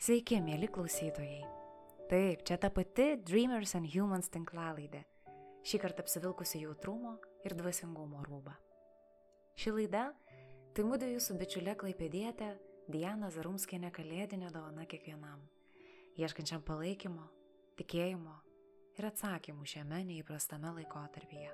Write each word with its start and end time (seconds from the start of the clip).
Sveiki, 0.00 0.38
mėly 0.40 0.64
klausytojai. 0.72 1.42
Taip, 2.08 2.40
čia 2.48 2.56
ta 2.56 2.70
pati 2.72 3.18
Dreamers 3.20 3.74
and 3.76 3.84
Humans 3.92 4.30
tinklalaidė. 4.32 5.02
Šį 5.60 5.80
kartą 5.82 6.00
apsivilkusi 6.00 6.62
jautrumo 6.62 7.18
ir 7.44 7.52
dvasingumo 7.58 8.22
rūbą. 8.24 8.54
Ši 9.60 9.74
laida- 9.76 10.06
tai 10.72 10.86
mūdų 10.88 11.10
jūsų 11.10 11.36
bičiulė 11.42 11.74
klaipėdėtė 11.76 12.48
Diana 12.88 13.28
Zarumskienė 13.28 13.90
kalėdinė 13.92 14.48
dovana 14.54 14.86
kiekvienam, 14.88 15.42
ieškančiam 16.16 16.64
palaikymo, 16.64 17.28
tikėjimo 17.76 18.38
ir 18.96 19.04
atsakymų 19.04 19.66
šiame 19.66 20.00
neįprastame 20.08 20.72
laikotarpyje. 20.80 21.52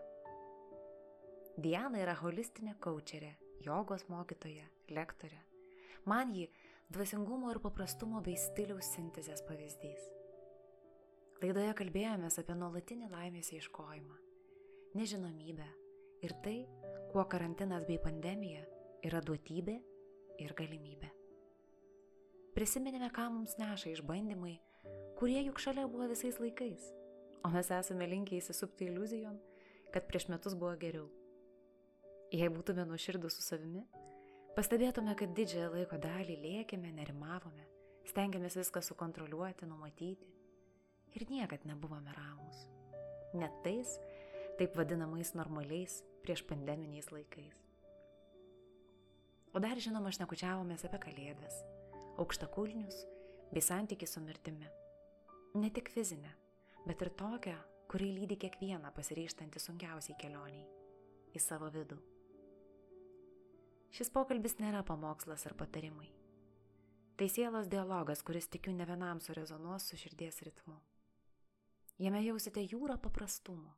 Diana 1.59 1.99
yra 1.99 2.15
holistinė 2.15 2.79
kočerė, 2.79 3.35
jogos 3.67 4.07
mokytoja, 4.09 4.71
lektorė. 4.89 5.43
Man 6.05 6.33
ji 6.33 6.49
dvasingumo 6.91 7.51
ir 7.51 7.59
paprastumo 7.63 8.21
bei 8.23 8.37
stiliaus 8.39 8.93
sintezės 8.95 9.43
pavyzdys. 9.49 10.05
Laidoje 11.43 11.73
kalbėjomės 11.77 12.39
apie 12.41 12.55
nuolatinį 12.57 13.11
laimės 13.11 13.51
ieškojimą, 13.57 14.15
nežinomybę 14.97 15.67
ir 16.25 16.35
tai, 16.45 16.61
kuo 17.11 17.27
karantinas 17.33 17.85
bei 17.89 17.99
pandemija 18.03 18.63
yra 19.05 19.21
duotybė 19.25 19.77
ir 20.45 20.55
galimybė. 20.57 21.11
Prisiminėme, 22.57 23.11
ką 23.13 23.27
mums 23.35 23.59
neša 23.61 23.93
išbandymai, 23.97 24.55
kurie 25.19 25.43
juk 25.43 25.61
šalia 25.61 25.85
buvo 25.91 26.07
visais 26.09 26.39
laikais, 26.41 26.87
o 27.45 27.51
mes 27.53 27.69
esame 27.75 28.09
linkę 28.09 28.39
įsisupti 28.39 28.89
iliuzijom, 28.89 29.37
kad 29.93 30.07
prieš 30.09 30.31
metus 30.33 30.55
buvo 30.57 30.73
geriau. 30.81 31.11
Jei 32.33 32.49
būtume 32.51 32.87
nuoširdus 32.89 33.37
su 33.37 33.45
savimi, 33.45 33.85
Pastebėtume, 34.57 35.13
kad 35.21 35.35
didžiąją 35.37 35.67
laiko 35.75 35.99
dalį 36.01 36.35
lėkėme, 36.41 36.89
nerimavome, 36.97 37.67
stengiamės 38.09 38.55
viską 38.57 38.81
sukontroliuoti, 38.81 39.67
numatyti 39.69 40.31
ir 41.13 41.27
niekad 41.29 41.67
nebuvome 41.69 42.15
ramus. 42.17 42.63
Net 43.37 43.53
tais, 43.67 43.99
taip 44.57 44.73
vadinamais 44.81 45.35
normaliais, 45.37 45.99
prieš 46.25 46.47
pandeminiais 46.49 47.13
laikais. 47.13 47.61
O 49.53 49.61
dar 49.61 49.77
žinoma, 49.77 50.15
šnekučiavomės 50.17 50.89
apie 50.89 51.05
kalėdas, 51.05 51.61
aukštakulnius 52.17 53.05
bei 53.53 53.61
santykių 53.61 54.09
su 54.09 54.25
mirtimi. 54.25 54.73
Ne 55.61 55.69
tik 55.69 55.93
fizinę, 55.93 56.33
bet 56.89 57.05
ir 57.05 57.13
tokią, 57.13 57.61
kuri 57.93 58.09
lydi 58.23 58.41
kiekvieną 58.41 58.97
pasiryštantį 58.97 59.69
sunkiausiai 59.69 60.17
kelioniai 60.17 60.65
į 61.37 61.45
savo 61.45 61.69
vidų. 61.77 62.01
Šis 63.95 64.11
pokalbis 64.13 64.59
nėra 64.61 64.83
pamokslas 64.87 65.47
ar 65.47 65.55
patarimai. 65.59 66.11
Tai 67.17 67.29
sielos 67.33 67.71
dialogas, 67.73 68.21
kuris 68.23 68.49
tikiu 68.53 68.75
ne 68.77 68.85
vienam 68.85 69.21
surezonuos 69.25 69.89
su 69.89 69.97
širdies 69.97 70.43
ritmu. 70.45 70.77
Jame 71.97 72.21
jausite 72.21 72.61
jūrą 72.61 72.99
paprastumo 73.01 73.73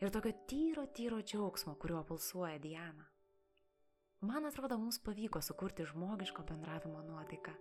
ir 0.00 0.10
tokio 0.10 0.32
tyro, 0.50 0.86
tyro 0.86 1.20
džiaugsmo, 1.22 1.76
kuriuo 1.78 2.02
pulsuoja 2.04 2.58
Diana. 2.58 3.06
Man 4.20 4.46
atrodo, 4.48 4.78
mums 4.78 4.98
pavyko 4.98 5.42
sukurti 5.42 5.84
žmogiško 5.86 6.42
bendravimo 6.48 7.02
nuotaiką, 7.02 7.52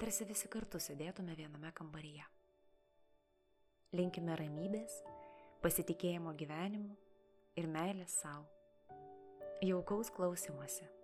tarsi 0.00 0.26
visi 0.28 0.50
kartu 0.50 0.80
sėdėtume 0.82 1.36
viename 1.38 1.70
kambaryje. 1.72 2.26
Linkime 3.94 4.36
ramybės, 4.36 4.98
pasitikėjimo 5.62 6.34
gyvenimu 6.36 6.98
ir 7.56 7.70
meilės 7.70 8.18
savo. 8.20 8.50
Jaukaus 9.62 10.10
klausimuose. 10.12 11.03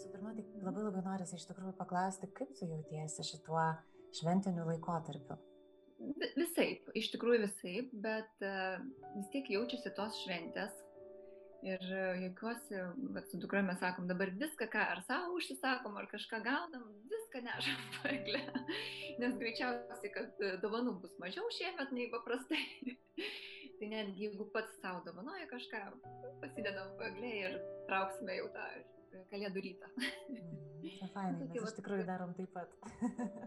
Visų 0.00 0.14
pirma, 0.14 0.30
tai 0.32 0.62
labai 0.64 0.82
labai 0.86 1.00
norisi 1.04 1.36
iš 1.36 1.42
tikrųjų 1.50 1.74
paklausti, 1.76 2.28
kaip 2.32 2.54
tu 2.56 2.64
jautiesi 2.64 3.20
šituo 3.20 3.60
šventiniu 4.16 4.62
laikotarpiu. 4.64 5.34
Visaip, 6.40 6.86
iš 6.96 7.10
tikrųjų 7.12 7.42
visaip, 7.42 7.90
bet 8.06 8.44
uh, 8.48 8.78
vis 9.18 9.26
tiek 9.34 9.50
jaučiasi 9.52 9.90
tos 9.98 10.16
šventės. 10.22 10.78
Ir 11.68 11.82
jokiuosi, 12.22 12.78
bet 13.12 13.28
su 13.28 13.36
dukra 13.42 13.60
mes 13.60 13.76
sakom, 13.82 14.06
dabar 14.08 14.32
viską, 14.40 14.70
ką 14.72 14.84
ar 14.94 15.02
savo 15.04 15.34
užsisakom, 15.36 15.98
ar 16.00 16.08
kažką 16.08 16.38
gaunam, 16.46 16.86
viską 17.10 17.42
nešam 17.44 17.82
paglę. 17.98 18.40
Nes 19.20 19.36
greičiausiai, 19.42 20.12
kad 20.14 20.40
dovanų 20.62 20.94
bus 21.02 21.12
mažiau 21.20 21.52
šiemet 21.58 21.92
nei 21.92 22.08
paprastai. 22.14 22.62
tai 23.82 23.92
netgi 23.92 24.30
jeigu 24.30 24.48
pats 24.56 24.80
savo 24.80 25.04
dovanoja 25.04 25.44
kažką, 25.52 25.84
pasidedam 26.40 26.96
paglę 26.96 27.34
ir 27.42 27.60
trauksime 27.92 28.40
jau 28.40 28.48
tą 28.56 28.64
kalėdų 29.32 29.64
rytą. 29.68 29.94
Mm, 30.80 31.08
fainai, 31.12 31.44
mes 31.50 31.56
iš 31.60 31.74
tikrųjų 31.76 32.04
darom 32.08 32.30
taip 32.38 32.54
pat. 32.54 32.70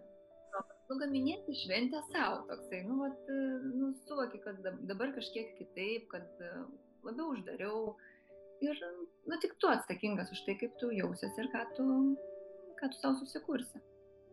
Nugaminėti 0.92 1.56
šventę 1.58 2.04
savo 2.12 2.44
toksai, 2.46 2.84
nu, 2.86 3.00
vat, 3.00 3.32
nu, 3.66 3.88
suvoki, 4.04 4.38
kad 4.44 4.60
dabar 4.86 5.16
kažkiek 5.16 5.56
kitaip, 5.58 6.06
kad 6.12 6.44
labiau 7.02 7.32
uždariau 7.34 7.96
ir, 8.62 8.78
nu, 9.26 9.40
tik 9.42 9.56
tu 9.58 9.72
atsakingas 9.72 10.30
už 10.36 10.44
tai, 10.46 10.58
kaip 10.62 10.76
tu 10.82 10.92
jausies 10.94 11.40
ir 11.42 11.50
ką 11.56 11.64
tu, 11.80 11.88
ką 12.78 12.92
tu 12.94 13.00
savo 13.00 13.18
susikursi. 13.24 13.82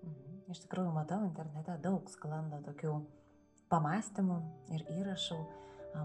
Mhm. 0.04 0.42
Iš 0.52 0.64
tikrųjų, 0.66 0.92
matau 0.92 1.22
internete 1.24 1.78
daug 1.80 2.12
sklando 2.12 2.60
tokių 2.66 2.98
pamastymų 3.72 4.38
ir 4.74 4.84
įrašų, 4.98 5.38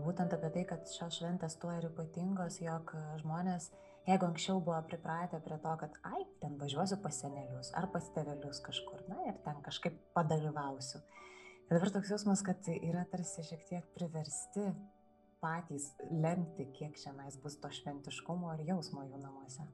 būtent 0.05 0.33
apie 0.37 0.51
tai, 0.53 0.63
kad 0.69 0.87
šios 0.89 1.19
šventės 1.19 1.57
tuo 1.61 1.73
ir 1.75 1.89
ypatingos, 1.89 2.59
jog 2.61 2.93
žmonės 3.21 3.71
Jeigu 4.05 4.27
anksčiau 4.27 4.59
buvo 4.61 4.77
pripratę 4.85 5.39
prie 5.41 5.55
to, 5.63 5.71
kad, 5.81 5.95
ai, 6.05 6.21
ten 6.41 6.59
važiuosiu 6.61 6.99
pas 7.01 7.15
senelius 7.23 7.71
ar 7.79 7.87
pas 7.93 8.05
tevelius 8.13 8.59
kažkur, 8.65 9.01
na 9.09 9.23
ir 9.31 9.39
ten 9.45 9.63
kažkaip 9.65 9.95
padalyvausiu. 10.13 11.01
Ir 11.65 11.73
dabar 11.73 11.89
toks 11.95 12.11
jausmas, 12.13 12.43
kad 12.45 12.69
yra 12.75 13.07
tarsi 13.09 13.47
šiek 13.47 13.63
tiek 13.65 13.87
priversti 13.97 14.67
patys 15.41 15.89
lemti, 16.11 16.67
kiek 16.77 16.93
šiandien 17.01 17.41
bus 17.41 17.57
to 17.61 17.71
šventiškumo 17.79 18.53
ir 18.53 18.67
jausmo 18.69 19.07
jų 19.07 19.23
namuose. 19.23 19.65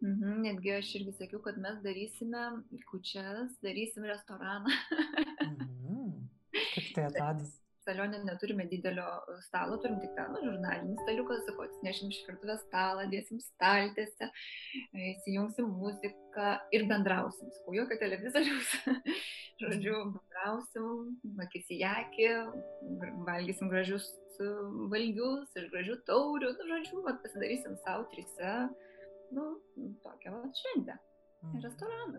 Mhm, 0.00 0.36
netgi 0.44 0.74
aš 0.76 0.92
irgi 1.00 1.16
sakiau, 1.16 1.40
kad 1.44 1.56
mes 1.60 1.80
darysime 1.84 2.44
kučias, 2.92 3.56
darysim 3.64 4.04
restoraną. 4.08 4.68
mhm. 5.48 6.28
Kaip 6.52 6.94
tai 6.96 7.04
atrodys? 7.08 7.56
Salione 7.90 8.22
neturime 8.24 8.64
didelio 8.70 9.04
e, 9.04 9.36
stalo, 9.42 9.78
turim 9.82 9.98
tik 10.02 10.12
tą 10.16 10.26
nu, 10.30 10.40
žurnalinį 10.44 10.96
staliuką, 11.02 11.38
sakau, 11.46 11.66
atsinešim 11.66 12.12
iš 12.12 12.20
virtuvės 12.28 12.62
stalą, 12.68 13.06
dėsim 13.10 13.40
staltėse, 13.42 14.30
įsijungsim 15.10 15.68
muziką 15.80 16.54
ir 16.76 16.86
bendrausim. 16.90 17.50
Sakau, 17.58 17.74
jokio 17.80 17.98
televizoriaus, 18.02 18.72
žodžiu, 19.62 19.96
bendrausim, 20.14 20.88
akis 21.46 21.74
į 21.74 21.82
akį, 21.90 22.30
valgysim 23.28 23.72
gražius 23.72 24.08
e, 24.38 24.48
valgius 24.94 25.58
iš 25.58 25.68
gražių 25.74 26.00
taurių, 26.08 26.54
nu, 26.56 26.72
žodžiu, 26.74 27.04
vat, 27.08 27.22
pasidarysim 27.26 27.78
savo 27.84 28.06
trise, 28.14 28.56
nu, 29.34 29.52
tokią 30.06 30.38
vat 30.38 30.64
šventę. 30.64 31.00
Mm. 31.40 31.60
Restoraną, 31.64 32.18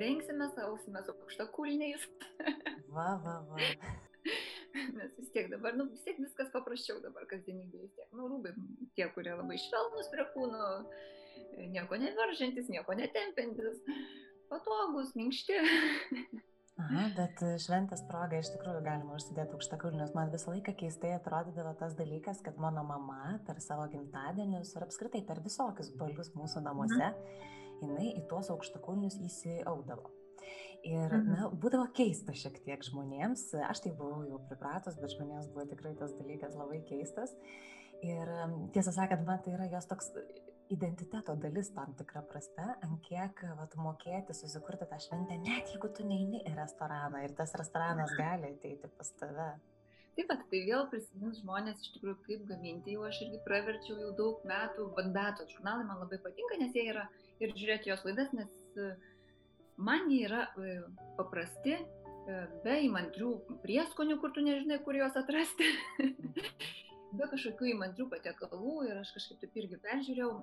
rengsime, 0.00 0.46
sausime 0.54 1.02
su 1.04 1.12
aukštakulniais. 1.12 2.06
va, 2.96 3.10
va, 3.20 3.42
va. 3.50 4.06
Nes 4.98 5.14
vis 5.18 5.30
tiek 5.34 5.48
dabar, 5.50 5.74
nu, 5.78 5.88
vis 5.90 6.04
tiek 6.06 6.18
viskas 6.20 6.50
paprasčiau 6.54 7.00
dabar 7.04 7.26
kasdienybėje. 7.30 7.88
Vis 7.88 7.96
tiek, 7.96 8.10
nu, 8.16 8.28
rūbai 8.30 8.54
tie, 8.98 9.08
kurie 9.14 9.32
labai 9.34 9.58
švelnus 9.60 10.10
prie 10.12 10.26
kūno, 10.34 10.68
nieko 11.74 11.98
nevaržantis, 12.00 12.70
nieko 12.72 12.94
netempiantis, 12.98 13.82
patogus, 14.52 15.16
minkšti. 15.18 15.58
Aha, 16.80 17.08
bet 17.12 17.42
šventės 17.60 18.00
proga 18.08 18.38
iš 18.40 18.52
tikrųjų 18.54 18.80
galima 18.86 19.16
užsidėti 19.18 19.52
aukštakulnius. 19.56 20.14
Man 20.16 20.30
visą 20.32 20.54
laiką 20.54 20.72
keistai 20.80 21.10
atrodydavo 21.18 21.74
tas 21.80 21.96
dalykas, 21.98 22.40
kad 22.46 22.56
mano 22.62 22.86
mama 22.86 23.34
per 23.46 23.60
savo 23.60 23.84
gimtadienius 23.92 24.72
ir 24.76 24.86
apskritai 24.86 25.20
per 25.28 25.42
visokius 25.44 25.92
balius 26.00 26.32
mūsų 26.38 26.64
namuose, 26.64 27.10
mhm. 27.10 27.84
jinai 27.84 28.14
į 28.14 28.24
tuos 28.30 28.48
aukštakulnius 28.54 29.18
įsiaudavo. 29.26 30.19
Ir, 30.86 31.12
na, 31.26 31.48
būdavo 31.60 31.90
keista 31.96 32.32
šiek 32.36 32.56
tiek 32.64 32.84
žmonėms, 32.86 33.50
aš 33.68 33.82
tai 33.84 33.92
buvau 33.96 34.22
jau 34.24 34.38
pripratus, 34.48 34.96
bet 35.00 35.12
žmonėms 35.12 35.50
buvo 35.52 35.66
tikrai 35.68 35.92
tas 35.98 36.14
dalykas 36.16 36.56
labai 36.56 36.80
keistas. 36.88 37.34
Ir 38.00 38.30
tiesą 38.72 38.94
sakant, 38.96 39.26
man 39.28 39.42
tai 39.44 39.58
yra 39.58 39.66
jos 39.68 39.88
toks 39.90 40.08
identiteto 40.72 41.34
dalis 41.42 41.68
tam 41.74 41.92
tikrą 41.98 42.22
prasme, 42.30 42.68
ant 42.86 43.02
kiek 43.04 43.42
vat, 43.58 43.74
mokėti 43.76 44.36
susikurti 44.38 44.86
tą 44.88 45.00
šventę, 45.02 45.36
net 45.42 45.72
jeigu 45.74 45.90
tu 45.96 46.06
neini 46.06 46.40
į 46.46 46.54
restoraną 46.56 47.24
ir 47.26 47.34
tas 47.36 47.52
restoranas 47.58 48.14
gali 48.16 48.54
ateiti 48.54 48.88
pas 48.96 49.12
tave. 49.20 49.50
Taip 50.16 50.26
pat, 50.30 50.46
tai 50.52 50.62
vėl 50.66 50.86
prisimins 50.90 51.42
žmonės 51.42 51.82
iš 51.84 51.92
tikrųjų 51.96 52.16
kaip 52.24 52.46
gaminti, 52.48 52.94
jau 52.96 53.04
aš 53.08 53.20
irgi 53.26 53.42
praverčiau 53.44 53.98
jau 54.00 54.10
daug 54.18 54.46
metų, 54.46 54.88
Bagdato 54.96 55.46
žurnalai 55.50 55.86
man 55.88 56.00
labai 56.02 56.18
patinka, 56.22 56.58
nes 56.62 56.74
jie 56.76 56.86
yra 56.92 57.06
ir 57.42 57.54
žiūrėti 57.56 57.92
jos 57.92 58.06
laidas, 58.06 58.32
nes 58.36 58.54
man 59.80 60.10
jie 60.10 60.24
yra 60.28 60.46
e, 60.60 60.76
paprasti, 61.18 61.76
e, 61.76 62.40
be 62.64 62.76
įmantrių 62.86 63.30
prieskonių, 63.64 64.18
kur 64.22 64.34
tu 64.36 64.44
nežinai, 64.44 64.80
kur 64.84 64.98
juos 64.98 65.16
atrasti, 65.18 65.68
be 67.18 67.28
kažkokių 67.32 67.70
įmantrių 67.74 68.08
patiekalų 68.12 68.74
ir 68.88 69.00
aš 69.00 69.14
kažkaip 69.16 69.40
taip 69.44 69.62
irgi 69.62 69.80
peržiūrėjau. 69.86 70.34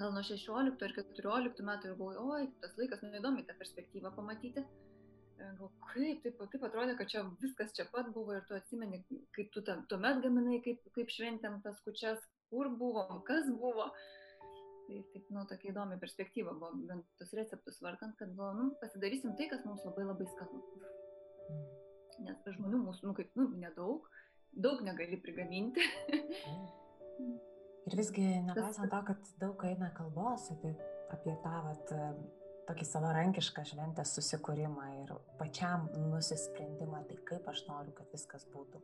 gal 0.00 0.14
nuo 0.16 0.24
16 0.26 0.86
ar 0.86 0.96
14 0.96 1.66
metų 1.68 1.90
ir 1.90 1.98
galvoju, 1.98 2.24
oi, 2.34 2.48
tas 2.62 2.74
laikas, 2.80 3.04
nu 3.04 3.20
įdomi 3.20 3.46
tą 3.46 3.56
perspektyvą 3.60 4.14
pamatyti. 4.16 4.64
E, 4.64 5.50
gal 5.58 5.70
kaip, 5.92 6.22
taip, 6.24 6.42
taip 6.52 6.66
atrodė, 6.68 6.96
kad 6.98 7.10
čia 7.10 7.24
viskas 7.42 7.74
čia 7.76 7.86
pat 7.92 8.10
buvo 8.14 8.36
ir 8.36 8.44
tu 8.48 8.56
atsimeni, 8.58 9.02
kaip 9.36 9.50
tu 9.54 9.62
ten 9.66 9.84
tuomet 9.90 10.22
gaminai, 10.24 10.60
kaip, 10.64 10.82
kaip 10.96 11.12
šventėm 11.12 11.60
tas 11.64 11.80
kučias, 11.86 12.22
kur 12.50 12.70
buvom, 12.80 13.22
kas 13.28 13.48
buvo. 13.60 13.90
Tai 14.84 14.98
taip, 15.14 15.30
nu, 15.32 15.44
tokia 15.48 15.70
įdomi 15.72 15.96
perspektyva 16.00 16.52
buvo, 16.58 16.74
bent 16.88 17.06
tos 17.20 17.32
receptus 17.36 17.80
varkant, 17.84 18.16
kad 18.18 18.34
buvo, 18.36 18.50
nu, 18.58 18.66
pasidarysim 18.82 19.32
tai, 19.38 19.48
kas 19.52 19.64
mums 19.64 19.84
labai 19.86 20.04
labai 20.04 20.26
skanu. 20.28 20.60
Mm. 21.48 21.64
Nes 22.26 22.44
žmonių 22.56 22.82
mūsų, 22.84 23.08
nu, 23.08 23.14
kaip, 23.16 23.32
nu, 23.38 23.48
nedaug, 23.58 24.04
daug 24.52 24.84
negali 24.86 25.18
prigaminti. 25.22 25.82
Ir 27.84 27.96
visgi, 27.98 28.24
nepaisant 28.46 28.92
to, 28.92 29.00
kad 29.08 29.32
daug 29.40 29.64
eina 29.68 29.90
kalbos 29.96 30.46
apie, 30.54 30.72
apie 31.12 31.34
tą 31.44 31.56
vat, 31.66 31.94
tokį 32.68 32.86
savarankišką 32.88 33.64
šventės 33.68 34.14
susikūrimą 34.16 34.86
ir 35.02 35.12
pačiam 35.40 35.88
nusisprendimą, 36.12 37.02
tai 37.08 37.18
kaip 37.28 37.48
aš 37.52 37.64
noriu, 37.68 37.92
kad 37.96 38.08
viskas 38.14 38.46
būtų. 38.52 38.80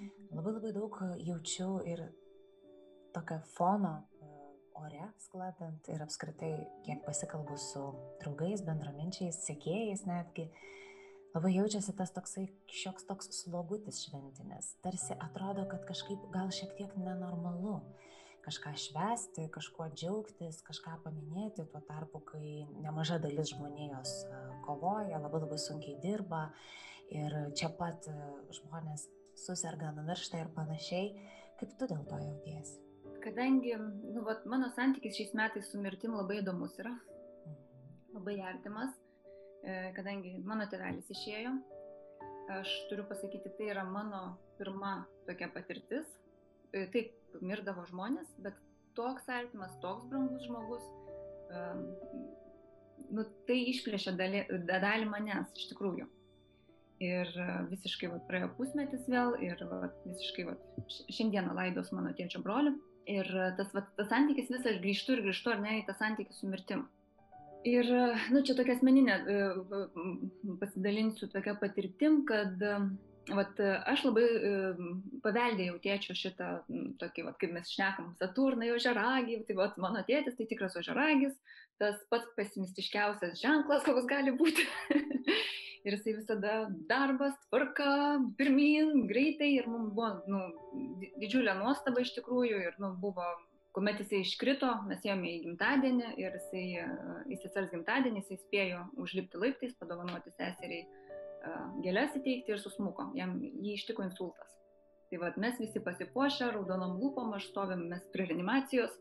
Mhm. 0.00 0.30
Labai 0.38 0.54
labai 0.56 0.72
daug 0.74 0.98
jaučiu 1.20 1.70
ir 1.86 2.06
tokio 3.14 3.40
fono 3.54 3.94
ore 4.84 5.06
sklandant 5.20 5.88
ir 5.92 6.02
apskritai, 6.04 6.52
kiek 6.86 7.02
pasikalbu 7.06 7.56
su 7.60 7.82
draugais, 8.22 8.62
bendraminčiais, 8.66 9.42
sėkėjais 9.46 10.04
netgi, 10.08 10.48
labai 11.34 11.54
jaučiasi 11.54 11.94
tas 11.98 12.12
toksai 12.16 12.46
šioks 12.80 13.06
toks 13.08 13.30
slogutis 13.40 14.02
šventinis. 14.06 14.74
Tarsi 14.84 15.16
atrodo, 15.18 15.66
kad 15.70 15.86
kažkaip 15.88 16.30
gal 16.34 16.52
šiek 16.54 16.76
tiek 16.78 16.96
nenormalu 16.98 17.80
kažką 18.44 18.72
švęsti, 18.82 19.48
kažkuo 19.52 19.90
džiaugtis, 19.92 20.62
kažką 20.64 20.96
paminėti, 21.04 21.66
tuo 21.70 21.82
tarpu, 21.84 22.22
kai 22.32 22.66
nemaža 22.80 23.20
dalis 23.22 23.52
žmonijos 23.52 24.14
kovoja, 24.64 25.20
labai 25.20 25.42
labai 25.44 25.60
sunkiai 25.60 25.98
dirba 26.02 26.46
ir 27.12 27.36
čia 27.58 27.68
pat 27.76 28.08
žmonės 28.60 29.08
susirga, 29.44 29.92
numiršta 29.96 30.40
ir 30.40 30.54
panašiai, 30.56 31.12
kaip 31.60 31.76
tu 31.76 31.90
dėl 31.90 32.06
to 32.08 32.20
jautiesi? 32.24 32.89
Kadangi 33.20 33.74
nu, 34.14 34.22
vat, 34.24 34.46
mano 34.48 34.70
santykis 34.72 35.18
šiais 35.18 35.34
metais 35.36 35.68
su 35.68 35.80
mirtim 35.82 36.14
labai 36.16 36.38
įdomus 36.40 36.78
yra, 36.80 36.94
mhm. 36.94 37.58
labai 38.16 38.38
artimas, 38.52 38.94
e, 39.60 39.92
kadangi 39.96 40.38
mano 40.46 40.64
tėvelis 40.70 41.10
išėjo, 41.12 41.52
aš 42.56 42.72
turiu 42.90 43.04
pasakyti, 43.10 43.52
tai 43.58 43.70
yra 43.74 43.84
mano 43.86 44.22
pirma 44.58 45.02
tokia 45.28 45.50
patirtis. 45.52 46.08
E, 46.72 46.86
taip, 46.94 47.12
mirdavo 47.44 47.84
žmonės, 47.90 48.30
bet 48.42 48.56
toks 48.98 49.28
artimas, 49.30 49.74
toks 49.84 50.06
brangus 50.10 50.46
žmogus, 50.46 50.86
um, 51.54 51.84
nu, 53.14 53.24
tai 53.46 53.58
išplėšė 53.72 54.14
dalį, 54.18 54.42
dalį 54.70 55.08
manęs 55.10 55.52
iš 55.58 55.70
tikrųjų. 55.72 56.08
Ir 57.00 57.30
visiškai 57.70 58.10
va, 58.12 58.18
praėjo 58.28 58.50
pusmetis 58.58 59.06
vėl 59.08 59.32
ir 59.40 59.62
va, 59.70 59.88
visiškai 60.04 60.44
va, 60.50 60.56
šiandieną 61.08 61.54
laidos 61.56 61.94
mano 61.96 62.12
tėčio 62.16 62.42
broliu. 62.44 62.74
Ir 63.10 63.28
tas, 63.58 63.70
va, 63.74 63.82
tas 63.98 64.08
santykis 64.12 64.50
vis 64.52 64.66
aš 64.70 64.80
grįžtu 64.82 65.16
ir 65.16 65.22
grįžtu, 65.26 65.52
ar 65.52 65.62
ne, 65.62 65.80
į 65.80 65.86
tą 65.88 65.96
santykį 65.98 66.36
su 66.36 66.50
mirtim. 66.50 66.86
Ir, 67.68 67.88
nu, 68.32 68.40
čia 68.46 68.54
tokia 68.56 68.76
asmeninė, 68.78 69.16
pasidalinsiu 70.62 71.28
tokia 71.32 71.56
patirtim, 71.60 72.22
kad 72.28 72.62
vat, 73.36 73.60
aš 73.90 74.04
labai 74.06 74.24
e, 74.24 74.52
paveldėjau 75.24 75.76
tėčio 75.84 76.16
šitą 76.16 76.50
tokį, 77.02 77.26
vat, 77.26 77.36
kaip 77.42 77.52
mes 77.54 77.72
šnekam, 77.74 78.14
Saturną, 78.20 78.64
jo 78.70 78.78
žaragį, 78.80 79.42
tai 79.48 79.58
vat, 79.58 79.76
mano 79.82 80.02
tėtis 80.08 80.38
tai 80.38 80.48
tikras 80.50 80.78
ožaragis, 80.80 81.36
tas 81.80 82.00
pats 82.12 82.32
pesimistiškiausias 82.38 83.40
ženklas, 83.42 83.84
koks 83.86 84.08
gali 84.08 84.34
būti. 84.36 84.66
ir 85.84 85.96
jisai 85.96 86.16
visada 86.18 86.54
darbas, 86.88 87.36
tvarka, 87.48 87.92
pirmin, 88.38 89.06
greitai 89.10 89.52
ir 89.56 89.68
mums 89.70 89.94
buvo 89.96 90.10
nu, 90.30 90.42
didžiulė 91.22 91.56
nuostaba 91.60 92.04
iš 92.04 92.12
tikrųjų 92.18 92.60
ir 92.66 92.78
nu, 92.82 92.92
buvo, 93.00 93.26
kuomet 93.76 94.02
jisai 94.02 94.22
iškrito, 94.24 94.70
mes 94.90 95.04
ėjome 95.06 95.32
į 95.32 95.42
gimtadienį 95.46 96.14
ir 96.20 96.38
jisai, 96.38 96.64
į 97.30 97.40
sesers 97.42 97.72
gimtadienį 97.72 98.24
jisai 98.24 98.40
spėjo 98.44 98.84
užlipti 99.00 99.40
laiptais, 99.40 99.76
padovanoti 99.80 100.32
seseriai 100.36 100.86
gėlės 101.84 102.16
įteikti 102.18 102.52
ir 102.52 102.60
susmuko, 102.60 103.10
jam 103.16 103.38
jį 103.40 103.76
ištiko 103.78 104.04
insultas. 104.04 104.50
Tai 105.10 105.18
vad 105.24 105.38
mes 105.42 105.56
visi 105.58 105.80
pasipuošę, 105.82 106.52
raudonom 106.54 106.98
lūpom, 107.00 107.32
aš 107.34 107.48
stovim 107.50 107.88
mes 107.90 108.04
prie 108.12 108.28
reanimacijos. 108.28 108.92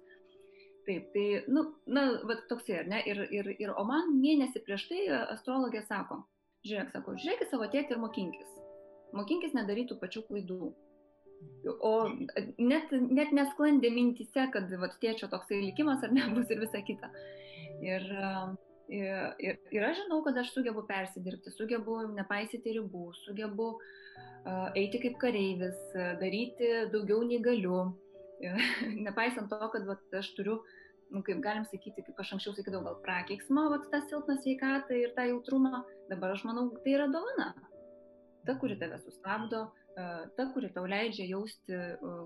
Taip, 0.87 1.11
tai, 1.13 1.25
nu, 1.51 1.67
na, 1.85 2.05
va 2.25 2.39
toksai, 2.49 2.79
ar 2.79 2.87
ne? 2.89 3.03
Ir, 3.05 3.19
ir, 3.35 3.51
ir, 3.61 3.73
o 3.77 3.83
man 3.85 4.15
mėnesį 4.17 4.63
prieš 4.65 4.87
tai 4.89 5.03
astrologė 5.35 5.83
sako, 5.85 6.23
žiūrėk, 6.67 6.93
sako, 6.93 7.15
žiūrėk 7.21 7.43
į 7.45 7.49
savo 7.49 7.67
tėtį 7.71 7.95
ir 7.95 8.01
mokinkis. 8.03 8.53
Mokinkis 9.15 9.55
nedarytų 9.57 9.99
pačių 10.01 10.25
klaidų. 10.27 10.71
O 11.87 11.91
net, 12.59 12.91
net 12.91 13.29
nesklandė 13.35 13.91
mintise, 13.95 14.49
kad 14.53 14.71
va, 14.81 14.89
tėčio 15.01 15.29
toksai 15.31 15.61
likimas 15.63 16.03
ar 16.03 16.11
nebus 16.15 16.49
ir 16.53 16.59
visa 16.65 16.81
kita. 16.85 17.11
Ir, 17.79 18.09
uh, 18.19 18.57
Ir, 18.89 19.59
ir, 19.69 19.83
aš 19.85 19.99
žinau, 19.99 20.23
kad 20.25 20.37
aš 20.41 20.47
sugebu 20.49 20.81
persidirbti, 20.89 21.51
sugebu 21.53 21.99
nepaisyti 22.15 22.71
ribų, 22.73 23.11
sugebu 23.19 23.67
uh, 23.75 24.71
eiti 24.73 24.97
kaip 25.03 25.19
kareivis, 25.21 25.77
daryti 26.21 26.71
daugiau 26.93 27.21
nei 27.27 27.37
galiu. 27.45 27.83
Nepaisant 29.05 29.51
to, 29.51 29.69
kad 29.75 29.85
vat, 29.85 30.01
aš 30.17 30.31
turiu, 30.37 30.57
nu, 31.09 31.21
kaip 31.25 31.41
galim 31.43 31.65
sakyti, 31.69 32.03
kaip 32.05 32.21
aš 32.21 32.35
anksčiau 32.35 32.55
sakydavau, 32.57 32.85
gal 32.85 33.01
prakeiksmą, 33.05 33.65
vat, 33.73 33.87
tą 33.93 34.01
silpną 34.05 34.37
sveikatą 34.43 34.97
ir 34.97 35.13
tą 35.17 35.25
jautrumą, 35.31 35.83
dabar 36.11 36.35
aš 36.35 36.45
manau, 36.47 36.69
tai 36.83 36.95
yra 36.97 37.09
dovana. 37.11 37.51
Ta, 38.47 38.55
kuri 38.61 38.77
tave 38.79 38.99
sustabdo, 39.03 39.65
ta, 40.37 40.47
kuri 40.53 40.69
tau 40.75 40.85
leidžia 40.89 41.27
jausti, 41.29 41.79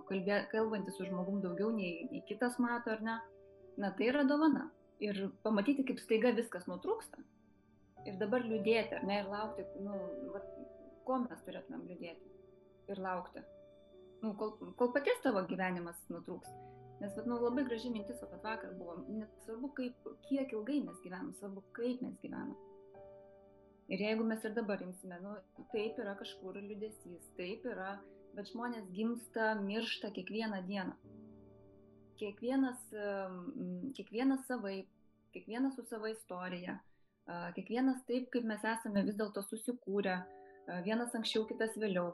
kalbė, 0.09 0.43
kalbantį 0.51 0.95
su 0.95 1.07
žmogum 1.07 1.41
daugiau 1.45 1.71
nei, 1.75 2.07
nei 2.11 2.23
kitas 2.27 2.59
mato, 2.61 2.93
ar 2.93 3.03
ne, 3.05 3.17
na 3.79 3.93
tai 3.97 4.11
yra 4.11 4.25
dovana 4.29 4.67
ir 5.03 5.25
pamatyti, 5.43 5.85
kaip 5.87 6.01
staiga 6.03 6.33
viskas 6.35 6.67
nutrūksta. 6.69 7.23
Ir 8.07 8.19
dabar 8.19 8.43
liūdėti, 8.43 8.99
ar 8.99 9.07
ne, 9.07 9.21
ir 9.23 9.31
laukti, 9.31 9.65
nu, 9.83 9.97
va, 10.35 10.43
ko 11.07 11.23
mes 11.23 11.43
turėtumėm 11.47 11.87
liūdėti 11.87 12.91
ir 12.91 12.99
laukti. 13.03 13.43
Nu, 14.23 14.35
kol, 14.39 14.53
kol 14.79 14.91
paties 14.95 15.19
tavo 15.23 15.43
gyvenimas 15.47 15.99
nutrūks. 16.11 16.51
Nes, 17.01 17.15
vat, 17.17 17.25
nu, 17.27 17.39
labai 17.41 17.65
graži 17.67 17.91
mintis, 17.91 18.21
vat, 18.23 18.37
vakar 18.43 18.75
buvo, 18.77 18.99
net 19.09 19.31
svarbu, 19.45 19.71
kaip, 19.79 20.11
kiek 20.27 20.53
ilgai 20.55 20.79
mes 20.85 21.01
gyvenam, 21.03 21.33
svarbu, 21.39 21.65
kaip 21.77 22.03
mes 22.05 22.19
gyvenam. 22.21 22.55
Ir 23.91 23.99
jeigu 23.99 24.23
mes 24.23 24.45
ir 24.45 24.53
dabar 24.55 24.81
imsime, 24.81 25.17
nu, 25.23 25.33
taip 25.73 25.97
yra 25.99 26.13
kažkur 26.19 26.61
liūdėsys, 26.61 27.33
taip 27.39 27.65
yra, 27.67 27.97
bet 28.37 28.53
žmonės 28.53 28.87
gimsta, 28.95 29.51
miršta 29.59 30.13
kiekvieną 30.15 30.63
dieną 30.69 30.95
kiekvienas, 32.23 32.79
kiekvienas 33.97 34.45
savaip, 34.47 34.87
kiekvienas 35.33 35.75
su 35.75 35.85
savo 35.89 36.07
istorija, 36.07 36.77
kiekvienas 37.55 38.03
taip, 38.07 38.29
kaip 38.33 38.47
mes 38.47 38.63
esame 38.73 39.03
vis 39.07 39.17
dėlto 39.19 39.43
susikūrę, 39.47 40.19
vienas 40.87 41.15
anksčiau, 41.17 41.47
kitas 41.49 41.75
vėliau. 41.79 42.13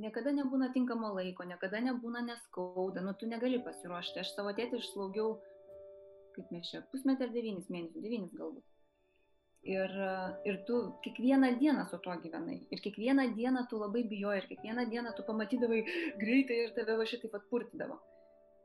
Niekada 0.00 0.32
nebūna 0.32 0.70
tinkamo 0.72 1.10
laiko, 1.16 1.44
niekada 1.44 1.80
nebūna 1.84 2.22
neskauda, 2.24 3.02
nu 3.04 3.14
tu 3.18 3.28
negali 3.28 3.58
pasiruošti. 3.64 4.22
Aš 4.22 4.34
savo 4.36 4.52
tėtį 4.56 4.78
išslaugiau, 4.80 5.34
kaip 6.36 6.52
mes 6.54 6.70
čia, 6.70 6.84
pusmetį 6.92 7.26
ar 7.26 7.32
devynis 7.34 7.72
mėnesius, 7.72 8.04
devynis 8.04 8.36
galbūt. 8.38 8.64
Ir, 9.70 9.92
ir 10.48 10.62
tu 10.68 10.78
kiekvieną 11.04 11.50
dieną 11.60 11.84
su 11.90 11.98
tuo 12.00 12.14
gyvenai. 12.22 12.62
Ir 12.72 12.80
kiekvieną 12.80 13.26
dieną 13.36 13.66
tu 13.68 13.82
labai 13.82 14.06
bijojai, 14.08 14.40
ir 14.40 14.48
kiekvieną 14.54 14.86
dieną 14.94 15.12
tu 15.18 15.26
pamatydavai 15.26 15.82
greitai 16.22 16.62
ir 16.62 16.72
tave 16.78 16.96
va 16.96 17.04
šitaip 17.10 17.36
atpurtydavo. 17.42 17.98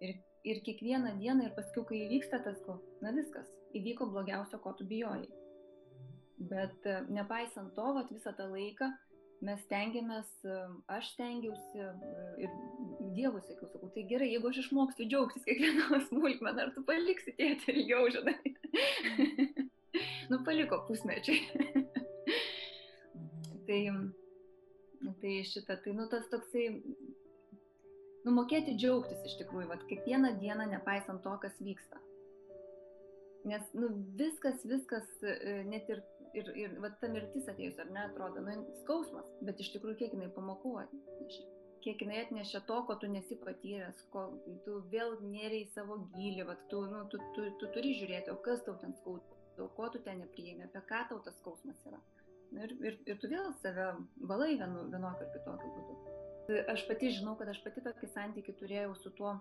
Ir 0.06 0.16
ir 0.46 0.62
kiekvieną 0.64 1.18
dieną 1.20 1.48
ir 1.48 1.56
paskui, 1.58 1.84
kai 1.90 2.02
įvyksta 2.06 2.40
tas, 2.46 2.60
ko, 2.66 2.78
na 3.02 3.14
viskas, 3.16 3.50
įvyko 3.78 4.08
blogiausio, 4.14 4.60
ko 4.62 4.76
tu 4.78 4.86
bijojai. 4.92 5.28
Bet 6.52 6.88
nepaisant 7.10 7.74
to, 7.78 7.88
vat, 7.98 8.12
visą 8.14 8.36
tą 8.38 8.48
laiką 8.52 8.92
mes 9.44 9.62
stengiamės, 9.66 10.30
aš 10.92 11.12
stengiausi 11.16 11.88
ir 12.44 12.54
Dievui 13.16 13.42
sakiau, 13.46 13.70
sakau, 13.72 13.90
tai 13.96 14.04
gerai, 14.10 14.28
jeigu 14.34 14.50
aš 14.50 14.62
išmoksiu 14.64 15.06
džiaugtis 15.08 15.46
kiekvieną 15.48 16.02
smulkmeną, 16.10 16.66
ar 16.66 16.72
tu 16.76 16.84
paliksi 16.88 17.36
tėti 17.38 17.72
ilgiau, 17.72 18.10
žinai. 18.12 18.36
nu, 20.32 20.40
paliko 20.48 20.82
pusmečiai. 20.88 21.86
tai, 23.68 23.80
tai 25.22 25.36
šitą, 25.52 25.78
tai 25.84 25.94
nu 25.96 26.10
tas 26.12 26.28
toksai 26.34 26.66
nu, 28.26 28.34
mokėti 28.34 28.76
džiaugtis 28.80 29.24
iš 29.30 29.38
tikrųjų, 29.44 29.70
vat, 29.72 29.86
kiekvieną 29.90 30.36
dieną, 30.42 30.68
nepaisant 30.74 31.24
to, 31.24 31.38
kas 31.44 31.56
vyksta. 31.64 32.02
Nes 33.46 33.66
nu, 33.78 33.92
viskas, 34.18 34.64
viskas, 34.66 35.06
e, 35.22 35.62
net 35.70 35.90
ir, 35.94 36.02
ir, 36.40 36.52
ir 36.60 36.80
vat, 36.84 36.98
ta 37.02 37.10
mirtis 37.12 37.50
atėjus, 37.52 37.78
ar 37.82 37.92
ne, 37.96 38.08
atrodo, 38.10 38.44
nu, 38.46 38.56
skausmas, 38.82 39.28
bet 39.46 39.62
iš 39.64 39.72
tikrųjų 39.76 40.00
kiek 40.02 40.16
jinai 40.16 40.32
pamokų 40.36 40.74
atnešė, 40.84 41.46
kiek 41.86 42.02
jinai 42.02 42.22
atnešė 42.24 42.64
to, 42.70 42.82
ko 42.88 42.98
tu 43.02 43.10
nesi 43.12 43.38
patyręs, 43.42 44.04
ko 44.14 44.26
tu 44.66 44.82
vėl 44.92 45.16
į 45.22 45.64
savo 45.74 46.00
gilį, 46.16 46.48
vat, 46.50 46.68
tu, 46.72 46.82
nu, 46.92 47.06
tu, 47.12 47.22
tu, 47.38 47.48
tu 47.62 47.72
turi 47.76 47.96
žiūrėti, 48.00 48.34
o 48.34 48.38
kas 48.48 48.64
tau 48.66 48.78
ten 48.82 48.96
skauda, 49.02 49.70
ko 49.78 49.90
tu 49.94 50.02
ten 50.06 50.22
nepriėmė, 50.24 50.70
apie 50.70 50.84
ką 50.90 51.06
tau 51.10 51.22
tas 51.26 51.38
skausmas 51.42 51.82
yra. 51.90 52.02
Ir, 52.56 52.72
ir, 52.88 52.98
ir 53.10 53.18
tu 53.20 53.30
vėl 53.32 53.52
save 53.62 53.90
valai 54.30 54.54
vienu, 54.60 54.86
vienokiu 54.94 55.26
ar 55.26 55.34
kitokiu 55.34 55.72
būdu. 55.76 55.98
Aš 56.72 56.86
pati 56.88 57.10
žinau, 57.12 57.34
kad 57.40 57.50
aš 57.52 57.60
pati 57.66 57.84
tokį 57.84 58.10
santykių 58.14 58.54
turėjau 58.60 58.94
su 59.02 59.12
tuo, 59.18 59.34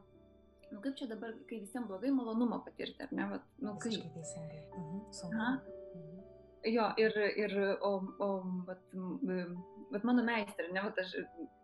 nu 0.73 0.81
kaip 0.85 0.97
čia 0.99 1.09
dabar, 1.11 1.37
kai 1.51 1.61
visiems 1.63 1.89
blogai 1.91 2.11
malonumą 2.17 2.63
patirti, 2.65 3.05
ar 3.05 3.13
ne? 3.15 3.29
Vat, 3.35 3.49
nu, 3.61 3.77
kaip 3.83 4.09
teisingai. 4.17 4.63
Mhm, 4.73 5.03
sunku. 5.21 5.37
Mhm. 5.37 5.74
Jo, 6.65 6.87
ir, 6.97 7.17
ir 7.37 7.55
o, 7.85 7.91
o 8.25 8.29
vat, 8.65 8.85
vat 9.93 10.07
mano 10.09 10.25
meistrė, 10.25 10.71
ne, 10.73 10.81
vat 10.87 11.01
aš, 11.03 11.13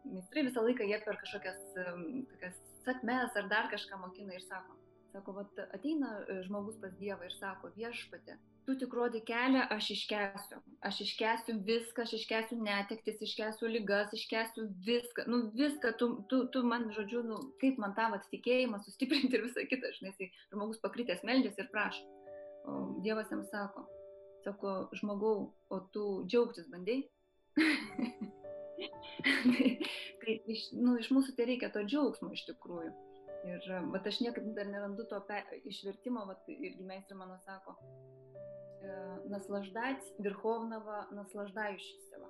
meistrai 0.05 0.45
visą 0.45 0.65
laiką 0.67 0.85
jie 0.85 0.99
per 1.07 1.17
kažkokias 1.23 1.63
tokias 1.73 2.61
sakmes 2.85 3.37
ar 3.37 3.49
dar 3.49 3.71
kažką 3.73 4.01
mokina 4.03 4.37
ir 4.37 4.45
sako, 4.45 4.77
sako, 5.15 5.35
vat 5.41 5.61
ateina 5.77 6.13
žmogus 6.47 6.77
pas 6.83 6.93
Dievą 7.01 7.29
ir 7.29 7.37
sako, 7.39 7.71
viešpatė, 7.77 8.37
tu 8.67 8.77
tik 8.83 8.95
rodi 8.95 9.21
kelią, 9.27 9.65
aš 9.75 9.91
iškesiu. 9.97 10.61
Aš 10.87 11.01
iškesiu 11.07 11.57
viską, 11.67 12.05
aš 12.05 12.15
iškesiu 12.21 12.59
netektis, 12.63 13.23
iškesiu 13.27 13.71
lygas, 13.73 14.13
iškesiu 14.17 14.67
viską, 14.87 15.27
nu 15.33 15.43
viską, 15.57 15.95
tu, 16.01 16.11
tu, 16.31 16.45
tu 16.55 16.65
man, 16.67 16.91
žodžiu, 16.97 17.25
nu, 17.27 17.41
kaip 17.63 17.81
man 17.83 17.97
tavo 17.99 18.21
tikėjimą 18.33 18.83
sustiprinti 18.85 19.39
ir 19.39 19.47
visą 19.49 19.65
kitą, 19.71 19.93
žinai, 19.99 20.31
žmogus 20.53 20.83
pakritęs 20.85 21.25
meldžiasi 21.27 21.65
ir 21.65 21.73
prašo. 21.73 22.05
O 22.69 22.77
Dievas 23.05 23.33
jam 23.33 23.43
sako, 23.49 23.87
Sako, 24.45 24.89
žmogau, 24.97 25.51
o 25.69 25.81
tu 25.93 26.05
džiaugtis 26.27 26.69
bandai? 26.73 27.03
tai, 29.51 29.71
tai 30.23 30.35
iš, 30.55 30.67
nu, 30.79 30.97
iš 31.01 31.11
mūsų 31.13 31.37
tai 31.37 31.49
reikia 31.51 31.71
to 31.75 31.85
džiaugsmo 31.85 32.33
iš 32.37 32.47
tikrųjų. 32.49 32.93
Ir 33.49 33.69
bet 33.93 34.09
aš 34.09 34.21
niekaip 34.21 34.51
dar 34.57 34.69
nerandu 34.69 35.07
to 35.09 35.21
pe, 35.29 35.41
išvertimo, 35.69 36.27
vat, 36.29 36.45
irgi 36.53 36.85
meistrė 36.85 37.17
mano 37.17 37.39
sako, 37.47 37.77
e, 37.81 38.97
naslaždats 39.33 40.13
Virhovnava 40.21 41.07
naslaždajušyseva. 41.17 42.29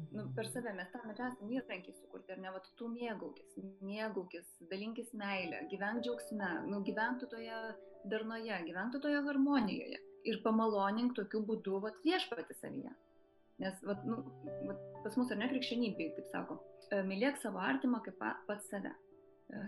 Mhm. 0.00 0.08
Nu, 0.16 0.26
per 0.34 0.46
mhm. 0.46 0.52
save 0.52 0.74
mes 0.74 0.90
tam 0.94 1.10
ir 1.10 1.16
esame 1.18 1.56
įrankiai 1.58 1.96
sukurti, 1.98 2.34
ar 2.34 2.42
ne, 2.42 2.50
vat, 2.54 2.66
tu 2.78 2.90
mėgaukis, 2.90 3.56
mėgaukis, 3.86 4.52
dalinkis 4.72 5.14
meilę, 5.18 5.64
gyvenk 5.72 6.06
džiaugsme, 6.06 6.52
nu, 6.70 6.82
gyventų 6.86 7.30
toje 7.34 7.58
darnoje, 8.10 8.62
gyventų 8.70 9.02
toje 9.06 9.22
harmonijoje 9.26 10.00
ir 10.28 10.40
pamalonink 10.44 11.14
tokiu 11.18 11.42
būdu 11.46 11.80
vat 11.84 12.00
viešpati 12.04 12.56
savyje. 12.58 12.92
Nes 13.60 13.80
vat, 13.84 14.04
nu, 14.08 14.22
vat, 14.68 14.84
pas 15.04 15.16
mus 15.20 15.30
ar 15.32 15.40
ne 15.40 15.50
krikščionybė, 15.50 16.10
kaip 16.16 16.28
sako, 16.32 16.56
mylėk 17.08 17.40
savo 17.42 17.60
artimą 17.60 18.00
kaip 18.06 18.20
pats 18.48 18.70
save. 18.72 18.92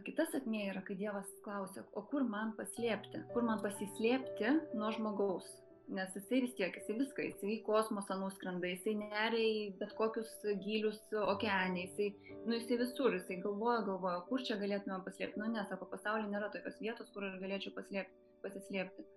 Kita 0.06 0.25
sakmė 0.30 0.68
yra, 0.71 0.80
kai 0.87 0.94
Dievas 0.99 1.28
klausia, 1.42 1.82
o 1.99 2.04
kur 2.06 2.23
man 2.25 2.52
paslėpti, 2.59 3.25
kur 3.35 3.44
man 3.47 3.59
pasislėpti 3.64 4.52
nuo 4.78 4.92
žmogaus, 4.94 5.49
nes 5.92 6.14
jisai 6.16 6.38
vis 6.44 6.54
tiek, 6.59 6.76
jisai 6.78 6.97
viską, 7.00 7.25
jisai 7.26 7.50
į 7.56 7.62
kosmosą 7.66 8.16
nuskrenda, 8.21 8.71
jisai 8.71 8.94
neria 9.00 9.42
į 9.42 9.64
bet 9.80 9.97
kokius 9.99 10.30
gilius 10.62 11.00
okeanė, 11.35 11.88
jisai, 11.88 12.37
nu, 12.47 12.54
jisai 12.54 12.78
visur, 12.85 13.16
jisai 13.18 13.40
galvoja, 13.42 13.82
galvoja, 13.88 14.23
kur 14.28 14.47
čia 14.47 14.56
galėtume 14.62 15.00
paslėpti. 15.09 15.42
Nu, 15.42 15.50
ne, 15.50 15.66
sako, 15.68 15.90
pasaulyje 15.90 16.30
nėra 16.30 16.52
tokios 16.54 16.78
vietos, 16.80 17.11
kur 17.12 17.26
aš 17.26 17.37
galėčiau 17.42 17.75
paslėpti, 17.76 18.23
pasislėpti. 18.47 19.09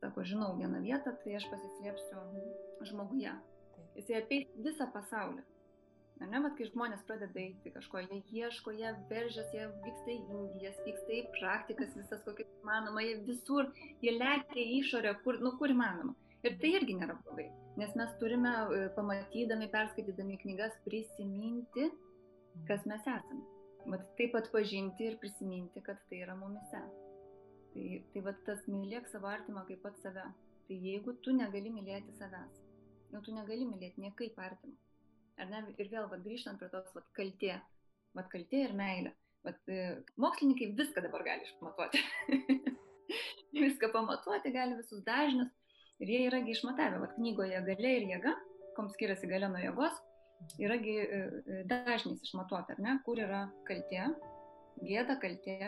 Sako, 0.00 0.24
žinau 0.24 0.54
vieną 0.56 0.80
vietą, 0.84 1.12
tai 1.22 1.36
aš 1.36 1.46
pasislėpsiu 1.52 2.26
žmoguje. 2.88 3.32
Jisai 3.98 4.20
apeis 4.22 4.52
visą 4.64 4.86
pasaulį. 4.94 5.42
Ar 6.20 6.28
ne, 6.28 6.40
bet 6.44 6.56
kai 6.56 6.66
žmonės 6.68 7.04
pradeda 7.08 7.40
eiti 7.40 7.72
kažko, 7.72 8.02
jie 8.04 8.18
ieško, 8.42 8.74
jie 8.76 8.90
veržės, 9.08 9.52
jie 9.56 9.68
vyksta 9.84 10.12
į 10.12 10.18
Indijas, 10.36 10.80
vyksta 10.84 11.14
į 11.16 11.20
praktikas 11.36 11.94
visas, 11.96 12.20
kokias 12.26 12.50
įmanoma, 12.60 13.04
jie 13.06 13.14
visur, 13.28 13.70
jie 14.04 14.12
lekia 14.18 14.60
į 14.60 14.66
išorę, 14.82 15.14
kur, 15.24 15.40
nu, 15.40 15.54
kur 15.60 15.72
įmanoma. 15.72 16.16
Ir 16.44 16.56
tai 16.60 16.74
irgi 16.76 16.96
nėra 16.96 17.16
blogai, 17.24 17.48
nes 17.80 17.96
mes 17.96 18.12
turime, 18.20 18.52
pamatydami, 18.96 19.68
perskaitydami 19.72 20.38
knygas, 20.44 20.76
prisiminti, 20.84 21.88
kas 22.68 22.84
mes 22.88 23.00
esame. 23.04 23.44
Vat 23.88 24.04
taip 24.20 24.36
pat 24.36 24.52
pažinti 24.52 25.08
ir 25.08 25.20
prisiminti, 25.20 25.80
kad 25.84 26.00
tai 26.08 26.20
yra 26.26 26.36
mumise. 26.36 26.84
Tai, 27.70 27.86
tai 28.12 28.20
vat 28.26 28.38
tas 28.46 28.62
mylėk 28.66 29.08
savo 29.10 29.30
artimą 29.30 29.64
kaip 29.68 29.82
pat 29.86 29.98
save. 30.02 30.26
Tai 30.66 30.78
jeigu 30.86 31.16
tu 31.24 31.34
negali 31.34 31.70
mylėti 31.72 32.14
savęs, 32.18 32.62
nu 33.10 33.20
tu 33.26 33.34
negali 33.34 33.66
mylėti 33.66 34.02
niekaip 34.02 34.38
artimą 34.38 34.76
Ar 35.40 35.48
ne? 35.48 35.62
Ir 35.80 35.88
vėl 35.88 36.08
vat, 36.10 36.20
grįžtant 36.24 36.60
prie 36.60 36.68
tos 36.72 36.88
vat, 36.92 37.06
kaltė, 37.16 37.54
vat, 38.16 38.28
kaltė 38.32 38.66
ir 38.66 38.76
meilė. 38.76 39.14
Vat, 39.46 39.60
e, 39.72 39.94
mokslininkai 40.20 40.74
viską 40.76 41.04
dabar 41.06 41.24
gali 41.24 41.46
išmatuoti. 41.46 42.02
viską 43.64 43.88
pamatuoti, 43.94 44.52
gali 44.52 44.76
visus 44.76 45.00
dažnius. 45.06 45.48
Ir 46.00 46.12
jie 46.12 46.20
yragi 46.26 46.52
išmatavę, 46.52 47.00
vat, 47.00 47.16
knygoje 47.16 47.60
galia 47.64 47.94
ir 47.96 48.06
jėga, 48.08 48.34
kom 48.76 48.88
skiriasi 48.92 49.28
galia 49.28 49.48
nuo 49.52 49.60
jėgos, 49.60 49.96
yragi 50.60 50.96
e, 51.00 51.08
e, 51.08 51.62
dažniais 51.68 52.20
išmatuoti, 52.24 52.76
ar 52.76 52.84
ne, 52.84 52.94
kur 53.04 53.20
yra 53.20 53.46
kaltė, 53.68 54.06
gėda, 54.84 55.16
kaltė 55.24 55.58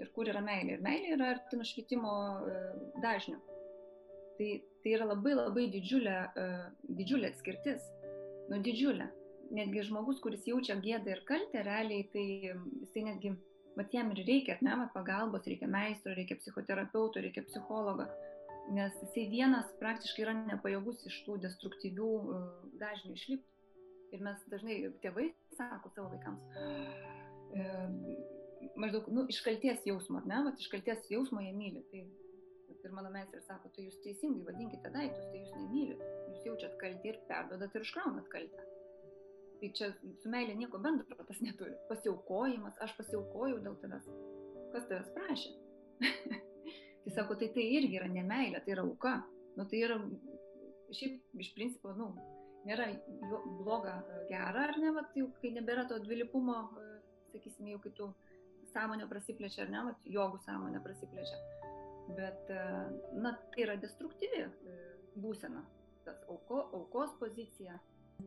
ir 0.00 0.10
kur 0.16 0.28
yra 0.32 0.42
meilė. 0.44 0.76
Ir 0.76 0.84
meilė 0.84 1.14
yra 1.16 1.30
arti 1.36 1.60
nušvitimo 1.60 2.16
dažnių. 3.04 3.38
Tai, 4.40 4.50
tai 4.82 4.92
yra 4.96 5.06
labai 5.10 5.36
labai 5.36 5.68
didžiulė, 5.72 6.18
didžiulė 6.88 7.32
atskirtis. 7.34 7.88
Nu, 8.50 8.58
didžiulė 8.64 9.10
netgi 9.54 9.84
žmogus, 9.88 10.20
kuris 10.22 10.46
jaučia 10.46 10.76
gėdą 10.82 11.14
ir 11.14 11.22
kaltę, 11.28 11.62
realiai 11.66 12.06
tai 12.14 12.24
jisai 12.24 13.04
netgi, 13.08 13.34
mat 13.78 13.94
jam 13.94 14.12
ir 14.14 14.22
reikia, 14.26 14.58
ne, 14.64 14.74
mat 14.82 14.92
pagalbos, 14.94 15.46
reikia 15.50 15.68
meistro, 15.70 16.14
reikia 16.16 16.38
psichoterapeuto, 16.40 17.22
reikia 17.24 17.44
psichologą, 17.48 18.06
nes 18.76 18.96
jisai 19.02 19.26
vienas 19.32 19.70
praktiškai 19.82 20.26
yra 20.26 20.36
nepajėgus 20.40 21.06
iš 21.10 21.22
tų 21.26 21.38
destruktyvių 21.46 22.10
uh, 22.20 22.44
dažnių 22.82 23.16
išlipti. 23.18 23.46
Ir 24.10 24.22
mes 24.26 24.40
dažnai 24.50 24.76
tėvai 25.04 25.28
sako 25.54 25.90
savo 25.94 26.08
vaikams, 26.10 26.42
e, 27.54 27.66
maždaug, 28.80 29.08
nu, 29.14 29.26
iškalties 29.32 29.86
jausmo, 29.88 30.20
ar 30.20 30.26
ne, 30.28 30.40
vat 30.48 30.60
iškalties 30.60 31.06
jausmo 31.12 31.42
jie 31.44 31.52
myli. 31.56 31.84
Tai 31.90 32.04
ir 32.84 32.96
mano 32.96 33.10
meistrė 33.12 33.40
sako, 33.44 33.70
tai 33.74 33.86
jūs 33.86 34.00
teisingai 34.04 34.46
vadinkite 34.46 34.90
daiktus, 34.94 35.26
tai 35.30 35.42
jūs 35.42 35.54
nemylit, 35.58 36.04
jūs 36.30 36.46
jaučiat 36.48 36.76
kaltį 36.80 37.12
ir 37.12 37.18
perdodat 37.28 37.74
ir 37.76 37.86
užkraunat 37.86 38.28
kaltę. 38.32 38.66
Tai 39.60 39.70
čia 39.76 39.90
su 40.22 40.30
meilė 40.32 40.54
nieko 40.56 40.80
bendro 40.80 41.26
tas 41.28 41.42
neturi. 41.44 41.74
Pasiaukojimas, 41.90 42.78
aš 42.80 42.94
pasiaukojau 42.96 43.58
dėl 43.66 43.76
tavęs. 43.82 44.08
Kas 44.72 44.86
tavęs 44.88 45.10
prašė? 45.16 45.52
tai 47.04 47.12
sako, 47.18 47.36
tai 47.42 47.50
tai 47.52 47.66
irgi 47.76 48.00
yra 48.00 48.08
ne 48.08 48.24
meilė, 48.24 48.62
tai 48.64 48.76
yra 48.78 48.86
auka. 48.86 49.18
Nu, 49.58 49.66
tai 49.68 49.82
yra, 49.84 49.98
šiaip 50.96 51.42
iš 51.44 51.52
principo, 51.58 51.92
nu, 51.98 52.14
nėra 52.64 52.88
bloga, 53.60 53.98
gera, 54.30 54.64
ar 54.70 54.78
ne, 54.80 54.94
va, 54.96 55.04
tai 55.12 55.26
kai 55.42 55.52
nebėra 55.58 55.84
to 55.90 56.00
dvilipumo, 56.06 56.62
sakysime, 57.34 57.74
jau 57.74 57.82
kai 57.84 57.92
tu 57.98 58.08
sąmonė 58.72 59.08
prasiplečia, 59.10 59.64
ar 59.66 59.74
ne, 59.74 59.84
va, 59.88 59.94
jogų 60.18 60.40
sąmonė 60.46 60.82
prasiplečia. 60.84 61.38
Bet, 62.16 62.50
na, 63.22 63.36
tai 63.52 63.66
yra 63.66 63.76
destruktyvi 63.78 64.46
būsena, 65.20 65.62
tas 66.06 66.18
auko, 66.32 66.64
aukos 66.80 67.12
pozicija 67.20 67.76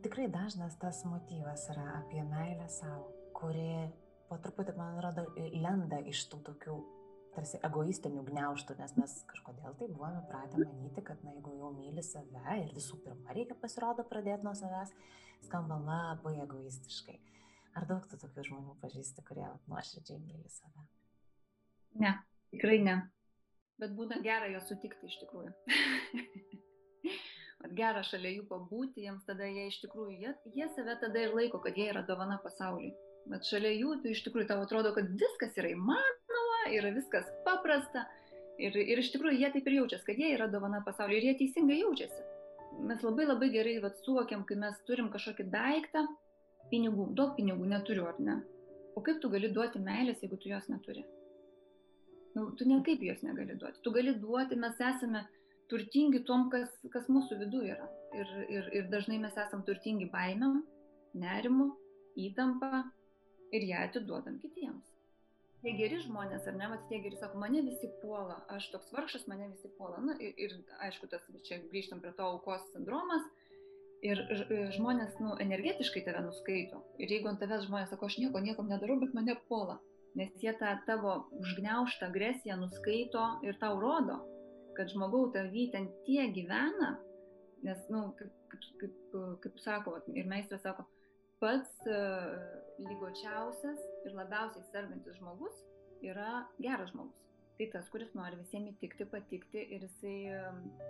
Tikrai 0.02 0.26
dažnas 0.28 0.74
tas 0.80 1.04
motyvas 1.06 1.68
yra 1.70 1.84
apie 2.00 2.22
meilę 2.26 2.66
savo, 2.72 3.10
kuri 3.36 3.86
po 4.28 4.38
truputį, 4.42 4.74
man 4.78 4.98
atrodo, 4.98 5.26
lenda 5.62 6.00
iš 6.10 6.24
tų 6.32 6.40
tokių 6.48 6.76
tarsi 7.34 7.58
egoistinių 7.66 8.22
gniauštų, 8.28 8.76
nes 8.78 8.94
mes 8.98 9.14
kažkodėl 9.30 9.74
tai 9.78 9.88
buvome 9.90 10.22
pratę 10.30 10.60
manyti, 10.62 11.02
kad 11.06 11.22
na, 11.26 11.34
jeigu 11.34 11.54
jau 11.58 11.70
myli 11.74 12.02
save 12.06 12.58
ir 12.62 12.74
visų 12.74 13.00
pirma 13.04 13.34
reikia 13.36 13.58
pasirodo 13.58 14.06
pradėti 14.10 14.46
nuo 14.46 14.54
savęs, 14.58 14.94
skamba 15.46 15.78
labai 15.82 16.36
egoistiškai. 16.46 17.18
Ar 17.74 17.88
daug 17.90 18.04
tu 18.10 18.18
tokių 18.20 18.44
žmonių 18.48 18.76
pažįsti, 18.82 19.24
kurie 19.26 19.46
nuoširdžiai 19.70 20.20
myli 20.22 20.50
save? 20.52 20.86
Ne, 21.98 22.14
tikrai 22.54 22.78
ne. 22.82 23.00
Bet 23.82 23.96
būna 23.98 24.20
gera 24.22 24.46
jo 24.52 24.60
sutikti 24.62 25.10
iš 25.10 25.18
tikrųjų. 25.24 25.50
gera 27.78 28.02
šalia 28.06 28.34
jų 28.36 28.44
pabūti, 28.50 29.04
jiems 29.06 29.24
tada 29.26 29.48
jie 29.48 29.68
iš 29.70 29.80
tikrųjų, 29.84 30.18
jie, 30.20 30.34
jie 30.54 30.68
save 30.76 30.96
tada 31.00 31.24
ir 31.24 31.34
laiko, 31.36 31.60
kad 31.64 31.78
jie 31.78 31.88
yra 31.90 32.04
dovana 32.06 32.38
pasauliui. 32.44 32.92
Bet 33.30 33.46
šalia 33.48 33.72
jų, 33.72 33.96
tai 34.02 34.12
iš 34.12 34.20
tikrųjų 34.26 34.50
tau 34.50 34.60
atrodo, 34.62 34.92
kad 34.96 35.08
viskas 35.20 35.56
yra 35.60 35.72
įmanoma, 35.72 36.60
yra 36.76 36.92
viskas 36.94 37.30
paprasta. 37.46 38.04
Ir, 38.60 38.76
ir 38.76 39.00
iš 39.00 39.10
tikrųjų 39.14 39.40
jie 39.40 39.50
taip 39.54 39.66
ir 39.66 39.78
jaučiasi, 39.80 40.06
kad 40.06 40.20
jie 40.20 40.34
yra 40.36 40.46
dovana 40.52 40.82
pasauliui 40.86 41.18
ir 41.18 41.30
jie 41.30 41.38
teisingai 41.40 41.80
jaučiasi. 41.80 42.20
Mes 42.84 43.00
labai 43.06 43.26
labai 43.26 43.48
gerai 43.54 43.78
vat, 43.82 43.96
suvokiam, 44.04 44.44
kai 44.46 44.58
mes 44.60 44.76
turim 44.86 45.08
kažkokį 45.10 45.48
daiktą, 45.50 46.04
pinigų, 46.70 47.10
daug 47.18 47.34
pinigų 47.38 47.68
neturiu, 47.70 48.06
ar 48.10 48.20
ne? 48.20 48.40
O 48.94 49.02
kaip 49.04 49.20
tu 49.22 49.30
gali 49.32 49.50
duoti 49.52 49.82
meilės, 49.82 50.22
jeigu 50.22 50.38
tu 50.40 50.50
jos 50.50 50.68
neturi? 50.70 51.04
Nu, 52.34 52.50
tu 52.58 52.66
niekaip 52.66 53.02
jos 53.02 53.22
negali 53.26 53.56
duoti. 53.58 53.82
Tu 53.82 53.92
gali 53.94 54.14
duoti, 54.22 54.58
mes 54.58 54.80
esame 54.80 55.24
turtingi 55.70 56.24
tom, 56.28 56.48
kas, 56.52 56.72
kas 56.94 57.06
mūsų 57.10 57.38
viduje 57.44 57.74
yra. 57.74 57.86
Ir, 58.14 58.32
ir, 58.56 58.70
ir 58.80 58.90
dažnai 58.92 59.20
mes 59.22 59.36
esam 59.46 59.62
turtingi 59.66 60.08
baimėm, 60.12 60.60
nerimu, 61.18 61.70
įtampa 62.26 62.84
ir 63.54 63.66
ją 63.70 63.86
atiduodam 63.88 64.38
kitiems. 64.42 64.90
Tie 65.64 65.72
geri 65.78 65.96
žmonės, 66.02 66.44
ar 66.50 66.58
ne, 66.58 66.66
mat 66.74 66.82
tie 66.90 66.98
geri 67.00 67.16
sako, 67.16 67.38
mane 67.40 67.62
visi 67.64 67.88
puola, 68.02 68.36
aš 68.52 68.66
toks 68.74 68.90
vargšas, 68.92 69.24
mane 69.30 69.48
visi 69.48 69.70
puola. 69.78 70.02
Na 70.04 70.16
ir, 70.20 70.34
ir 70.36 70.58
aišku, 70.84 71.08
tas 71.08 71.24
čia 71.46 71.62
grįžtam 71.70 72.02
prie 72.04 72.12
to 72.18 72.26
aukos 72.34 72.66
sindromas. 72.74 73.24
Ir 74.04 74.20
žmonės, 74.76 75.16
nu, 75.22 75.32
energetiškai 75.40 76.02
tave 76.04 76.20
nuskaito. 76.26 76.82
Ir 77.00 77.12
jeigu 77.14 77.30
ant 77.30 77.40
tavęs 77.40 77.64
žmonės 77.64 77.94
sako, 77.94 78.10
aš 78.10 78.18
nieko, 78.20 78.42
niekam 78.44 78.68
nedarau, 78.68 78.98
bet 79.00 79.14
mane 79.16 79.36
puola. 79.48 79.78
Nes 80.14 80.34
jie 80.42 80.52
tą 80.60 80.74
tavo 80.86 81.14
užgneuštą 81.40 82.10
agresiją 82.10 82.58
nuskaito 82.60 83.24
ir 83.46 83.56
tau 83.62 83.80
rodo, 83.80 84.20
kad 84.76 84.92
žmogau 84.92 85.30
tavy 85.34 85.70
ten 85.72 85.88
tie 86.04 86.28
gyvena, 86.36 86.94
nes, 87.64 87.80
na, 87.88 88.04
nu, 88.04 88.12
kaip, 88.18 88.34
kaip, 88.52 88.68
kaip, 88.82 89.16
kaip 89.46 89.58
sako, 89.64 89.96
ir 90.12 90.28
meistras 90.30 90.62
sako, 90.66 90.84
pats 91.40 91.88
uh, 91.88 92.36
lygočiausias 92.78 93.80
ir 94.04 94.16
labiausiai 94.16 94.68
sergantis 94.70 95.16
žmogus 95.18 95.64
yra 96.04 96.44
geras 96.60 96.92
žmogus. 96.92 97.20
Tai 97.54 97.66
tas, 97.70 97.86
kuris 97.92 98.10
nori 98.18 98.34
visiems 98.40 98.72
įtikti, 98.72 99.06
patikti 99.12 99.60
ir 99.76 99.84
jisai 99.86 100.14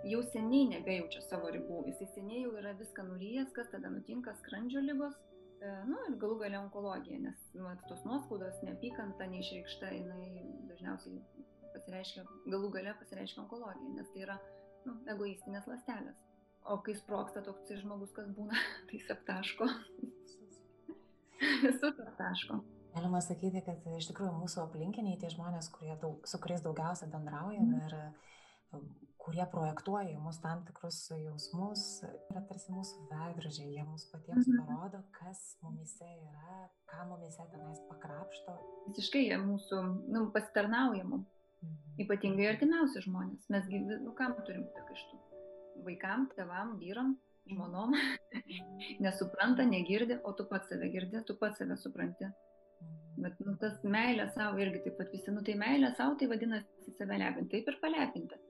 jau 0.09 0.21
seniai 0.31 0.65
nebejaučia 0.71 1.21
savo 1.27 1.51
ribų, 1.53 1.83
jisai 1.91 2.07
seniai 2.15 2.41
jau 2.41 2.55
yra 2.57 2.71
viską 2.79 3.05
nurijęs, 3.05 3.51
kas 3.53 3.69
tada 3.69 3.91
nutinka, 3.93 4.33
skrandžio 4.39 4.81
lygos, 4.81 5.19
e, 5.61 5.69
nu 5.85 5.99
ir 6.07 6.17
galų 6.23 6.39
galia 6.41 6.63
onkologija, 6.63 7.19
nes 7.27 7.43
nu, 7.53 7.69
tos 7.85 8.01
nuoskaudos, 8.09 8.57
neapykanta, 8.65 9.29
neišreikšta, 9.35 9.93
jinai 9.93 10.47
dažniausiai 10.71 11.21
pasireiškia, 11.75 12.25
galų 12.49 12.71
galia 12.79 12.97
pasireiškia 12.97 13.43
onkologija, 13.45 13.93
nes 13.99 14.09
tai 14.15 14.25
yra 14.25 14.39
nu, 14.87 14.97
egoistinės 15.13 15.69
lastelės. 15.69 16.17
O 16.65 16.79
kai 16.81 16.95
sproksta 16.97 17.45
toks 17.45 17.75
žmogus, 17.77 18.15
kas 18.17 18.31
būna, 18.33 18.57
tai 18.89 19.03
aptaško. 19.13 19.69
Visus 21.61 22.01
aptaško. 22.07 22.63
Galima 22.95 23.19
sakyti, 23.23 23.61
kad 23.65 23.83
iš 23.97 24.09
tikrųjų 24.11 24.33
mūsų 24.37 24.61
aplinkiniai, 24.63 25.17
tie 25.19 25.31
žmonės, 25.33 25.71
daug, 26.01 26.23
su 26.29 26.39
kuriais 26.41 26.63
daugiausia 26.63 27.09
bendraujam 27.11 27.67
mm. 27.67 27.81
ir 27.83 27.95
e, 27.99 28.79
kurie 29.19 29.43
projektuoja 29.51 30.13
į 30.13 30.21
mus 30.23 30.39
tam 30.43 30.63
tikrus 30.67 31.01
jausmus, 31.11 31.83
yra 32.31 32.45
tarsi 32.47 32.71
mūsų 32.71 33.05
veidrodžiai, 33.11 33.73
jie 33.75 33.83
mums 33.83 34.07
patiems 34.13 34.47
mm. 34.47 34.63
parodo, 34.63 35.03
kas 35.19 35.43
mumise 35.65 36.07
yra, 36.07 36.65
ką 36.93 37.09
mumise 37.11 37.43
tenais 37.51 37.83
pakrapšto. 37.91 38.57
Visiškai 38.87 39.27
jie 39.27 39.39
mūsų 39.43 39.83
nu, 40.07 40.27
pasitarnauja 40.35 41.07
mums. 41.11 41.31
Ypatingai 41.99 42.51
artimiausi 42.51 43.01
žmonės. 43.07 43.47
Mesgi, 43.51 43.79
nu, 43.87 44.11
kam 44.15 44.35
turim 44.45 44.67
priekaištų? 44.75 45.25
vaikam, 45.83 46.29
tevam, 46.35 46.77
vyram, 46.79 47.15
žmonom, 47.49 47.93
nesupranta, 49.03 49.65
negirdi, 49.65 50.19
o 50.23 50.33
tu 50.33 50.45
pats 50.49 50.69
save 50.69 50.89
girdi, 50.93 51.21
tu 51.27 51.35
pats 51.39 51.61
save 51.61 51.77
supranti. 51.81 52.29
Bet 53.21 53.39
nu, 53.45 53.55
tas 53.61 53.77
meilė 53.87 54.27
savo 54.33 54.59
irgi 54.63 54.81
taip 54.85 54.97
pat 54.99 55.13
visi, 55.13 55.31
nu 55.31 55.43
tai 55.47 55.55
meilė 55.59 55.93
savo, 55.95 56.17
tai 56.19 56.27
vadinasi 56.31 56.95
save 56.97 57.19
lepinti, 57.21 57.51
taip 57.53 57.71
ir 57.71 57.79
palepinti. 57.83 58.41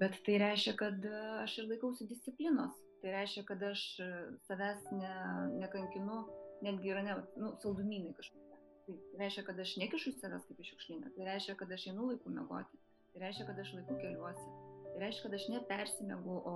Bet 0.00 0.16
tai 0.26 0.38
reiškia, 0.42 0.74
kad 0.78 1.04
e, 1.06 1.20
aš 1.42 1.58
ir 1.60 1.68
laikausi 1.70 2.08
disciplinos, 2.10 2.78
tai 3.02 3.12
reiškia, 3.14 3.44
kad 3.50 3.62
aš 3.68 3.84
e, 4.02 4.10
savęs 4.48 4.88
ne, 4.96 5.14
nekankinu, 5.60 6.24
netgi 6.64 6.94
yra 6.94 7.04
ne, 7.06 7.18
nu, 7.38 7.54
saldumynai 7.62 8.16
kažkokie. 8.16 8.60
Tai 8.88 8.98
reiškia, 9.20 9.46
kad 9.46 9.60
aš 9.66 9.76
nekišu 9.84 10.16
savęs 10.16 10.48
kaip 10.48 10.64
iš 10.64 10.72
šiukšlyną, 10.72 11.14
tai 11.14 11.28
reiškia, 11.30 11.58
kad 11.60 11.76
aš 11.76 11.90
einu 11.92 12.10
laiku 12.10 12.32
mėgoti, 12.32 12.80
tai 13.12 13.26
reiškia, 13.28 13.50
kad 13.52 13.60
aš 13.62 13.76
laiku 13.76 14.00
keliuosi, 14.00 14.54
Tai 14.94 15.00
reiškia, 15.02 15.22
kad 15.22 15.34
aš 15.34 15.44
nepersimegu, 15.50 16.34
o, 16.46 16.54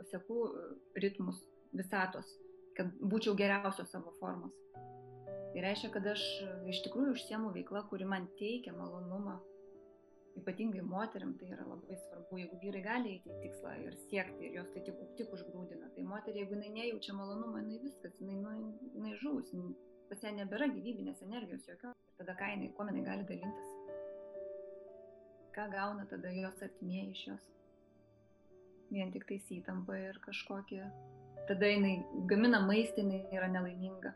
o 0.00 0.04
seku 0.06 0.44
e, 0.46 0.66
ritmus 1.02 1.40
visatos, 1.74 2.28
kad 2.78 2.92
būčiau 3.10 3.34
geriausios 3.34 3.90
savo 3.90 4.12
formos. 4.20 4.54
Tai 5.52 5.62
reiškia, 5.64 5.90
kad 5.94 6.06
aš 6.14 6.22
e, 6.44 6.50
iš 6.72 6.82
tikrųjų 6.86 7.14
užsiemu 7.16 7.52
veiklą, 7.54 7.84
kuri 7.90 8.08
man 8.08 8.28
teikia 8.40 8.74
malonumą. 8.76 9.38
Ypatingai 10.40 10.80
moteriam 10.88 11.34
tai 11.36 11.50
yra 11.52 11.66
labai 11.68 11.98
svarbu, 12.06 12.38
jeigu 12.40 12.58
vyrai 12.62 12.80
gali 12.86 13.10
eiti 13.16 13.28
į 13.28 13.40
tikslą 13.42 13.74
ir 13.84 13.96
siekti 14.06 14.48
ir 14.48 14.56
jos 14.62 14.70
tai 14.72 14.84
tik, 14.86 15.00
tik 15.18 15.34
užgrūdina. 15.36 15.92
Tai 15.92 16.06
moteriai, 16.08 16.46
jeigu 16.46 16.56
jinai 16.56 16.72
nejaučia 16.78 17.16
malonumą, 17.18 17.60
jinai 17.60 17.82
viskas, 17.84 18.16
jinai, 18.20 18.40
nu, 18.40 18.72
jinai 18.96 19.12
žūs, 19.20 19.52
pas 20.08 20.24
ją 20.24 20.32
nebėra 20.40 20.72
gyvybinės 20.72 21.20
energijos 21.28 21.68
jokios. 21.68 21.96
Ir 22.08 22.20
tada 22.22 22.38
ką 22.40 22.52
jinai, 22.54 22.72
kuo 22.76 22.88
jinai 22.88 23.04
gali 23.10 23.28
dalintis? 23.28 23.74
Ką 25.52 25.68
gauna 25.74 26.08
tada 26.08 26.32
jos 26.32 26.64
artimieji 26.64 27.12
iš 27.12 27.26
jos? 27.34 27.52
vien 28.92 29.12
tik 29.12 29.24
tais 29.28 29.48
įtampa 29.56 29.96
ir 29.96 30.18
kažkokie, 30.24 30.82
tada 31.48 31.70
jinai 31.70 31.96
gamina 32.30 32.60
maistą, 32.66 33.02
jinai 33.02 33.22
yra 33.32 33.48
nelaiminga. 33.52 34.12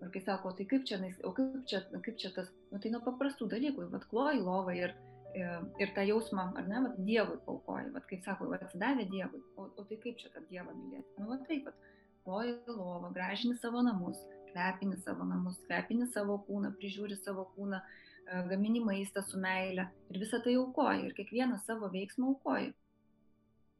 Ir 0.00 0.08
kai 0.14 0.22
sako, 0.24 0.54
tai 0.56 0.64
kaip 0.68 0.86
čia, 0.88 0.96
o 1.28 1.32
kaip 1.36 1.62
čia, 1.68 1.82
kaip 1.92 2.16
čia 2.20 2.32
tas, 2.36 2.48
nu, 2.70 2.80
tai 2.80 2.92
nuo 2.92 3.02
paprastų 3.04 3.50
dalykų, 3.52 3.90
vad 3.92 4.06
kloji 4.08 4.40
lovą 4.40 4.72
ir, 4.78 4.94
ir, 5.36 5.66
ir 5.82 5.92
tą 5.96 6.06
jausmą, 6.08 6.46
ar 6.56 6.68
ne, 6.70 6.80
vad 6.86 7.00
Dievui 7.04 7.36
paukoji, 7.44 7.90
vad 7.92 8.06
kaip 8.08 8.24
sako, 8.24 8.48
atsidavė 8.56 9.04
Dievui, 9.10 9.42
o, 9.60 9.68
o 9.68 9.84
tai 9.84 10.00
kaip 10.00 10.16
čia 10.22 10.32
tą 10.32 10.44
Dievą 10.48 10.72
mylėti. 10.72 11.18
Nu, 11.20 11.28
va 11.34 11.36
taip, 11.44 11.68
vad 11.68 11.90
kloji 12.24 12.56
lovą, 12.66 13.12
gražini 13.12 13.58
savo 13.60 13.84
namus, 13.84 14.24
kvepini 14.50 14.96
savo 15.04 15.28
namus, 15.28 15.60
kvepini 15.68 16.08
savo 16.14 16.40
kūną, 16.48 16.72
prižiūri 16.80 17.20
savo 17.20 17.46
kūną, 17.54 17.80
e, 18.24 18.42
gamini 18.50 18.80
maistą 18.84 19.22
su 19.26 19.40
meile 19.40 19.90
ir 20.08 20.20
visą 20.24 20.40
tai 20.44 20.56
aukoji 20.60 21.08
ir 21.08 21.16
kiekvieną 21.20 21.60
savo 21.66 21.92
veiksmą 21.92 22.34
aukoji. 22.34 22.72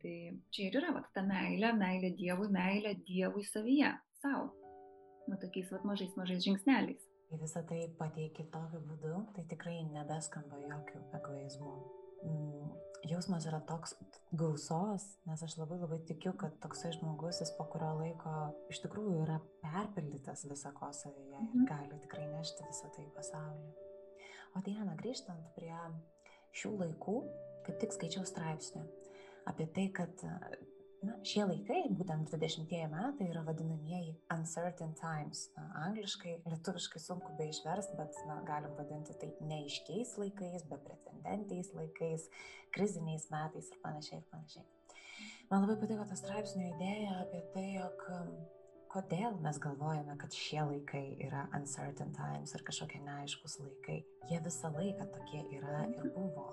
Tai 0.00 0.14
čia 0.52 0.68
ir 0.68 0.80
yra 0.80 0.94
vat, 0.96 1.11
ta 1.16 1.24
meilė, 1.24 1.74
meilė 1.76 2.14
Dievui, 2.16 2.48
meilė 2.52 2.94
Dievui 3.09 3.44
savyje, 3.44 3.92
savo. 4.22 4.59
Nu, 5.30 5.38
tokiais 5.38 5.70
vat, 5.70 5.86
mažais, 5.86 6.12
mažais 6.18 6.42
žingsneliais. 6.42 7.06
Kai 7.30 7.38
visą 7.38 7.62
tai 7.62 7.84
pateiki 7.98 8.48
tokiu 8.50 8.80
būdu, 8.82 9.20
tai 9.36 9.44
tikrai 9.52 9.76
nebeskamba 9.86 10.58
jokių 10.58 11.02
egoizmų. 11.20 11.74
Mm, 12.26 12.72
jausmas 13.08 13.46
yra 13.48 13.60
toks 13.68 13.94
gausos, 14.36 15.06
nes 15.28 15.44
aš 15.46 15.54
labai 15.60 15.78
labai 15.80 16.00
tikiu, 16.08 16.32
kad 16.40 16.56
toksai 16.64 16.90
žmogus, 16.96 17.38
jis 17.40 17.52
po 17.56 17.68
kurio 17.70 17.92
laiko 18.00 18.34
iš 18.72 18.82
tikrųjų 18.82 19.20
yra 19.22 19.38
perpildytas 19.62 20.44
visako 20.50 20.90
savyje 20.96 21.38
ir 21.38 21.46
mhm. 21.46 21.68
gali 21.70 22.00
tikrai 22.02 22.26
nešti 22.34 22.66
visą 22.66 22.90
tai 22.96 23.06
į 23.06 23.14
pasaulį. 23.14 23.70
O 24.58 24.64
Diana, 24.66 24.98
grįžtant 24.98 25.54
prie 25.54 25.78
šių 26.58 26.74
laikų, 26.82 27.16
kaip 27.68 27.78
tik 27.84 27.94
skaičiau 27.94 28.26
straipsnį 28.26 28.82
apie 29.48 29.70
tai, 29.74 29.86
kad 29.94 30.26
na, 31.06 31.16
šie 31.26 31.44
laikai, 31.48 31.80
būtent 31.96 32.32
20-ieji 32.34 32.88
metai, 32.92 33.28
yra 33.32 33.42
vadinamieji 33.46 34.14
uncertain 34.34 34.92
times. 34.98 35.46
Na, 35.56 35.66
angliškai, 35.86 36.36
lietuviškai 36.48 37.02
sunku 37.02 37.34
be 37.38 37.48
išversti, 37.50 37.96
bet 38.00 38.20
na, 38.28 38.40
galim 38.48 38.76
vadinti 38.78 39.16
tai 39.20 39.32
neiškiais 39.52 40.16
laikais, 40.20 40.66
beprecedentiais 40.70 41.72
laikais, 41.76 42.28
kriziniais 42.76 43.28
metais 43.32 43.72
ir 43.72 43.82
panašiai 43.84 44.20
ir 44.20 44.28
panašiai. 44.32 44.66
Man 45.50 45.64
labai 45.64 45.80
patiko 45.80 46.04
ta 46.06 46.16
straipsnio 46.18 46.68
idėja 46.76 47.20
apie 47.24 47.40
tai, 47.54 47.66
jog 47.74 48.04
kodėl 48.90 49.36
mes 49.42 49.58
galvojame, 49.62 50.16
kad 50.18 50.34
šie 50.34 50.62
laikai 50.66 51.04
yra 51.26 51.46
uncertain 51.56 52.12
times 52.14 52.54
ir 52.54 52.64
kažkokie 52.66 53.00
neaiškus 53.06 53.58
laikai. 53.62 54.00
Jie 54.30 54.40
visą 54.44 54.70
laiką 54.74 55.06
tokie 55.14 55.42
yra 55.58 55.84
ir 55.90 56.10
buvo. 56.14 56.50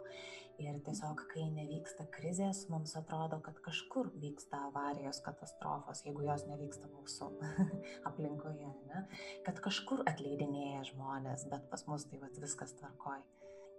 Ir 0.58 0.80
tiesiog, 0.82 1.20
kai 1.30 1.44
nevyksta 1.54 2.08
krizės, 2.10 2.64
mums 2.72 2.96
atrodo, 2.98 3.38
kad 3.46 3.60
kažkur 3.62 4.08
vyksta 4.18 4.64
avarijos, 4.72 5.20
katastrofos, 5.22 6.02
jeigu 6.08 6.24
jos 6.26 6.48
nevyksta 6.50 6.90
mūsų 6.90 7.28
aplinkoje, 8.10 8.72
ne? 8.90 9.04
kad 9.46 9.62
kažkur 9.62 10.02
atleidinėja 10.10 10.82
žmonės, 10.90 11.46
bet 11.52 11.70
pas 11.70 11.86
mus 11.86 12.08
tai 12.10 12.18
vat, 12.24 12.42
viskas 12.42 12.74
tvarkoj. 12.80 13.22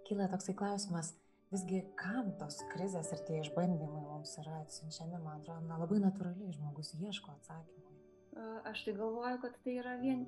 Kyla 0.07 0.29
toksai 0.31 0.55
klausimas, 0.61 1.11
visgi 1.51 1.83
kam 1.99 2.31
tos 2.39 2.61
krizės 2.71 3.11
ir 3.11 3.27
tie 3.27 3.43
išbandymai 3.43 3.99
mums 4.07 4.39
yra 4.39 4.61
atsiunčiami, 4.63 5.19
man 5.19 5.43
atrodo, 5.43 5.67
na, 5.67 5.83
labai 5.83 5.99
natūraliai 6.05 6.55
žmogus 6.55 6.95
ieško 6.95 7.35
atsakymų. 7.35 7.87
Aš 8.71 8.87
tai 8.87 8.95
galvoju, 8.95 9.43
kad 9.43 9.61
tai 9.65 9.75
yra 9.81 9.99
vien, 9.99 10.23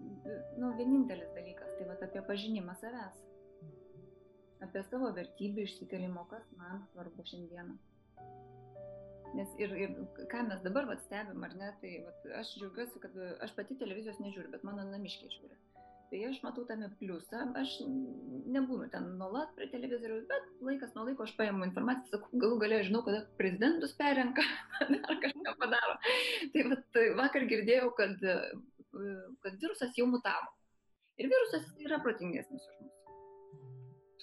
nu, 0.60 0.76
vienintelis 0.76 1.32
dalykas, 1.32 1.78
tai 1.80 1.88
va 1.88 1.96
apie 1.96 2.28
pažinimą 2.28 2.76
savęs 2.84 3.31
apie 4.66 4.84
savo 4.90 5.12
vertybių 5.16 5.66
išsikelimą, 5.68 6.28
kas 6.32 6.46
man 6.60 6.86
svarbu 6.92 7.26
šiandieną. 7.32 7.78
Nes 9.38 9.52
ir, 9.64 9.74
ir 9.80 9.92
ką 10.32 10.44
mes 10.50 10.64
dabar 10.66 10.90
vat, 10.90 11.04
stebim, 11.06 11.44
ar 11.48 11.54
ne, 11.56 11.72
tai 11.82 11.92
vat, 12.04 12.26
aš 12.42 12.56
džiaugiuosi, 12.60 13.00
kad 13.04 13.16
aš 13.46 13.54
pati 13.56 13.78
televizijos 13.80 14.20
nežiūriu, 14.20 14.52
bet 14.52 14.66
mano 14.68 14.84
namiškiai 14.90 15.32
žiūri. 15.38 15.60
Tai 16.12 16.20
aš 16.28 16.42
matau 16.44 16.66
tame 16.68 16.90
pliusą, 17.00 17.46
aš 17.56 17.78
nebūnu 18.52 18.90
ten 18.92 19.06
nuolat 19.16 19.54
prie 19.56 19.70
televizoriaus, 19.72 20.26
bet 20.28 20.50
laikas 20.68 20.92
nuo 20.98 21.06
laiko 21.08 21.24
aš 21.24 21.32
paimu 21.38 21.64
informaciją, 21.70 22.12
sakau, 22.12 22.42
galų 22.44 22.58
galę 22.66 22.82
žinau, 22.84 23.00
kada 23.06 23.22
prezidentus 23.40 23.96
perenka, 24.02 24.44
ar 25.08 25.22
kažką 25.24 25.56
padaro. 25.62 25.96
Tai 26.52 26.66
vat, 26.74 26.84
tai 26.98 27.06
vakar 27.22 27.48
girdėjau, 27.54 27.94
kad, 28.02 28.28
kad 28.28 29.64
virusas 29.64 29.96
jau 29.96 30.10
mutavo. 30.12 30.52
Ir 31.22 31.32
virusas 31.32 31.72
yra 31.88 32.04
protingesnis 32.04 32.68
už 32.68 32.84
mus. 32.84 33.01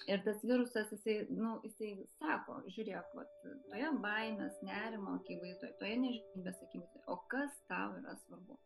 Ir 0.07 0.21
tas 0.25 0.43
virusas, 0.45 0.91
jisai, 0.93 1.17
nu, 1.35 1.57
jisai 1.65 1.91
sako, 2.17 2.59
žiūrėk, 2.71 3.13
vat, 3.17 3.31
toje 3.69 3.89
baimės, 4.03 4.59
nerimo 4.65 5.17
akivaizdoje, 5.19 5.73
toje 5.81 5.97
nežinomybės 6.05 6.61
akivaizdoje, 6.67 7.05
o 7.11 7.17
kas 7.31 7.57
tau 7.71 7.97
yra 7.99 8.15
svarbu? 8.23 8.59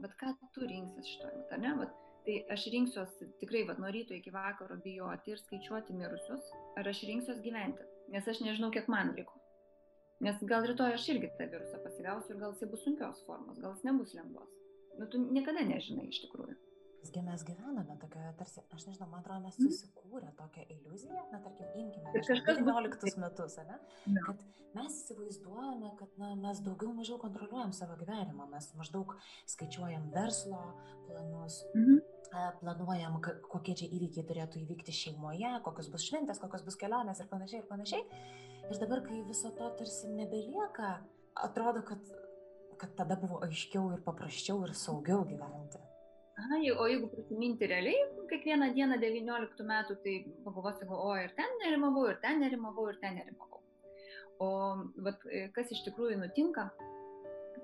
Bet 0.00 0.14
ką 0.22 0.32
tu 0.54 0.64
rinksies 0.64 1.10
šitoje, 1.12 1.42
ar 1.52 1.60
ne? 1.60 1.74
Vat, 1.82 1.98
Tai 2.24 2.34
aš 2.52 2.66
rinksiuosi 2.72 3.26
tikrai, 3.40 3.62
vad, 3.68 3.78
nuo 3.80 3.90
ryto 3.94 4.12
iki 4.12 4.32
vakaro 4.34 4.76
bijoti 4.84 5.32
ir 5.32 5.38
skaičiuoti 5.40 5.94
mirusius, 5.96 6.50
ar 6.76 6.88
aš 6.92 7.00
rinksiuosi 7.08 7.44
gyventi, 7.46 7.86
nes 8.12 8.28
aš 8.28 8.42
nežinau, 8.44 8.68
kiek 8.74 8.90
man 8.92 9.14
liko. 9.16 9.38
Nes 10.26 10.42
gal 10.50 10.66
rytoj 10.68 10.98
aš 10.98 11.06
irgi 11.14 11.30
tą 11.38 11.46
virusą 11.48 11.80
pasigausiu 11.80 12.34
ir 12.34 12.42
gal 12.42 12.52
jisai 12.52 12.68
bus 12.74 12.84
sunkios 12.84 13.22
formos, 13.24 13.60
gal 13.64 13.72
jis 13.72 13.86
nebus 13.88 14.12
lengvos. 14.18 14.50
Nu, 14.98 15.08
tu 15.08 15.22
niekada 15.22 15.64
nežinai 15.64 16.10
iš 16.10 16.20
tikrųjų. 16.26 16.58
Visgi 17.00 17.22
mes 17.24 17.42
gyvename 17.48 17.94
tokioje, 18.02 18.30
tarsi, 18.36 18.60
aš 18.76 18.86
nežinau, 18.90 19.08
man 19.08 19.22
atrodo, 19.22 19.40
mes 19.46 19.56
mhm. 19.56 19.70
susikūrė 19.72 20.32
tokią 20.36 20.66
iliuziją, 20.74 21.22
na, 21.32 21.40
tarkim, 21.40 21.70
imkime, 21.80 22.12
kažkas 22.28 22.60
19 22.60 23.22
metus, 23.22 23.56
ne? 23.64 23.78
Kad 24.26 24.42
mes 24.76 24.98
įsivaizduojame, 25.00 25.94
kad 25.98 26.20
na, 26.20 26.34
mes 26.38 26.60
daugiau 26.66 26.92
mažiau 26.94 27.16
kontroliuojam 27.22 27.72
savo 27.74 27.96
gyvenimą, 28.00 28.46
mes 28.52 28.68
maždaug 28.78 29.16
skaičiuojam 29.50 30.10
verslo 30.14 30.60
planus, 31.08 31.62
Mhm. 31.74 31.96
e, 32.36 32.44
planuojam, 32.60 33.20
kokie 33.48 33.74
čia 33.80 33.88
įvykiai 33.88 34.26
turėtų 34.28 34.60
įvykti 34.64 34.94
šeimoje, 34.94 35.56
kokios 35.64 35.88
bus 35.90 36.04
šventės, 36.06 36.38
kokios 36.42 36.62
bus 36.68 36.76
kelionės 36.76 37.24
ir 37.24 37.32
panašiai, 37.32 37.64
ir 37.64 37.68
panašiai. 37.72 38.04
Ir 38.70 38.78
dabar, 38.78 39.00
kai 39.02 39.22
viso 39.26 39.50
to 39.56 39.70
tarsi 39.78 40.12
nebelieka, 40.14 41.00
atrodo, 41.34 41.82
kad, 41.82 42.12
kad 42.78 42.94
tada 42.94 43.16
buvo 43.16 43.40
aiškiau 43.46 43.88
ir 43.96 44.04
paprasčiau 44.04 44.62
ir 44.68 44.76
saugiau 44.78 45.24
gyventi. 45.24 45.80
Aha, 46.40 46.58
o 46.80 46.86
jeigu 46.88 47.08
prisiminti 47.12 47.66
realiai, 47.68 48.04
kiekvieną 48.30 48.70
dieną 48.76 48.96
19 49.02 49.64
metų, 49.70 49.96
tai 50.04 50.14
pagalvosiu, 50.44 50.86
o 50.96 51.10
ir 51.20 51.34
ten 51.36 51.58
nerimavau, 51.60 52.06
ir 52.08 52.20
ten 52.22 52.40
nerimavau, 52.40 52.86
ir 52.88 52.96
ten 53.02 53.18
nerimavau. 53.18 53.60
O 54.40 54.48
vat, 55.04 55.26
kas 55.56 55.74
iš 55.74 55.82
tikrųjų 55.88 56.16
nutinka, 56.22 56.70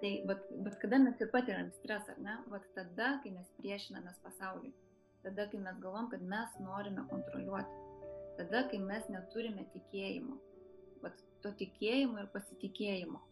tai 0.03 0.11
vat, 0.29 0.45
vat 0.67 0.77
kada 0.83 1.01
mes 1.07 1.25
ir 1.25 1.31
patiriam 1.33 1.71
stresą, 1.79 2.19
ne? 2.21 2.37
Vat 2.53 2.69
tada, 2.77 3.15
kai 3.23 3.33
mes 3.39 3.49
priešinamės 3.63 4.21
pasauliui, 4.27 4.75
tada, 5.25 5.49
kai 5.53 5.63
mes 5.63 5.81
galvom, 5.81 6.11
kad 6.13 6.29
mes 6.35 6.61
norime 6.61 7.07
kontroliuoti, 7.09 7.81
tada, 8.43 8.67
kai 8.69 8.83
mes 8.83 9.09
neturime 9.15 9.65
tikėjimo, 9.73 10.37
vat, 11.07 11.25
to 11.41 11.55
tikėjimo 11.65 12.21
ir 12.21 12.31
pasitikėjimo. 12.37 13.25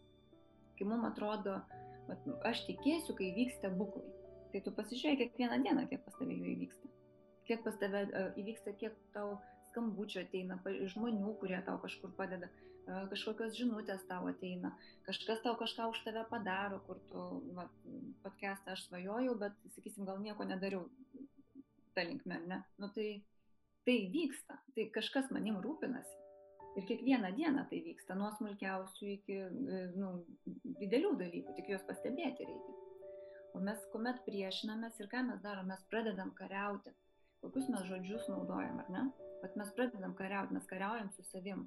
Kai 0.79 0.89
mums 0.89 1.11
atrodo, 1.11 1.59
vat, 2.09 2.29
aš 2.49 2.65
tikėsiu, 2.71 3.13
kai 3.19 3.29
vyksta 3.37 3.69
buklai. 3.77 4.24
Tai 4.55 4.61
tu 4.63 4.71
pasižiūrėk 4.71 5.17
kiekvieną 5.19 5.55
dieną, 5.65 5.81
kiek 5.91 6.03
pas 6.05 6.13
tave 6.15 6.31
jų 6.31 6.45
įvyksta. 6.53 6.89
Kiek 7.47 7.63
pas 7.65 7.75
tave 7.79 8.05
uh, 8.07 8.27
įvyksta, 8.39 8.71
kiek 8.79 8.93
tau 9.11 9.33
skambučio 9.73 10.21
ateina 10.23 10.55
žmonių, 10.63 11.33
kurie 11.41 11.57
tau 11.67 11.75
kažkur 11.83 12.13
padeda, 12.15 12.47
uh, 12.47 13.01
kažkokios 13.11 13.57
žinutės 13.57 14.05
tau 14.07 14.29
ateina, 14.31 14.71
kažkas 15.09 15.43
tau 15.43 15.57
kažką 15.59 15.89
už 15.91 15.99
tave 16.05 16.23
padaro, 16.29 16.79
kur 16.87 17.01
tu, 17.09 17.25
va, 17.57 17.67
podcastą 18.23 18.77
aš 18.77 18.85
svajojau, 18.85 19.35
bet, 19.43 19.59
sakysim, 19.75 20.07
gal 20.07 20.23
nieko 20.23 20.47
nedariau 20.47 20.87
tą 21.91 22.07
linkmę, 22.07 22.39
ne? 22.47 22.61
Nu 22.79 22.93
tai, 22.95 23.09
tai 23.83 23.97
vyksta, 24.15 24.61
tai 24.71 24.87
kažkas 24.95 25.35
manim 25.35 25.59
rūpinasi. 25.67 26.15
Ir 26.79 26.87
kiekvieną 26.87 27.35
dieną 27.35 27.67
tai 27.67 27.83
vyksta, 27.83 28.15
nuo 28.15 28.31
smulkiausių 28.39 29.11
iki 29.19 29.37
e, 29.43 29.85
nu, 29.99 30.15
didelių 30.79 31.17
dalykų, 31.19 31.59
tik 31.59 31.75
juos 31.75 31.83
pastebėti 31.91 32.47
reikia. 32.47 32.84
O 33.55 33.61
mes, 33.63 33.79
kuomet 33.93 34.17
priešinamės 34.27 34.97
ir 34.99 35.07
ką 35.11 35.21
mes 35.29 35.39
darom, 35.43 35.69
mes 35.71 35.83
pradedam 35.91 36.33
kariauti. 36.35 36.91
Kokius 37.43 37.69
mes 37.71 37.85
žodžius 37.87 38.27
naudojam, 38.27 38.81
ar 38.83 38.89
ne? 38.91 39.03
Bet 39.43 39.55
mes 39.59 39.69
pradedam 39.77 40.15
kariauti, 40.17 40.57
mes 40.57 40.65
kariaujam 40.67 41.11
su 41.15 41.23
savim. 41.29 41.61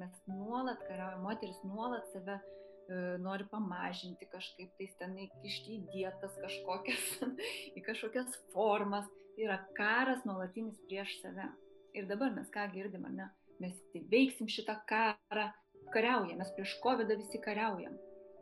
Mes 0.00 0.16
nuolat 0.26 0.82
kariaujam, 0.88 1.22
moteris 1.22 1.60
nuolat 1.62 2.08
save 2.10 2.34
e, 2.34 2.98
nori 3.22 3.46
pamažinti 3.52 4.26
kažkaip, 4.32 4.72
tai 4.80 4.88
ten 4.98 5.14
įkišti 5.28 5.76
į 5.76 5.78
dietas 5.92 6.34
kažkokias, 6.42 7.06
į 7.78 7.84
kažkokias 7.86 8.34
formas. 8.56 9.06
Tai 9.36 9.46
yra 9.46 9.60
karas 9.78 10.26
nuolatinis 10.26 10.82
prieš 10.88 11.20
save. 11.22 11.46
Ir 11.94 12.10
dabar 12.10 12.34
mes 12.34 12.50
ką 12.50 12.66
girdim, 12.74 13.06
ar 13.06 13.14
ne? 13.14 13.30
Mes 13.62 13.78
įveiksim 13.94 14.50
šitą 14.50 14.80
karą, 14.90 15.52
kariaujam, 15.94 16.42
mes 16.42 16.50
prieš 16.58 16.74
COVID 16.82 17.14
visi 17.14 17.38
kariaujam. 17.46 17.94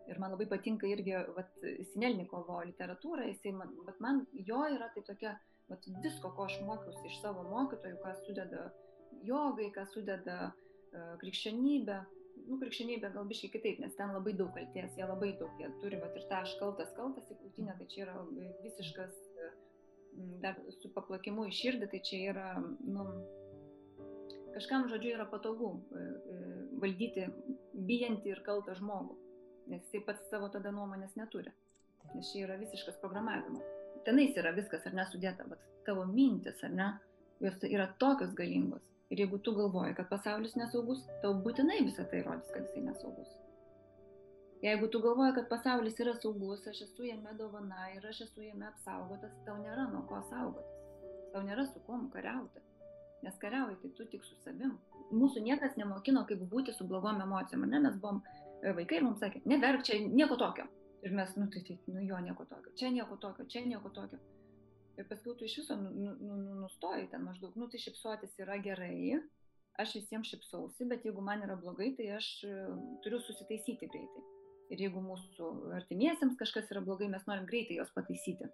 Ir 0.07 0.21
man 0.23 0.33
labai 0.35 0.47
patinka 0.51 0.87
irgi, 0.87 1.15
vat, 1.35 1.55
Sinelnikovo 1.91 2.61
literatūra, 2.69 3.27
jisai, 3.31 3.53
man, 3.59 3.73
bet 3.89 3.99
man 4.05 4.21
jo 4.49 4.61
yra 4.71 4.91
tai 4.95 5.03
tokia, 5.07 5.33
vat, 5.71 5.89
visko, 6.05 6.31
ko 6.37 6.47
aš 6.47 6.61
mokiausi 6.67 7.11
iš 7.11 7.17
savo 7.25 7.43
mokytojų, 7.49 7.99
ką 8.05 8.13
sudeda 8.21 8.69
jogai, 9.27 9.73
ką 9.75 9.87
sudeda 9.91 10.37
uh, 10.53 11.17
krikščionybė. 11.23 11.99
Nu, 12.47 12.61
krikščionybė 12.61 13.11
gal 13.17 13.27
biškai 13.27 13.51
kitaip, 13.57 13.83
nes 13.83 13.99
ten 13.99 14.15
labai 14.15 14.37
daug 14.39 14.53
kalties, 14.55 14.95
jie 14.95 15.09
labai 15.09 15.33
daug, 15.41 15.59
jie 15.59 15.73
turi, 15.83 15.99
vat, 15.99 16.15
ir 16.15 16.29
tą 16.31 16.45
aš 16.45 16.55
kaltas, 16.61 16.95
kaltas 16.95 17.33
į 17.33 17.41
krūtinę, 17.41 17.75
tai 17.81 17.89
čia 17.91 18.05
yra 18.05 18.17
visiškas, 18.63 19.17
e, 19.43 19.51
dar 20.45 20.61
su 20.77 20.93
paplakimu 20.95 21.49
į 21.51 21.57
širdį, 21.57 21.91
tai 21.91 22.03
čia 22.07 22.23
yra, 22.31 22.49
nu, 22.87 23.09
kažkam 24.55 24.87
žodžiu 24.93 25.17
yra 25.17 25.27
patogu 25.33 25.75
e, 25.91 26.05
e, 26.37 26.59
valdyti 26.85 27.27
bijantį 27.89 28.37
ir 28.37 28.45
kaltą 28.47 28.77
žmogų 28.79 29.17
nes 29.71 29.83
jisai 29.85 30.03
pats 30.07 30.29
savo 30.31 30.49
tada 30.55 30.73
nuomonės 30.75 31.17
neturi. 31.21 31.53
Nes 32.15 32.33
čia 32.33 32.45
yra 32.47 32.59
visiškas 32.61 33.01
programavimas. 33.03 33.65
Tenais 34.07 34.37
yra 34.39 34.53
viskas, 34.55 34.85
ar 34.87 34.95
nesudėta, 34.95 35.47
bet 35.51 35.63
tavo 35.87 36.05
mintis, 36.11 36.63
ar 36.67 36.75
ne, 36.75 36.91
jos 37.43 37.59
yra 37.69 37.89
tokios 38.03 38.35
galingos. 38.39 38.85
Ir 39.11 39.23
jeigu 39.23 39.39
tu 39.39 39.55
galvoji, 39.55 39.95
kad 39.99 40.09
pasaulis 40.11 40.57
nesaugus, 40.59 41.03
tau 41.23 41.35
būtinai 41.43 41.83
visą 41.87 42.07
tai 42.11 42.23
rodys, 42.27 42.51
kad 42.55 42.67
jisai 42.67 42.87
nesaugus. 42.89 43.35
Jeigu 44.63 44.89
tu 44.91 45.01
galvoji, 45.05 45.35
kad 45.37 45.49
pasaulis 45.51 46.01
yra 46.03 46.15
saugus, 46.19 46.65
aš 46.67 46.81
esu 46.87 47.07
jame 47.07 47.35
dovana 47.39 47.91
ir 47.95 48.07
aš 48.11 48.25
esu 48.27 48.43
jame 48.47 48.67
apsaugotas, 48.71 49.35
tau 49.47 49.59
nėra 49.61 49.85
nuo 49.93 50.03
ko 50.11 50.23
saugotis. 50.31 50.81
Tau 51.35 51.45
nėra 51.47 51.67
su 51.69 51.83
kuom 51.87 52.09
kariauti. 52.15 52.63
Nes 53.23 53.39
kariauji 53.43 53.79
tai 53.83 53.91
tu 53.99 54.07
tik 54.11 54.25
su 54.25 54.35
savim. 54.43 54.75
Mūsų 55.13 55.43
niekas 55.45 55.77
nemokino, 55.79 56.25
kaip 56.27 56.43
būti 56.51 56.75
su 56.75 56.87
blogom 56.89 57.21
emocijom. 57.23 57.69
Ne, 57.71 57.83
mes 57.85 57.99
buvom 58.03 58.23
vaikai 58.63 59.01
ir 59.01 59.07
mums 59.07 59.21
sakė, 59.23 59.43
neverk 59.49 59.85
čia 59.87 59.99
nieko 60.05 60.39
tokio. 60.41 60.67
Ir 61.07 61.13
mes, 61.15 61.33
nu 61.39 61.47
tai, 61.53 61.63
tai, 61.67 61.77
nu 61.93 62.03
jo 62.03 62.19
nieko 62.25 62.47
tokio, 62.51 62.73
čia 62.79 62.91
nieko 62.91 63.19
tokio, 63.23 63.47
čia 63.53 63.63
nieko 63.67 63.93
tokio. 63.95 64.19
Ir 64.97 65.07
paskui 65.11 65.35
tu 65.37 65.45
iš 65.45 65.59
viso 65.61 65.77
nu, 65.79 65.91
nu, 65.93 66.15
nu, 66.19 66.55
nustoji 66.63 67.11
ten 67.13 67.23
maždaug, 67.27 67.55
nu 67.61 67.69
tai 67.71 67.79
šipsuotis 67.83 68.39
yra 68.43 68.57
gerai, 68.65 69.21
aš 69.83 69.99
visiems 69.99 70.33
šipsausi, 70.33 70.89
bet 70.89 71.05
jeigu 71.05 71.23
man 71.23 71.45
yra 71.45 71.59
blogai, 71.61 71.93
tai 71.99 72.09
aš 72.17 72.31
turiu 73.05 73.21
susitaisyti 73.21 73.91
greitai. 73.93 74.25
Ir 74.73 74.83
jeigu 74.87 75.05
mūsų 75.05 75.53
artimiesiems 75.77 76.41
kažkas 76.41 76.73
yra 76.73 76.83
blogai, 76.83 77.13
mes 77.13 77.29
norim 77.29 77.47
greitai 77.47 77.77
juos 77.79 77.93
pataisyti. 77.95 78.49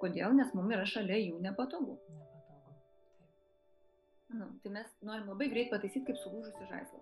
Kodėl? 0.00 0.32
Nes 0.38 0.54
mums 0.54 0.72
yra 0.78 0.86
šalia 0.88 1.18
jų 1.18 1.42
nepatogu. 1.42 1.98
Nepatogu. 1.98 2.28
Nu, 4.28 4.46
tai 4.62 4.70
mes 4.72 4.88
norim 5.00 5.30
labai 5.32 5.48
greit 5.48 5.70
pataisyti 5.72 6.04
kaip 6.10 6.18
sulūžusi 6.20 6.66
žaislą. 6.68 6.98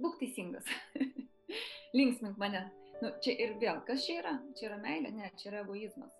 Būk 0.00 0.18
teisingas. 0.20 0.68
Linksmink 1.96 2.38
mane. 2.40 2.64
Nu, 3.02 3.10
čia 3.24 3.34
ir 3.44 3.56
vėl, 3.60 3.82
kas 3.86 4.06
čia 4.06 4.20
yra? 4.20 4.32
Čia 4.58 4.68
yra 4.70 4.78
meilė? 4.80 5.10
Ne, 5.16 5.30
čia 5.40 5.50
yra 5.50 5.62
egoizmas. 5.64 6.14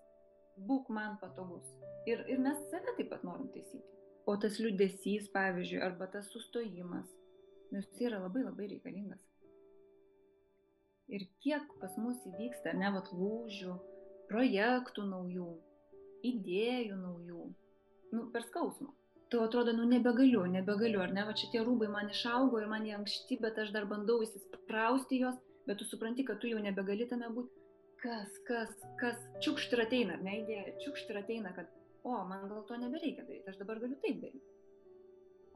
Būk 0.69 0.91
man 0.93 1.17
patogus. 1.21 1.69
Ir, 2.09 2.25
ir 2.29 2.41
mes 2.43 2.59
save 2.69 2.93
taip 2.97 3.09
pat 3.13 3.23
norim 3.25 3.47
taisyti. 3.53 3.85
O 4.27 4.35
tas 4.39 4.59
liudesys, 4.59 5.29
pavyzdžiui, 5.33 5.81
arba 5.83 6.07
tas 6.11 6.29
sustojimas, 6.31 7.09
nu, 7.71 7.79
jis 7.81 8.03
yra 8.07 8.21
labai 8.23 8.43
labai 8.45 8.69
reikalingas. 8.71 9.23
Ir 11.11 11.25
kiek 11.43 11.73
pas 11.81 11.95
mus 11.99 12.21
įvyksta, 12.29 12.75
ne, 12.79 12.91
vat 12.95 13.09
lūžių, 13.11 13.75
projektų 14.29 15.07
naujų, 15.09 15.49
idėjų 16.29 16.99
naujų, 17.01 17.47
nu, 18.15 18.27
per 18.35 18.47
skausmą 18.47 18.93
tu 19.33 19.41
atrodo, 19.41 19.73
nu 19.73 19.85
nebegaliu, 19.89 20.45
nebegaliu, 20.45 20.99
ar 21.01 21.11
ne, 21.17 21.23
va 21.25 21.33
čia 21.39 21.47
tie 21.49 21.61
rūbai 21.65 21.87
man 21.89 22.11
išaugo 22.13 22.59
ir 22.61 22.67
man 22.69 22.83
jie 22.85 22.93
ankšti, 22.93 23.39
bet 23.41 23.57
aš 23.63 23.71
dar 23.73 23.87
bandau 23.89 24.19
įsisprausti 24.21 25.23
juos, 25.23 25.39
bet 25.65 25.79
tu 25.81 25.87
supranti, 25.89 26.25
kad 26.27 26.37
tu 26.43 26.51
jau 26.51 26.59
nebegali 26.61 27.07
tame 27.09 27.31
būti. 27.33 27.49
Kas, 28.03 28.35
kas, 28.49 28.75
kas, 28.99 29.17
čiukšt 29.41 29.73
ir 29.73 29.81
ateina, 29.87 30.19
ne 30.27 30.35
idėja, 30.43 30.75
čiukšt 30.83 31.09
ir 31.09 31.21
ateina, 31.23 31.53
kad, 31.57 31.71
o, 32.03 32.19
man 32.29 32.45
gal 32.51 32.61
to 32.69 32.77
nebereikia 32.77 33.25
daryti, 33.25 33.49
aš 33.49 33.57
dabar 33.63 33.81
galiu 33.81 33.97
taip 34.05 34.21
daryti. 34.21 34.45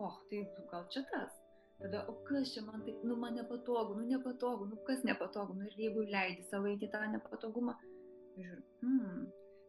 O, 0.02 0.10
tai 0.32 0.42
gal 0.74 0.90
čia 0.96 1.06
tas. 1.12 1.38
Tada, 1.78 2.02
o 2.10 2.18
kas 2.26 2.56
čia 2.56 2.66
man 2.66 2.82
taip, 2.88 3.04
nu 3.06 3.20
man 3.22 3.38
nepatogu, 3.38 4.00
nu 4.00 4.10
nepatogu, 4.10 4.66
nu 4.72 4.82
kas 4.90 5.06
nepatogu, 5.06 5.54
nu 5.60 5.70
ir 5.70 5.78
jeigu 5.84 6.08
leidi 6.16 6.50
savo 6.50 6.72
eiti 6.72 6.90
tą 6.90 7.04
nepatogumą, 7.13 7.78
žiūriu, 8.40 8.63
hmm, 8.82 9.26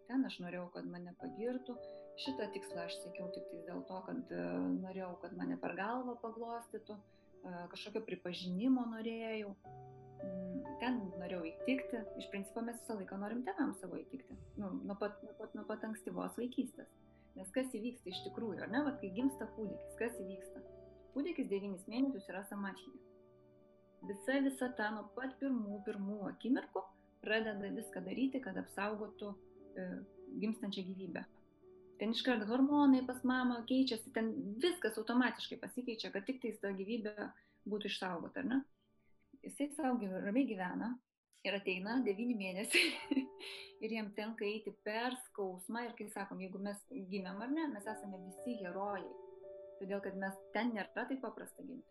ten 0.09 0.25
aš 0.31 0.39
norėjau, 0.47 0.71
kad 0.79 0.89
mane 0.89 1.13
pagirtų, 1.21 1.77
šitą 2.23 2.49
tikslą 2.55 2.85
aš 2.87 2.97
siekiau 3.03 3.29
tik 3.35 3.47
tai 3.51 3.61
dėl 3.69 3.83
to, 3.89 3.99
kad 4.07 4.33
norėjau, 4.83 5.13
kad 5.23 5.35
mane 5.39 5.59
per 5.63 5.75
galvą 5.79 6.17
paglostytų, 6.23 6.97
kažkokio 7.73 8.03
pripažinimo 8.07 8.85
norėjau, 8.93 9.53
ten 10.83 10.99
norėjau 11.21 11.45
įtikti, 11.53 12.01
iš 12.21 12.31
principo 12.33 12.63
mes 12.67 12.81
visą 12.81 12.99
laiką 12.99 13.19
norim 13.23 13.45
tėvam 13.47 13.75
savo 13.79 14.01
įtikti, 14.01 14.35
nu, 14.59 14.73
nuo, 14.83 14.97
pat, 14.99 15.21
nuo, 15.27 15.35
pat, 15.39 15.55
nuo 15.55 15.67
pat 15.69 15.87
ankstyvos 15.89 16.39
vaikystės. 16.41 16.91
Nes 17.39 17.51
kas 17.55 17.71
įvyksta 17.77 18.11
iš 18.11 18.25
tikrųjų, 18.25 18.65
ar 18.65 18.73
ne, 18.73 18.83
Vat, 18.83 18.99
kai 18.99 19.13
gimsta 19.15 19.47
kūdikis, 19.55 19.95
kas 20.01 20.17
įvyksta? 20.19 20.63
Kūdikis 21.15 21.47
devynis 21.51 21.87
mėnesius 21.91 22.27
yra 22.33 22.43
samačinė. 22.51 22.99
Visa 24.09 24.41
visa 24.43 24.69
ta 24.79 24.91
nuo 24.95 25.05
pat 25.15 25.37
pirmų, 25.39 25.81
pirmų 25.87 26.19
akimirkų 26.33 26.83
pradeda 27.23 27.71
viską 27.79 28.03
daryti, 28.07 28.43
kad 28.43 28.59
apsaugotų 28.59 29.31
e, 29.31 29.87
gimstančią 30.43 30.87
gyvybę 30.91 31.25
ten 31.99 32.15
iškart 32.15 32.47
hormonai 32.49 33.03
pas 33.07 33.21
mamą 33.27 33.61
keičiasi, 33.69 34.13
ten 34.15 34.31
viskas 34.63 34.99
automatiškai 35.01 35.59
pasikeičia, 35.63 36.13
kad 36.15 36.27
tik 36.27 36.41
tai 36.43 36.55
ta 36.63 36.73
gyvybė 36.75 37.29
būtų 37.69 37.91
išsaugota, 37.91 38.43
ar 38.43 38.49
ne? 38.53 38.59
Jisai 39.45 39.69
savo 39.77 40.09
ramiai 40.25 40.47
gyvena 40.49 40.93
ir 41.47 41.57
ateina 41.59 41.99
9 42.07 42.35
mėnesiai 42.39 43.23
ir 43.85 43.95
jam 43.95 44.11
tenka 44.17 44.47
eiti 44.47 44.73
per 44.87 45.17
skausmą 45.29 45.85
ir 45.87 45.95
kai 45.99 46.09
sakom, 46.15 46.43
jeigu 46.43 46.61
mes 46.63 46.81
gimėm 46.91 47.43
ar 47.45 47.55
ne, 47.55 47.69
mes 47.75 47.87
esame 47.95 48.21
visi 48.25 48.59
herojai, 48.63 49.07
todėl 49.81 50.03
kad 50.05 50.19
mes 50.19 50.39
ten 50.57 50.75
nėra 50.75 51.07
taip 51.07 51.23
paprasta 51.25 51.65
gimti. 51.65 51.87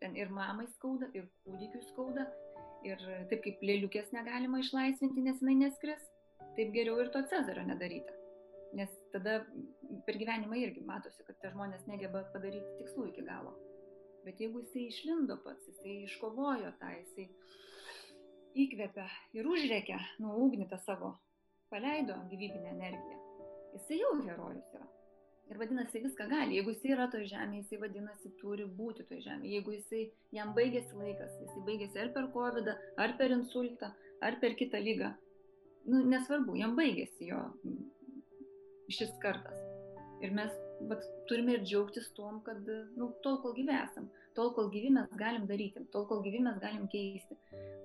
Ten 0.00 0.16
ir 0.16 0.30
mamai 0.32 0.64
skauda, 0.76 1.10
ir 1.14 1.26
kūdikiui 1.44 1.82
skauda, 1.90 2.24
ir 2.88 3.02
taip 3.32 3.44
kaip 3.44 3.60
lėliukės 3.64 4.14
negalima 4.16 4.62
išlaisvinti, 4.62 5.26
nes 5.26 5.42
jinai 5.42 5.58
neskris, 5.66 6.06
taip 6.56 6.72
geriau 6.76 7.02
ir 7.04 7.12
to 7.12 7.22
Cezario 7.28 7.66
nedaryti. 7.68 8.19
Nes 8.78 8.92
tada 9.14 9.40
per 10.06 10.18
gyvenimą 10.20 10.58
irgi 10.60 10.84
matosi, 10.86 11.24
kad 11.26 11.38
tie 11.42 11.50
žmonės 11.54 11.88
negeba 11.90 12.22
padaryti 12.34 12.76
tikslų 12.78 13.08
iki 13.10 13.24
galo. 13.26 13.56
Bet 14.24 14.40
jeigu 14.42 14.62
jisai 14.62 14.84
išlindo 14.90 15.38
pats, 15.44 15.66
jisai 15.72 15.96
iškovojo 16.04 16.70
tą, 16.78 16.92
jisai 16.98 17.26
įkvepia 18.64 19.06
ir 19.38 19.48
užrėkia 19.48 19.98
nuo 20.22 20.36
ugnį 20.44 20.68
tą 20.70 20.78
savo, 20.84 21.14
paleido 21.72 22.18
gyvybinę 22.30 22.74
energiją, 22.76 23.18
jisai 23.74 24.00
jau 24.00 24.14
herojus 24.26 24.74
yra. 24.76 24.86
Ir 25.50 25.58
vadinasi, 25.58 25.98
viską 26.04 26.28
gali. 26.30 26.54
Jeigu 26.60 26.70
jisai 26.70 26.92
yra 26.94 27.08
toje 27.10 27.26
žemėje, 27.32 27.64
jisai 27.64 27.78
vadinasi, 27.82 28.30
turi 28.38 28.68
būti 28.80 29.02
toje 29.08 29.24
žemėje. 29.24 29.56
Jeigu 29.56 29.72
jisai, 29.74 30.02
jam 30.36 30.52
baigėsi 30.54 30.94
laikas, 30.94 31.32
jisai 31.42 31.62
baigėsi 31.66 31.98
ar 31.98 32.12
per 32.14 32.28
COVID, 32.36 32.70
ar 33.02 33.16
per 33.18 33.34
insultą, 33.34 33.90
ar 34.22 34.38
per 34.44 34.54
kitą 34.60 34.78
lygą, 34.84 35.10
nu, 35.90 36.04
nesvarbu, 36.12 36.54
jam 36.60 36.76
baigėsi 36.78 37.32
jo 37.32 37.40
šis 38.94 39.12
kartas. 39.22 39.58
Ir 40.20 40.34
mes 40.36 40.52
vat, 40.88 41.04
turime 41.28 41.56
ir 41.56 41.64
džiaugtis 41.64 42.10
tom, 42.16 42.40
kad 42.44 42.60
nu, 42.98 43.10
tol, 43.24 43.38
kol 43.42 43.54
gyvi 43.56 43.72
esam, 43.76 44.08
tol, 44.36 44.52
kol 44.56 44.70
gyvi 44.72 44.92
mes 44.94 45.10
galim 45.20 45.46
daryti, 45.48 45.82
tol, 45.94 46.06
kol 46.10 46.22
gyvi 46.24 46.42
mes 46.44 46.58
galim 46.62 46.86
keisti. 46.92 47.36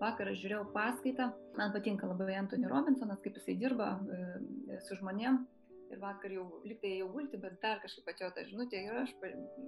Vakar 0.02 0.32
aš 0.32 0.42
žiūrėjau 0.44 0.68
paskaitą, 0.76 1.32
man 1.60 1.74
patinka 1.76 2.10
labai 2.10 2.38
Anthony 2.40 2.70
Robinsonas, 2.72 3.22
kaip 3.24 3.40
jisai 3.40 3.58
dirba 3.62 3.96
e, 4.12 4.80
su 4.88 5.00
žmonėm. 5.00 5.46
Ir 5.94 6.00
vakar 6.02 6.32
jau 6.34 6.44
liktai 6.66 6.96
jau 6.98 7.08
gulti, 7.14 7.38
bet 7.40 7.60
dar 7.62 7.78
kažkaip 7.84 8.08
atėjo 8.10 8.32
ta 8.34 8.44
žinutė 8.48 8.80
ir 8.88 8.96
aš 9.04 9.12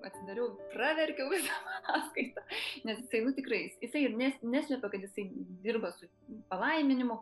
atsidariau, 0.10 0.50
praverkiau 0.74 1.30
visą 1.32 1.60
paskaitą. 1.88 2.44
Nes 2.90 3.04
jisai, 3.04 3.22
nu 3.24 3.36
tikrai, 3.38 3.62
jisai 3.84 4.08
ir 4.08 4.18
nes, 4.18 4.40
neslėpia, 4.42 4.90
kad 4.92 5.06
jisai 5.06 5.28
dirba 5.64 5.94
su 5.96 6.10
palaiminimu, 6.52 7.20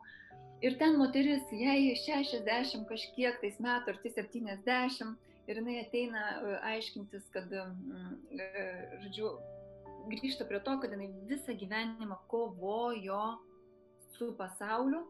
Ir 0.65 0.79
ten 0.81 0.95
moteris, 0.97 1.43
jai 1.53 1.93
60 1.93 2.87
kažkiek 2.89 3.35
tais 3.41 3.57
metų, 3.61 3.91
ar 3.91 3.97
tai 4.01 4.11
70, 4.15 5.11
ir 5.45 5.59
jinai 5.59 5.75
ateina 5.83 6.23
e, 6.33 6.53
aiškintis, 6.71 7.27
kad, 7.35 7.51
e, 7.53 8.45
žodžiu, 9.03 9.29
grįžta 10.09 10.47
prie 10.49 10.61
to, 10.65 10.73
kad 10.81 10.95
jinai 10.95 11.11
visą 11.29 11.53
gyvenimą 11.59 12.17
kovojo 12.31 13.21
su 14.15 14.31
pasauliu, 14.39 15.03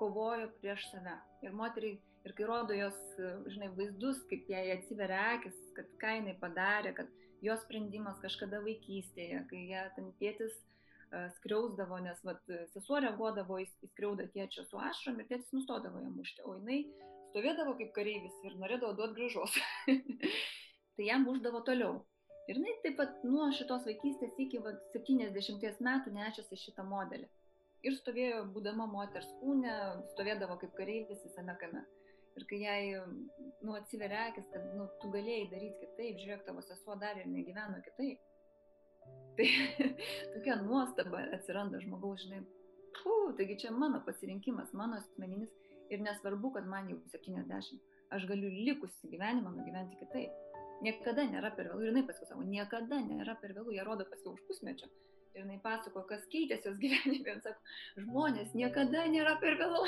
kovojo 0.00 0.48
prieš 0.62 0.88
save. 0.94 1.18
Ir 1.44 1.52
moteriai, 1.60 1.98
ir 2.24 2.36
kai 2.38 2.48
rodo 2.48 2.78
jos, 2.78 2.96
e, 3.20 3.34
žinai, 3.52 3.68
vaizdus, 3.76 4.24
kaip 4.32 4.48
jai 4.48 4.64
atsiveria 4.78 5.20
akis, 5.34 5.60
kad 5.76 5.92
ką 6.00 6.16
jinai 6.22 6.38
padarė, 6.40 6.96
kad 7.02 7.12
jos 7.44 7.60
sprendimas 7.66 8.22
kažkada 8.24 8.64
vaikystėje, 8.64 9.44
kai 9.52 9.66
ją 9.74 9.88
ten 9.98 10.08
tėtis 10.22 10.56
skriausdavo, 11.36 11.98
nes 12.04 12.20
vat, 12.24 12.40
sesuo 12.72 13.00
reaguodavo 13.04 13.58
į 13.60 13.66
skriaudą 13.70 14.28
tėčio 14.32 14.64
su 14.68 14.80
ašrom 14.80 15.20
ir 15.20 15.28
tėtis 15.28 15.52
nustodavo 15.52 16.00
ją 16.00 16.12
mušti, 16.14 16.44
o 16.48 16.56
jinai 16.56 16.78
stovėdavo 17.32 17.76
kaip 17.80 17.92
kareivis 17.96 18.38
ir 18.48 18.56
norėdavo 18.60 18.94
duoti 18.96 19.18
gražos. 19.18 19.58
tai 20.96 21.08
jam 21.08 21.28
uždavo 21.28 21.62
toliau. 21.68 22.00
Ir 22.50 22.58
jinai 22.58 22.74
taip 22.84 22.96
pat 22.98 23.22
nuo 23.28 23.50
šitos 23.54 23.84
vaikystės 23.88 24.40
iki 24.44 24.60
vat, 24.64 24.80
70 24.96 25.84
metų 25.86 26.14
nešėsi 26.16 26.60
šitą 26.64 26.84
modelį. 26.88 27.28
Ir 27.82 27.96
stovėjo, 27.98 28.44
būdama 28.54 28.86
moters 28.90 29.28
kūne, 29.40 29.76
stovėdavo 30.14 30.58
kaip 30.60 30.74
kareivis 30.78 31.22
visame 31.26 31.54
kame. 31.60 31.84
Ir 32.38 32.44
kai 32.48 32.58
jai, 32.62 32.82
nu, 33.60 33.74
atsiveria 33.76 34.28
akis, 34.30 34.46
kad, 34.52 34.68
nu, 34.78 34.86
tu 35.02 35.10
galėjai 35.12 35.48
daryti 35.52 35.86
kitaip, 35.86 36.20
žiūrėk, 36.22 36.44
tavo 36.46 36.62
sesuo 36.64 36.96
dar 37.00 37.18
ir 37.20 37.28
negyveno 37.28 37.82
kitaip 37.84 38.20
Tai 39.36 39.48
tokia 40.34 40.58
nuostaba 40.60 41.22
atsiranda 41.32 41.80
žmogaus, 41.80 42.26
žinai, 42.26 42.42
pū, 42.98 43.14
taigi 43.38 43.56
čia 43.62 43.70
mano 43.72 44.02
pasirinkimas, 44.06 44.74
mano 44.76 44.98
asmeninis 45.00 45.52
ir 45.92 46.02
nesvarbu, 46.04 46.52
kad 46.56 46.68
man 46.68 46.90
jau 46.92 46.98
70, 47.12 47.80
aš 48.12 48.26
galiu 48.28 48.50
likusi 48.68 49.10
gyvenimą 49.12 49.54
nugyventi 49.56 50.00
kitaip. 50.00 50.40
Niekada 50.82 51.24
nėra 51.30 51.52
per 51.54 51.70
vėlų. 51.70 51.84
Ir 51.84 51.92
jinai 51.92 52.02
paskui 52.08 52.26
savo, 52.26 52.42
niekada 52.42 52.98
nėra 53.06 53.36
per 53.40 53.54
vėlų, 53.54 53.76
jie 53.76 53.84
rodo 53.86 54.06
paskui 54.10 54.32
už 54.32 54.42
pusmečio. 54.48 54.88
Ir 55.32 55.44
jinai 55.44 55.60
pasako, 55.62 56.02
kas 56.08 56.24
keitėsi 56.32 56.68
jos 56.68 56.80
gyvenime. 56.82 57.36
Ir 57.36 57.40
sako, 57.44 57.60
žmonės, 58.02 58.52
niekada 58.58 59.06
nėra 59.12 59.36
per 59.40 59.56
vėlų. 59.60 59.84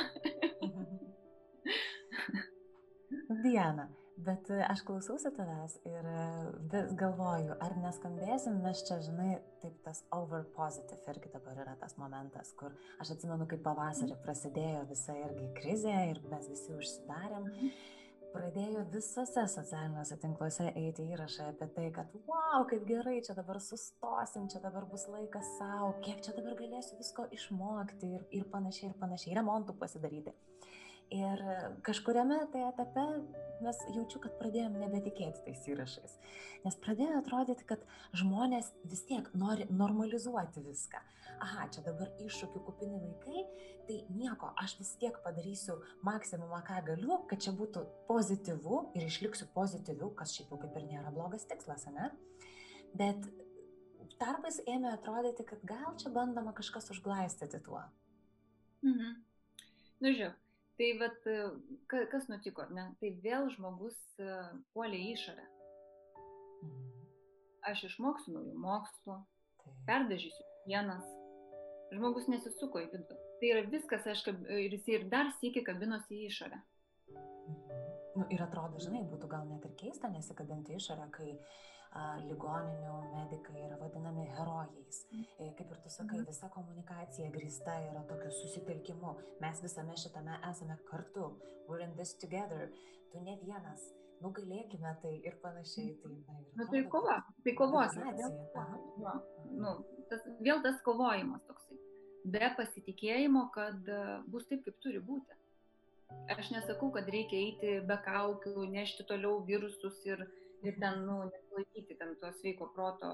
Diana, 3.43 3.89
Bet 4.17 4.51
e, 4.51 4.61
aš 4.71 4.85
klausausi 4.87 5.31
tavęs 5.35 5.75
ir 5.91 6.07
e, 6.07 6.19
vis 6.71 6.93
galvoju, 6.99 7.57
ar 7.65 7.73
neskambėsim 7.83 8.61
mes 8.63 8.85
čia, 8.87 9.01
žinai, 9.03 9.41
taip 9.63 9.81
tas 9.87 10.05
over 10.15 10.45
positive 10.55 11.03
irgi 11.11 11.33
dabar 11.33 11.59
yra 11.65 11.75
tas 11.81 11.97
momentas, 11.99 12.53
kur 12.61 12.77
aš 13.03 13.17
atsimenu, 13.17 13.49
kaip 13.51 13.65
pavasarį 13.67 14.21
prasidėjo 14.23 14.85
visa 14.93 15.19
irgi 15.19 15.51
krizė 15.59 15.97
ir 16.13 16.23
mes 16.31 16.47
visi 16.53 16.77
užsidarėm. 16.77 17.51
Pradėjo 18.35 18.81
visose 18.91 19.45
socialiniuose 19.51 20.17
tinkluose 20.23 20.71
eiti 20.79 21.05
įrašai 21.15 21.51
apie 21.53 21.69
tai, 21.75 21.91
kad 21.95 22.15
wow, 22.31 22.65
kaip 22.71 22.87
gerai, 22.87 23.21
čia 23.27 23.35
dabar 23.35 23.61
sustosim, 23.63 24.49
čia 24.51 24.63
dabar 24.63 24.87
bus 24.91 25.07
laikas 25.11 25.53
savo, 25.59 25.93
kiek 26.07 26.23
čia 26.23 26.35
dabar 26.39 26.55
galėsiu 26.59 26.99
visko 26.99 27.27
išmokti 27.35 28.15
ir, 28.17 28.27
ir 28.35 28.51
panašiai, 28.51 28.91
ir 28.91 28.99
panašiai, 29.03 29.37
remontų 29.39 29.79
pasidaryti. 29.79 30.35
Ir 31.13 31.41
kažkuriame 31.85 32.39
tai 32.53 32.65
etape 32.69 33.03
mes 33.63 33.81
jaučiu, 33.95 34.21
kad 34.23 34.35
pradėjom 34.41 34.77
nebetikėti 34.81 35.43
tais 35.47 35.63
įrašais. 35.71 36.17
Nes 36.65 36.77
pradėjo 36.85 37.21
atrodyti, 37.21 37.67
kad 37.69 37.85
žmonės 38.17 38.71
vis 38.89 39.05
tiek 39.09 39.29
nori 39.37 39.67
normalizuoti 39.71 40.65
viską. 40.65 41.01
Aha, 41.45 41.67
čia 41.75 41.85
dabar 41.87 42.11
iššūkių 42.23 42.63
kupini 42.67 42.99
laikai, 42.99 43.45
tai 43.89 43.97
nieko, 44.17 44.53
aš 44.61 44.77
vis 44.81 44.93
tiek 45.01 45.17
padarysiu 45.25 45.77
maksimumą, 46.07 46.61
ką 46.67 46.81
galiu, 46.91 47.19
kad 47.31 47.43
čia 47.45 47.55
būtų 47.57 47.85
pozityvu 48.09 48.81
ir 48.99 49.09
išliksiu 49.09 49.49
pozityviu, 49.55 50.13
kas 50.19 50.35
šiaip 50.37 50.55
jau 50.55 50.61
kaip 50.63 50.79
ir 50.79 50.87
nėra 50.93 51.13
blogas 51.15 51.47
tikslas, 51.51 51.87
ne? 51.95 52.11
Bet 52.95 53.27
tarpais 54.21 54.61
ėmė 54.71 54.95
atrodyti, 54.95 55.47
kad 55.49 55.63
gal 55.67 55.99
čia 56.01 56.13
bandoma 56.15 56.55
kažkas 56.57 56.91
užglaistyti 56.95 57.61
tuo. 57.67 57.83
Mhm. 58.85 59.21
Nu, 60.05 60.11
žiūrėk, 60.11 60.44
Tai 60.75 60.89
vat, 60.99 61.27
kas 62.11 62.27
nutiko, 62.31 62.67
ne? 62.75 62.89
Tai 63.01 63.11
vėl 63.23 63.47
žmogus 63.55 63.95
e, 64.19 64.31
puolė 64.75 65.01
išorę. 65.13 65.45
Mhm. 66.65 67.05
Aš 67.71 67.85
išmoksiu 67.89 68.35
naujų 68.35 68.55
mokslų, 68.61 69.19
perdažysiu 69.89 70.49
vienas. 70.67 71.07
Žmogus 71.95 72.27
nesisuko 72.33 72.83
į 72.83 72.91
vidų. 72.93 73.21
Tai 73.41 73.53
yra 73.53 73.63
viskas, 73.71 74.07
aš 74.11 74.25
kab... 74.27 74.43
ir 74.51 74.75
jis 74.75 74.91
ir 74.91 75.07
dar 75.13 75.31
sėki 75.39 75.63
kabinosi 75.67 76.19
į 76.19 76.29
išorę. 76.33 76.61
Mhm. 77.15 77.85
Nu, 78.15 78.27
ir 78.31 78.43
atrodo, 78.45 78.79
žinai, 78.83 79.03
būtų 79.11 79.29
gal 79.31 79.47
net 79.49 79.65
ir 79.67 79.73
keista 79.79 80.11
nesikabinti 80.11 80.77
išorę, 80.79 81.09
kai 81.15 81.33
ligoninių 82.29 82.95
medikai 83.13 83.61
yra 83.67 83.77
vadinami 83.79 84.25
herojais. 84.35 85.01
Mm. 85.13 85.27
E, 85.39 85.51
kaip 85.59 85.71
ir 85.71 85.83
tu 85.85 85.93
sakai, 85.93 86.19
mhm. 86.19 86.29
visa 86.31 86.49
komunikacija 86.55 87.31
grįsta 87.35 87.77
yra 87.91 88.03
tokiu 88.09 88.33
susitelkimu. 88.41 89.15
Mes 89.45 89.63
visame 89.63 89.97
šitame 90.03 90.39
esame 90.51 90.79
kartu. 90.91 91.31
We're 91.69 91.85
in 91.85 91.95
this 91.97 92.15
together. 92.19 92.71
Tu 93.13 93.23
ne 93.23 93.39
vienas. 93.43 93.85
Nugalėkime 94.25 94.91
tai 95.03 95.15
ir 95.27 95.39
panašiai. 95.43 95.95
Tai, 96.03 96.11
na, 96.27 96.41
ir 96.41 96.59
nu, 96.59 96.67
tai 96.73 96.83
kova. 96.91 97.17
Tai 97.47 97.55
kovos. 97.61 97.97
Vėl, 97.97 98.37
nu, 99.53 99.73
tas, 100.11 100.27
vėl 100.41 100.63
tas 100.67 100.83
kovojimas 100.87 101.47
toksai. 101.49 101.79
Be 102.35 102.51
pasitikėjimo, 102.59 103.49
kad 103.55 103.89
e, 103.91 104.03
bus 104.33 104.47
taip, 104.49 104.65
kaip 104.67 104.79
turi 104.83 105.03
būti. 105.05 105.41
Aš 106.33 106.51
nesakau, 106.55 106.89
kad 106.95 107.09
reikia 107.11 107.37
eiti 107.37 107.73
be 107.89 107.97
kaukių, 108.05 108.65
nešti 108.73 109.05
toliau 109.09 109.43
virusus 109.45 109.99
ir, 110.09 110.23
ir 110.65 110.79
ten, 110.81 111.03
nu, 111.09 111.19
nesilaikyti 111.55 111.99
ten 111.99 112.15
to 112.21 112.31
sveiko 112.41 112.69
proto 112.75 113.11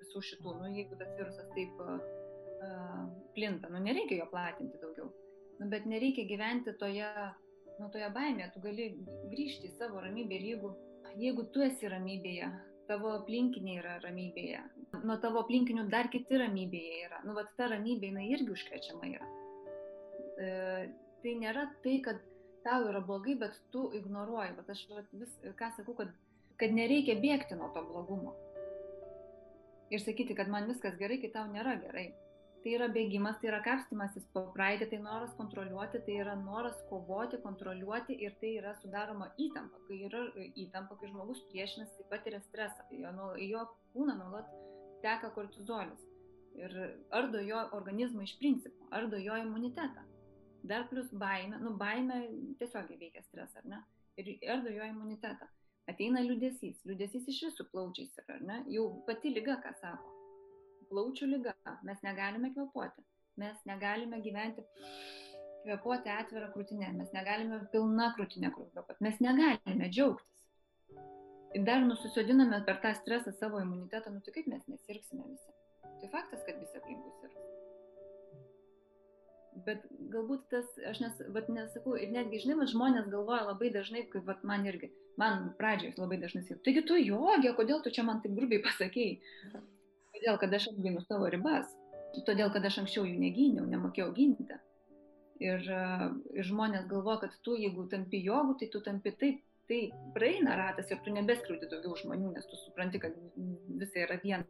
visų 0.00 0.22
šitų, 0.30 0.54
nu, 0.60 0.70
jeigu 0.74 0.96
tas 0.98 1.12
virusas 1.18 1.48
taip 1.54 1.80
uh, 1.80 2.00
plinta, 3.34 3.68
nu, 3.68 3.80
nereikia 3.82 4.22
jo 4.22 4.26
platinti 4.30 4.78
daugiau. 4.82 5.10
Nu, 5.58 5.68
bet 5.68 5.86
nereikia 5.86 6.26
gyventi 6.28 6.74
toje, 6.78 7.08
nu, 7.80 7.88
toje 7.92 8.10
baimėje, 8.14 8.52
tu 8.54 8.60
gali 8.64 8.90
grįžti 9.30 9.70
į 9.70 9.76
savo 9.78 10.02
ramybę 10.04 10.36
ir 10.36 10.46
jeigu, 10.50 10.72
jeigu 11.16 11.46
tu 11.52 11.64
esi 11.64 11.88
ramybėje, 11.88 12.50
tavo 12.86 13.14
aplinkiniai 13.16 13.80
yra 13.80 13.96
ramybėje, 14.04 14.62
nuo 15.02 15.16
tavo 15.22 15.42
aplinkinių 15.42 15.88
dar 15.90 16.10
kiti 16.12 16.38
ramybėje 16.38 17.02
yra, 17.08 17.22
nu, 17.26 17.34
va 17.38 17.46
ta 17.58 17.70
ramybė, 17.72 18.12
jinai 18.12 18.30
irgi 18.34 18.52
užkrečiama 18.54 19.10
yra. 19.10 19.30
E, 20.36 20.48
tai 21.22 21.32
nėra 21.40 21.64
tai, 21.82 21.96
kad 22.04 22.20
tau 22.66 22.86
yra 22.90 23.00
blogai, 23.00 23.36
bet 23.40 23.56
tu 23.72 23.88
ignoruoji. 23.96 24.54
Bet 24.58 24.70
aš 24.74 24.84
vat, 24.90 25.10
vis, 25.16 25.32
ką 25.58 25.70
sakau, 25.78 25.96
kad, 25.98 26.12
kad 26.60 26.74
nereikia 26.74 27.16
bėgti 27.20 27.58
nuo 27.58 27.70
to 27.74 27.82
blogumo. 27.88 28.34
Ir 29.92 30.02
sakyti, 30.02 30.34
kad 30.34 30.48
man 30.50 30.66
viskas 30.70 30.96
gerai, 30.98 31.20
kai 31.22 31.30
tau 31.34 31.46
nėra 31.50 31.76
gerai. 31.82 32.08
Tai 32.64 32.72
yra 32.74 32.86
bėgimas, 32.90 33.36
tai 33.38 33.52
yra 33.52 33.60
kapstimasis 33.62 34.24
po 34.34 34.40
praeitį, 34.56 34.88
tai 34.90 34.98
noras 34.98 35.34
kontroliuoti, 35.38 36.00
tai 36.02 36.16
yra 36.24 36.32
noras 36.40 36.80
kovoti, 36.88 37.38
kontroliuoti 37.44 38.16
ir 38.26 38.34
tai 38.40 38.56
yra 38.58 38.72
sudaroma 38.80 39.28
įtampa. 39.38 39.78
Kai 39.86 40.00
yra 40.08 40.24
įtampa, 40.64 40.96
kai 40.98 41.12
žmogus 41.12 41.44
priešinasi, 41.52 41.94
taip 42.00 42.10
pat 42.10 42.26
yra 42.26 42.40
stresą. 42.48 42.88
Jo, 42.90 43.12
jo 43.38 43.62
kūną 43.94 44.16
nuolat 44.18 44.50
teka 45.04 45.30
kortizolis. 45.36 46.02
Ir 46.58 46.74
ardo 47.14 47.38
jo 47.44 47.60
organizmą 47.76 48.26
iš 48.26 48.34
principo, 48.40 48.88
ardo 48.90 49.20
jo 49.22 49.38
imunitetą. 49.44 50.02
Dar 50.66 50.88
plus 50.90 51.12
baime, 51.14 51.60
nu 51.62 51.76
baime 51.78 52.24
tiesiog 52.58 52.90
veikia 52.98 53.22
stresą, 53.28 53.62
ar 53.62 53.70
ne? 53.76 53.82
Ir 54.18 54.32
ardo 54.56 54.74
jo 54.74 54.90
imunitetą. 54.90 55.46
Ateina 55.90 56.22
liūdėsys, 56.24 56.82
liūdėsys 56.88 57.28
iš 57.30 57.42
visų 57.48 57.68
plaučiais 57.70 58.14
yra, 58.18 58.36
ar 58.36 58.46
ne? 58.46 58.60
Jau 58.74 58.88
pati 59.06 59.30
lyga, 59.30 59.60
ką 59.62 59.70
sako 59.80 60.16
plaučių 60.90 61.28
lyga, 61.30 61.54
mes 61.86 62.02
negalime 62.06 62.52
kvepuoti, 62.54 63.04
mes 63.42 63.62
negalime 63.68 64.20
gyventi, 64.24 64.64
kvepuoti 65.64 66.12
atvirą 66.14 66.50
krūtinę, 66.54 66.92
mes 66.98 67.12
negalime 67.14 67.60
pilna 67.72 68.12
krūtinė 68.16 68.52
kvepuoti, 68.54 68.98
mes 69.06 69.20
negalime 69.22 69.90
džiaugtis. 69.90 70.32
Ir 71.56 71.64
dar 71.66 71.82
nusisodiname 71.86 72.60
per 72.66 72.82
tą 72.82 72.92
stresą 72.98 73.32
savo 73.38 73.62
imunitetą, 73.62 74.12
nu 74.12 74.22
tai 74.24 74.34
kaip 74.34 74.48
mes 74.52 74.66
nesirksime 74.68 75.24
visi. 75.30 75.54
Tai 76.02 76.10
faktas, 76.12 76.42
kad 76.46 76.58
visi 76.60 76.76
aplinkui 76.80 77.14
sirgs. 77.20 77.42
Bet 79.66 79.86
galbūt 80.12 80.50
tas, 80.52 80.66
aš 80.90 81.00
nes, 81.00 81.22
vat, 81.32 81.48
nesakau, 81.48 81.94
ir 81.96 82.10
netgi, 82.12 82.42
žinai, 82.42 82.66
žmonės 82.68 83.08
galvoja 83.08 83.46
labai 83.46 83.70
dažnai, 83.72 84.04
kaip 84.12 84.26
vat, 84.28 84.42
man 84.44 84.66
irgi, 84.68 84.90
man 85.20 85.50
pradžioje 85.58 85.96
labai 86.00 86.20
dažnai 86.22 86.44
sakė, 86.44 86.60
taigi 86.66 86.84
tu 86.88 86.98
jogė, 87.00 87.54
kodėl 87.56 87.82
tu 87.84 87.92
čia 87.94 88.04
man 88.06 88.22
taip 88.24 88.36
grubiai 88.36 88.62
pasakėjai? 88.64 89.16
Todėl, 90.16 90.38
kad 90.40 90.54
aš 90.56 90.70
apginu 90.72 91.02
savo 91.04 91.28
ribas, 91.32 91.72
todėl, 92.24 92.48
kad 92.52 92.64
aš 92.64 92.80
anksčiau 92.82 93.04
jų 93.04 93.18
negyniau, 93.20 93.66
nemokėjau 93.68 94.12
ginti. 94.16 94.56
Ir, 95.44 95.66
ir 96.32 96.46
žmonės 96.48 96.86
galvoja, 96.88 97.26
kad 97.26 97.34
tu, 97.44 97.56
jeigu 97.60 97.84
tampi 97.92 98.22
jogų, 98.24 98.56
tai 98.60 98.70
tu 98.72 98.80
tampi 98.84 99.12
taip, 99.20 99.42
tai 99.68 99.80
praeina 100.14 100.54
ratas 100.56 100.88
ir 100.92 101.02
tu 101.04 101.12
nebeskriūti 101.12 101.68
daugiau 101.68 101.98
žmonių, 102.00 102.30
nes 102.36 102.46
tu 102.48 102.56
supranti, 102.62 103.02
kad 103.02 103.16
visai 103.82 104.06
yra 104.06 104.16
viena. 104.22 104.46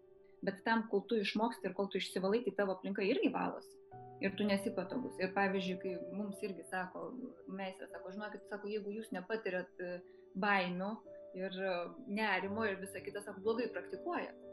Bet 0.46 0.60
tam, 0.66 0.84
kol 0.92 1.02
tu 1.08 1.18
išmoksti 1.18 1.66
ir 1.66 1.74
kol 1.74 1.88
tu 1.90 1.98
išsivalai, 1.98 2.44
tai 2.44 2.52
tavo 2.60 2.76
aplinka 2.76 3.02
irgi 3.02 3.32
valosi. 3.34 3.72
Ir 4.22 4.36
tu 4.36 4.46
nesi 4.48 4.70
patogus. 4.76 5.16
Ir 5.20 5.32
pavyzdžiui, 5.36 5.78
kai 5.82 5.96
mums 6.16 6.40
irgi 6.44 6.64
sako, 6.70 7.08
meistrė 7.58 7.88
sako, 7.90 8.12
žinokit, 8.14 8.46
sako, 8.52 8.70
jeigu 8.70 8.94
jūs 8.94 9.10
nepatiriat 9.16 9.82
e, 9.82 9.96
baimių 10.40 10.90
ir 11.36 11.62
e, 11.62 11.76
nerimo 12.18 12.66
ir 12.66 12.80
visą 12.80 13.02
kitą, 13.04 13.22
sako, 13.24 13.42
blogai 13.44 13.70
praktikuojat. 13.72 14.44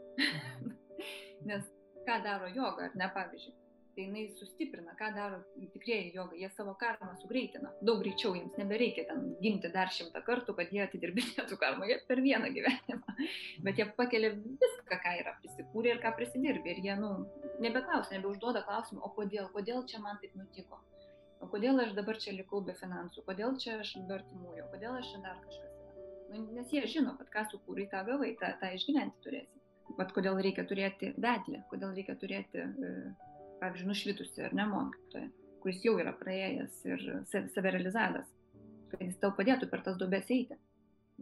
Nes 1.48 1.68
ką 2.06 2.22
daro 2.24 2.48
joga, 2.52 2.88
ar 2.88 2.96
ne 2.98 3.10
pavyzdžiui? 3.14 3.54
Tai 3.94 4.02
jinai 4.02 4.24
sustiprina, 4.34 4.92
ką 4.98 5.08
daro 5.14 5.36
tikrieji 5.72 6.10
joga, 6.16 6.34
jie 6.36 6.48
savo 6.56 6.72
karmą 6.78 7.12
sugreitina. 7.20 7.70
Daug 7.86 8.00
greičiau 8.02 8.32
jiems 8.34 8.56
nebereikia 8.58 9.04
ten 9.10 9.28
gimti 9.42 9.70
dar 9.76 9.92
šimtą 9.94 10.24
kartų, 10.26 10.56
kad 10.58 10.72
jie 10.74 10.80
atidirbinėtų 10.82 11.58
karmą, 11.60 11.86
jie 11.86 12.00
per 12.08 12.22
vieną 12.24 12.50
gyvenimą. 12.56 13.14
Bet 13.66 13.78
jie 13.78 13.86
pakelia 14.00 14.32
viską, 14.34 14.98
ką 15.04 15.14
yra 15.20 15.36
prisikūrę 15.44 15.94
ir 15.94 16.02
ką 16.02 16.10
prisidirbė. 16.18 16.74
Ir 16.74 16.88
jie, 16.88 16.96
nu, 16.98 17.12
nebeklausia, 17.62 18.16
nebeužduoda 18.16 18.64
klausimų, 18.66 19.04
o 19.06 19.12
kodėl, 19.14 19.46
kodėl 19.54 19.86
čia 19.86 20.02
man 20.02 20.18
taip 20.24 20.34
nutiko. 20.40 20.82
O 21.44 21.46
kodėl 21.52 21.78
aš 21.84 21.94
dabar 21.94 22.18
čia 22.18 22.34
likau 22.34 22.64
be 22.66 22.74
finansų, 22.74 23.22
kodėl 23.28 23.54
čia 23.62 23.78
aš 23.84 23.94
be 24.08 24.18
artimųjų, 24.18 24.66
kodėl 24.74 24.98
aš 24.98 25.14
čia 25.14 25.22
dar 25.28 25.38
kažkas. 25.46 25.73
Nu, 26.34 26.48
nes 26.52 26.72
jie 26.72 26.82
žino, 26.90 27.14
kad 27.18 27.30
ką 27.30 27.44
sukūrai, 27.52 27.86
tą 27.92 28.02
gavai, 28.08 28.32
tą, 28.40 28.50
tą 28.60 28.72
išgyventi 28.74 29.22
turėsi. 29.22 29.60
Vat 29.98 30.12
kodėl 30.16 30.40
reikia 30.42 30.64
turėti 30.66 31.12
vedlį, 31.20 31.60
kodėl 31.70 31.92
reikia 31.94 32.16
turėti, 32.18 32.64
e, 32.64 32.92
pavyzdžiui, 33.60 33.88
nušvitusi 33.90 34.46
ar 34.46 34.56
ne 34.56 34.64
mokytoją, 34.70 35.28
kuris 35.62 35.82
jau 35.84 35.94
yra 36.00 36.14
praėjęs 36.18 36.80
ir 36.88 37.04
save 37.30 37.74
realizavęs, 37.76 38.32
kad 38.90 39.04
jis 39.04 39.20
tau 39.22 39.34
padėtų 39.36 39.68
per 39.70 39.84
tas 39.86 40.00
dubes 40.00 40.30
eiti. 40.34 40.58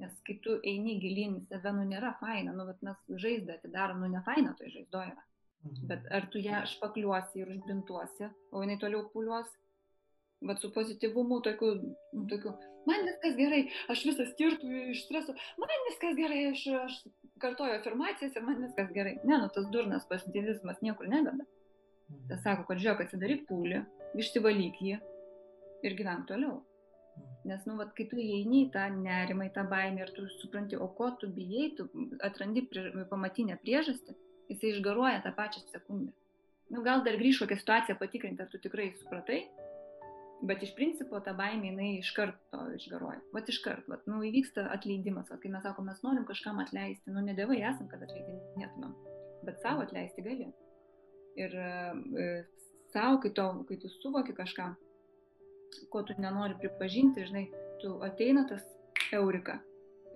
Nes 0.01 0.15
kai 0.25 0.39
tu 0.45 0.57
eini 0.65 0.97
gilin 1.03 1.37
į 1.43 1.45
save, 1.51 1.75
nu 1.77 1.85
nėra 1.91 2.15
faina, 2.23 2.55
nu 2.57 2.65
mes 2.71 3.05
žaizdą 3.27 3.59
atidarom, 3.59 4.01
nu 4.01 4.09
ne 4.15 4.23
faina 4.25 4.55
tai 4.57 4.71
žaizdo 4.73 5.05
yra. 5.11 5.27
Mhm. 5.67 5.89
Bet 5.91 6.07
ar 6.11 6.31
tu 6.33 6.41
ją 6.43 6.63
špakliuosi 6.71 7.43
ir 7.43 7.53
užbintuosi, 7.53 8.31
o 8.51 8.63
jinai 8.65 8.79
toliau 8.81 9.05
puliuos, 9.13 9.51
vat 10.49 10.63
su 10.63 10.73
pozityvumu, 10.75 11.43
tokiu, 11.45 11.75
tokiu, 12.31 12.55
man 12.89 13.07
viskas 13.07 13.37
gerai, 13.39 13.63
aš 13.93 14.05
visas 14.09 14.33
tirtų 14.39 14.71
iš 14.93 15.05
streso, 15.07 15.35
man 15.61 15.87
viskas 15.89 16.17
gerai, 16.19 16.43
aš, 16.51 16.65
aš 16.83 16.99
kartoju 17.43 17.79
afirmacijas 17.79 18.37
ir 18.37 18.47
man 18.47 18.61
viskas 18.65 18.91
gerai. 18.95 19.17
Ne, 19.25 19.39
nu 19.43 19.49
tas 19.55 19.69
durnas 19.75 20.07
pozityvizmas 20.11 20.83
niekur 20.85 21.11
neveda. 21.11 21.47
Mhm. 22.13 22.27
Tas 22.31 22.45
sako, 22.47 22.67
kad 22.69 22.83
žiūrėk, 22.83 23.07
atsidaryk 23.07 23.47
pūlį, 23.49 23.83
išsivalyk 24.23 24.83
jį 24.85 24.99
ir 25.87 25.97
gyvenk 25.99 26.29
toliau. 26.31 26.61
Mhm. 27.17 27.31
Nes, 27.51 27.65
nu, 27.69 27.77
vat, 27.81 27.95
kai 27.97 28.07
tu 28.11 28.21
įeini 28.23 28.67
į 28.67 28.73
tą 28.75 28.87
nerimą, 28.97 29.49
į 29.49 29.55
tą 29.57 29.67
baimę 29.71 30.05
ir 30.05 30.13
tu 30.17 30.27
supranti, 30.39 30.79
o 30.79 30.89
ko 30.99 31.13
tu 31.21 31.31
bijai, 31.33 31.73
tu 31.79 31.89
atrandi 32.25 32.65
prie, 32.71 32.89
pamatinę 33.11 33.59
priežastį, 33.63 34.17
jisai 34.53 34.75
išgaruoja 34.77 35.23
tą 35.25 35.35
pačią 35.37 35.65
sekundę. 35.73 36.13
Nu, 36.73 36.81
gal 36.87 37.03
dar 37.05 37.19
grįžo 37.21 37.45
kokią 37.45 37.59
situaciją 37.61 37.99
patikrinti, 38.01 38.41
ar 38.45 38.49
tu 38.49 38.61
tikrai 38.63 38.93
supratai, 38.97 39.43
Bet 40.43 40.63
iš 40.67 40.73
principo 40.75 41.21
ta 41.23 41.37
baimė 41.39 41.69
jinai 41.69 41.89
iš 42.01 42.09
karto 42.17 42.65
išgaruoja. 42.75 43.21
Vat 43.35 43.51
iš 43.51 43.61
karto, 43.63 43.93
vat, 43.93 44.09
nu, 44.11 44.19
įvyksta 44.27 44.65
atleidimas, 44.75 45.29
vat, 45.31 45.39
kai 45.43 45.53
mes 45.53 45.63
sakom, 45.63 45.87
mes 45.87 46.01
norim 46.03 46.25
kažkam 46.27 46.59
atleisti, 46.59 47.13
nu, 47.15 47.23
ne 47.23 47.37
dievai 47.39 47.61
esam, 47.61 47.87
kad 47.91 48.03
atleidinėtumėm, 48.03 48.97
bet 49.47 49.61
savo 49.63 49.85
atleisti 49.87 50.25
gali. 50.27 50.49
Ir 51.39 51.55
e, 51.55 52.27
savo, 52.91 53.21
kai, 53.23 53.31
to, 53.39 53.45
kai 53.69 53.79
tu 53.85 53.91
suvoki 54.01 54.35
kažką, 54.35 54.67
ko 55.95 56.03
tu 56.09 56.19
nenori 56.19 56.59
pripažinti, 56.59 57.29
žinai, 57.31 57.45
tu 57.85 57.95
ateina 58.03 58.43
tas 58.51 58.67
eurika 59.15 59.61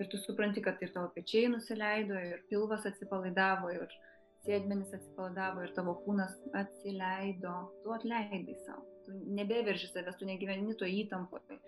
ir 0.01 0.11
tu 0.11 0.19
supranti, 0.25 0.65
kad 0.65 0.83
ir 0.83 0.91
tavo 0.97 1.12
pečiai 1.15 1.53
nusileido, 1.55 2.19
ir 2.19 2.43
pilvas 2.51 2.83
atsipalaidavo, 2.91 3.71
ir 3.79 3.95
sėdmenis 4.43 4.91
atsipalaidavo, 4.91 5.62
ir 5.62 5.73
tavo 5.79 5.97
kūnas 6.03 6.35
atsileido, 6.65 7.57
tu 7.87 7.95
atleidai 7.95 8.59
savo 8.67 8.96
tu 9.07 9.16
nebeverži 9.38 9.90
savęs, 9.92 10.19
tu 10.21 10.29
negyveni 10.29 10.75
to 10.79 10.88
įtampoje, 10.88 11.61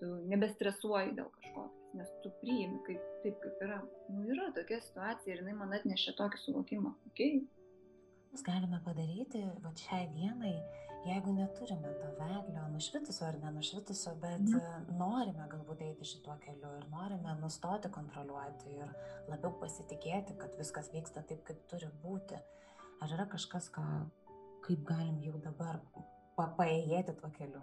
tu 0.00 0.12
nebestresuoji 0.32 1.14
dėl 1.18 1.28
kažko, 1.38 1.66
nes 1.98 2.14
tu 2.24 2.32
priimi 2.40 2.80
kaip, 2.88 3.04
taip, 3.24 3.36
kaip 3.44 3.62
yra. 3.68 3.82
Nu, 4.12 4.24
yra 4.34 4.50
tokia 4.56 4.80
situacija 4.84 5.34
ir 5.34 5.44
jinai 5.44 5.56
man 5.60 5.76
atnešė 5.76 6.16
tokį 6.18 6.42
suvokimą. 6.44 6.96
Okay. 7.12 7.44
Mes 8.32 8.42
galime 8.44 8.80
padaryti, 8.84 9.40
va 9.64 9.70
šiai 9.80 10.08
dienai, 10.12 10.56
jeigu 11.06 11.32
neturime 11.36 11.92
to 12.00 12.10
vedlio, 12.18 12.64
nušvitusio 12.72 13.28
ar 13.28 13.38
nenušvitusio, 13.44 14.12
bet 14.20 14.42
mm. 14.42 14.90
norime 14.98 15.46
galbūt 15.52 15.84
eiti 15.86 16.08
šituo 16.10 16.34
keliu 16.42 16.72
ir 16.80 16.88
norime 16.92 17.36
nustoti 17.40 17.88
kontroliuoti 17.94 18.74
ir 18.76 18.92
labiau 19.30 19.54
pasitikėti, 19.62 20.36
kad 20.40 20.58
viskas 20.60 20.90
vyksta 20.92 21.24
taip, 21.30 21.44
kaip 21.48 21.62
turi 21.70 21.88
būti. 22.02 22.40
Ar 23.04 23.12
yra 23.12 23.28
kažkas, 23.30 23.70
ką, 23.72 23.86
kaip 24.66 24.84
galim 24.88 25.20
jau 25.24 25.38
dabar 25.44 25.80
pa 26.36 26.50
paėjėti 26.58 27.16
tuo 27.20 27.32
keliu? 27.38 27.62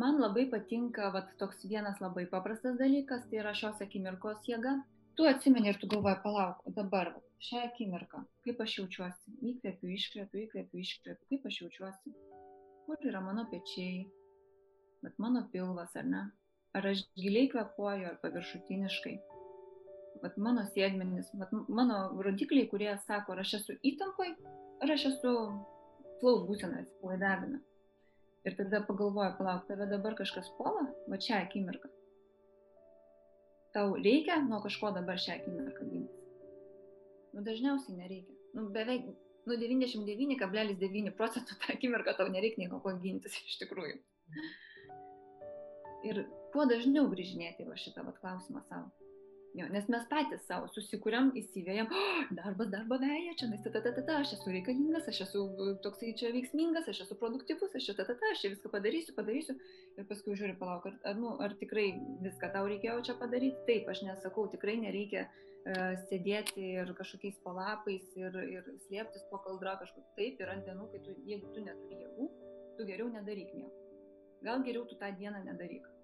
Man 0.00 0.20
labai 0.22 0.46
patinka 0.52 1.10
vat, 1.12 1.32
toks 1.40 1.64
vienas 1.68 2.00
labai 2.00 2.24
paprastas 2.30 2.78
dalykas, 2.80 3.26
tai 3.30 3.42
yra 3.42 3.52
šios 3.56 3.82
akimirkos 3.84 4.46
jėga. 4.48 4.78
Tu 5.16 5.26
atsimeni 5.28 5.72
ir 5.72 5.78
tu 5.80 5.88
galvoji, 5.92 6.20
palauk, 6.24 6.62
dabar, 6.76 7.12
šią 7.44 7.62
akimirką, 7.68 8.22
kaip 8.44 8.60
aš 8.64 8.78
jaučiuosi, 8.78 9.34
įkvepiu, 9.50 9.92
iškvepiu, 9.96 10.42
įkvepiu, 10.46 10.80
iškvepiu, 10.80 11.28
kaip 11.32 11.46
aš 11.50 11.60
jaučiuosi, 11.62 12.12
kur 12.86 13.06
yra 13.10 13.20
mano 13.24 13.46
pečiai, 13.52 14.06
bet 15.04 15.16
mano 15.22 15.44
pilvas 15.52 15.96
ar 16.00 16.08
ne, 16.08 16.22
ar 16.76 16.90
aš 16.92 17.04
giliai 17.20 17.50
kvepuoju 17.52 18.08
ar 18.10 18.18
paviršutiniškai, 18.24 19.14
vat 20.24 20.36
mano 20.40 20.64
sėdmenis, 20.72 21.32
vat 21.40 21.52
mano 21.68 22.00
rodikliai, 22.24 22.68
kurie 22.72 22.92
sako, 23.04 23.36
ar 23.36 23.44
aš 23.44 23.58
esu 23.60 23.76
įtampoj, 23.92 24.32
ar 24.84 24.96
aš 24.96 25.08
esu 25.12 25.32
flow 26.20 26.44
būseną 26.48 26.82
atsipalaidavime. 26.82 27.60
Ir 28.46 28.54
tada 28.54 28.80
pagalvoju, 28.86 29.34
palauk, 29.40 29.64
tave 29.66 29.88
dabar 29.90 30.14
kažkas 30.18 30.48
puola, 30.58 30.84
va 31.10 31.18
čia 31.22 31.40
akimirką. 31.42 31.90
Tau 33.74 33.96
reikia 33.98 34.38
nuo 34.44 34.60
kažko 34.64 34.92
dabar 34.94 35.18
šią 35.20 35.40
akimirką 35.40 35.88
gintis. 35.90 36.20
Nu, 37.34 37.42
dažniausiai 37.44 37.98
nereikia. 37.98 38.36
Nu, 38.56 38.68
beveik, 38.72 39.08
nu, 39.48 39.56
99,9 39.60 41.12
procentų 41.18 41.58
tą 41.60 41.74
akimirką 41.74 42.14
tau 42.16 42.30
nereikia 42.32 42.62
nieko 42.62 42.80
ko 42.84 42.94
gintis 43.02 43.34
iš 43.42 43.58
tikrųjų. 43.64 43.98
Ir 46.06 46.22
kuo 46.54 46.64
dažniau 46.70 47.10
grįžinėti 47.10 47.66
va 47.66 47.76
šitą 47.82 48.06
vat, 48.06 48.22
klausimą 48.22 48.62
savo. 48.70 49.05
Jo, 49.56 49.64
nes 49.72 49.86
mes 49.88 50.02
patys 50.10 50.42
savo 50.44 50.66
susikūrėm, 50.68 51.30
įsivėjam, 51.40 51.86
oh, 51.88 52.16
darbas 52.36 52.68
darbo 52.68 52.98
veja, 53.00 53.32
čia, 53.40 53.46
nes 53.48 53.62
ta, 53.64 53.70
ta, 53.72 53.80
ta, 53.86 54.02
ta, 54.04 54.18
aš 54.20 54.34
esu 54.36 54.52
reikalingas, 54.52 55.06
aš 55.08 55.22
esu 55.24 55.44
toksai 55.86 56.12
čia 56.20 56.28
veiksmingas, 56.34 56.90
aš 56.92 57.00
esu 57.06 57.16
produktyvus, 57.22 57.72
aš 57.78 57.86
čia, 57.88 57.94
ta, 57.96 58.04
ta, 58.04 58.18
ta, 58.20 58.32
aš 58.34 58.42
čia 58.44 58.50
viską 58.52 58.72
padarysiu, 58.74 59.14
padarysiu. 59.16 59.56
Ir 59.96 60.08
paskui 60.10 60.36
žiūri, 60.36 60.58
palauk, 60.60 60.84
ar, 60.90 61.00
ar, 61.08 61.16
nu, 61.16 61.32
ar 61.40 61.56
tikrai 61.62 61.86
viską 62.26 62.52
tau 62.52 62.68
reikėjo 62.68 62.98
čia 63.08 63.16
padaryti. 63.22 63.64
Taip, 63.70 63.88
aš 63.94 64.04
nesakau, 64.10 64.44
tikrai 64.52 64.76
nereikia 64.84 65.24
uh, 65.24 65.96
sėdėti 66.10 66.68
ir 66.76 66.92
kažkokiais 67.00 67.40
palapais 67.46 68.12
ir, 68.20 68.40
ir 68.58 68.70
slėptis 68.90 69.24
po 69.32 69.40
kaldra 69.48 69.78
kažkur. 69.80 70.04
Taip, 70.20 70.36
yra 70.44 70.60
dienų, 70.68 70.92
kai 70.92 71.04
tu, 71.08 71.16
jeigu 71.32 71.56
tu 71.56 71.64
neturi 71.64 72.02
jėgų, 72.04 72.30
tu 72.76 72.92
geriau 72.92 73.08
nedaryk 73.08 73.56
nieko. 73.56 73.76
Gal 74.44 74.68
geriau 74.68 74.84
tu 74.84 75.00
tą 75.00 75.14
dieną 75.16 75.46
nedaryk 75.48 75.95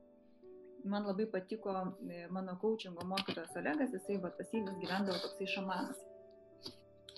man 0.85 1.07
labai 1.07 1.27
patiko 1.27 1.75
e, 2.11 2.27
mano 2.31 2.57
coachingo 2.61 3.05
mokytojas 3.07 3.57
Olegas, 3.57 3.93
jisai, 3.95 4.19
va, 4.23 4.31
pas 4.39 4.55
jį 4.55 4.63
vis 4.67 4.79
gyvendavo 4.83 5.19
toksai 5.25 5.49
šamanas. 5.55 6.01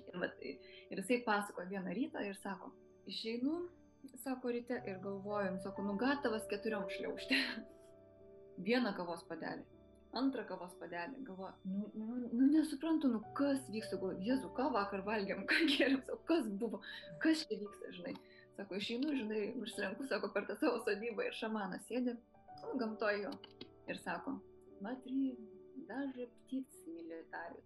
Ir, 0.08 0.18
va, 0.20 0.30
ir 0.44 1.00
jisai 1.00 1.20
pasako 1.26 1.66
vieną 1.70 1.94
rytą 1.98 2.24
ir 2.28 2.36
sako, 2.40 2.72
išeinu, 3.10 3.60
sako 4.24 4.52
ryte 4.56 4.80
ir 4.86 4.98
galvoju, 5.04 5.56
sako, 5.62 5.86
nu 5.88 5.96
gatavas 6.00 6.48
keturiom 6.50 6.88
šliaužti. 6.96 7.40
Vieną 8.66 8.92
kavos 8.94 9.24
padelį, 9.26 9.64
antrą 10.20 10.44
kavos 10.46 10.76
padelį. 10.78 11.24
Galvoju, 11.26 11.54
nu, 11.72 11.88
nu, 11.94 12.20
nu 12.30 12.50
nesuprantu, 12.52 13.10
nu 13.10 13.22
kas 13.38 13.64
vyksta, 13.72 13.98
galvoju, 13.98 14.20
Jėzu, 14.28 14.52
ką 14.54 14.68
vakar 14.76 15.02
valgėm, 15.08 15.42
ką 15.50 15.64
geriam, 15.72 16.04
sako, 16.06 16.20
kas 16.28 16.46
buvo, 16.60 16.82
kas 17.24 17.46
čia 17.48 17.58
vyksta, 17.64 17.96
žinai. 17.98 18.14
Sako, 18.54 18.78
išeinu, 18.78 19.16
žinai, 19.18 19.48
užsirenku, 19.58 20.06
sako, 20.06 20.30
per 20.36 20.46
tą 20.46 20.54
savo 20.60 20.78
sodybą 20.86 21.26
ir 21.26 21.34
šamanas 21.34 21.82
sėdi, 21.88 22.14
nu, 22.66 22.78
gamtoje 22.78 23.22
jo 23.22 23.32
ir 23.88 23.98
sako, 24.00 24.38
matry, 24.84 25.34
dažai 25.88 26.28
ptyts 26.32 26.86
militarit. 26.86 27.64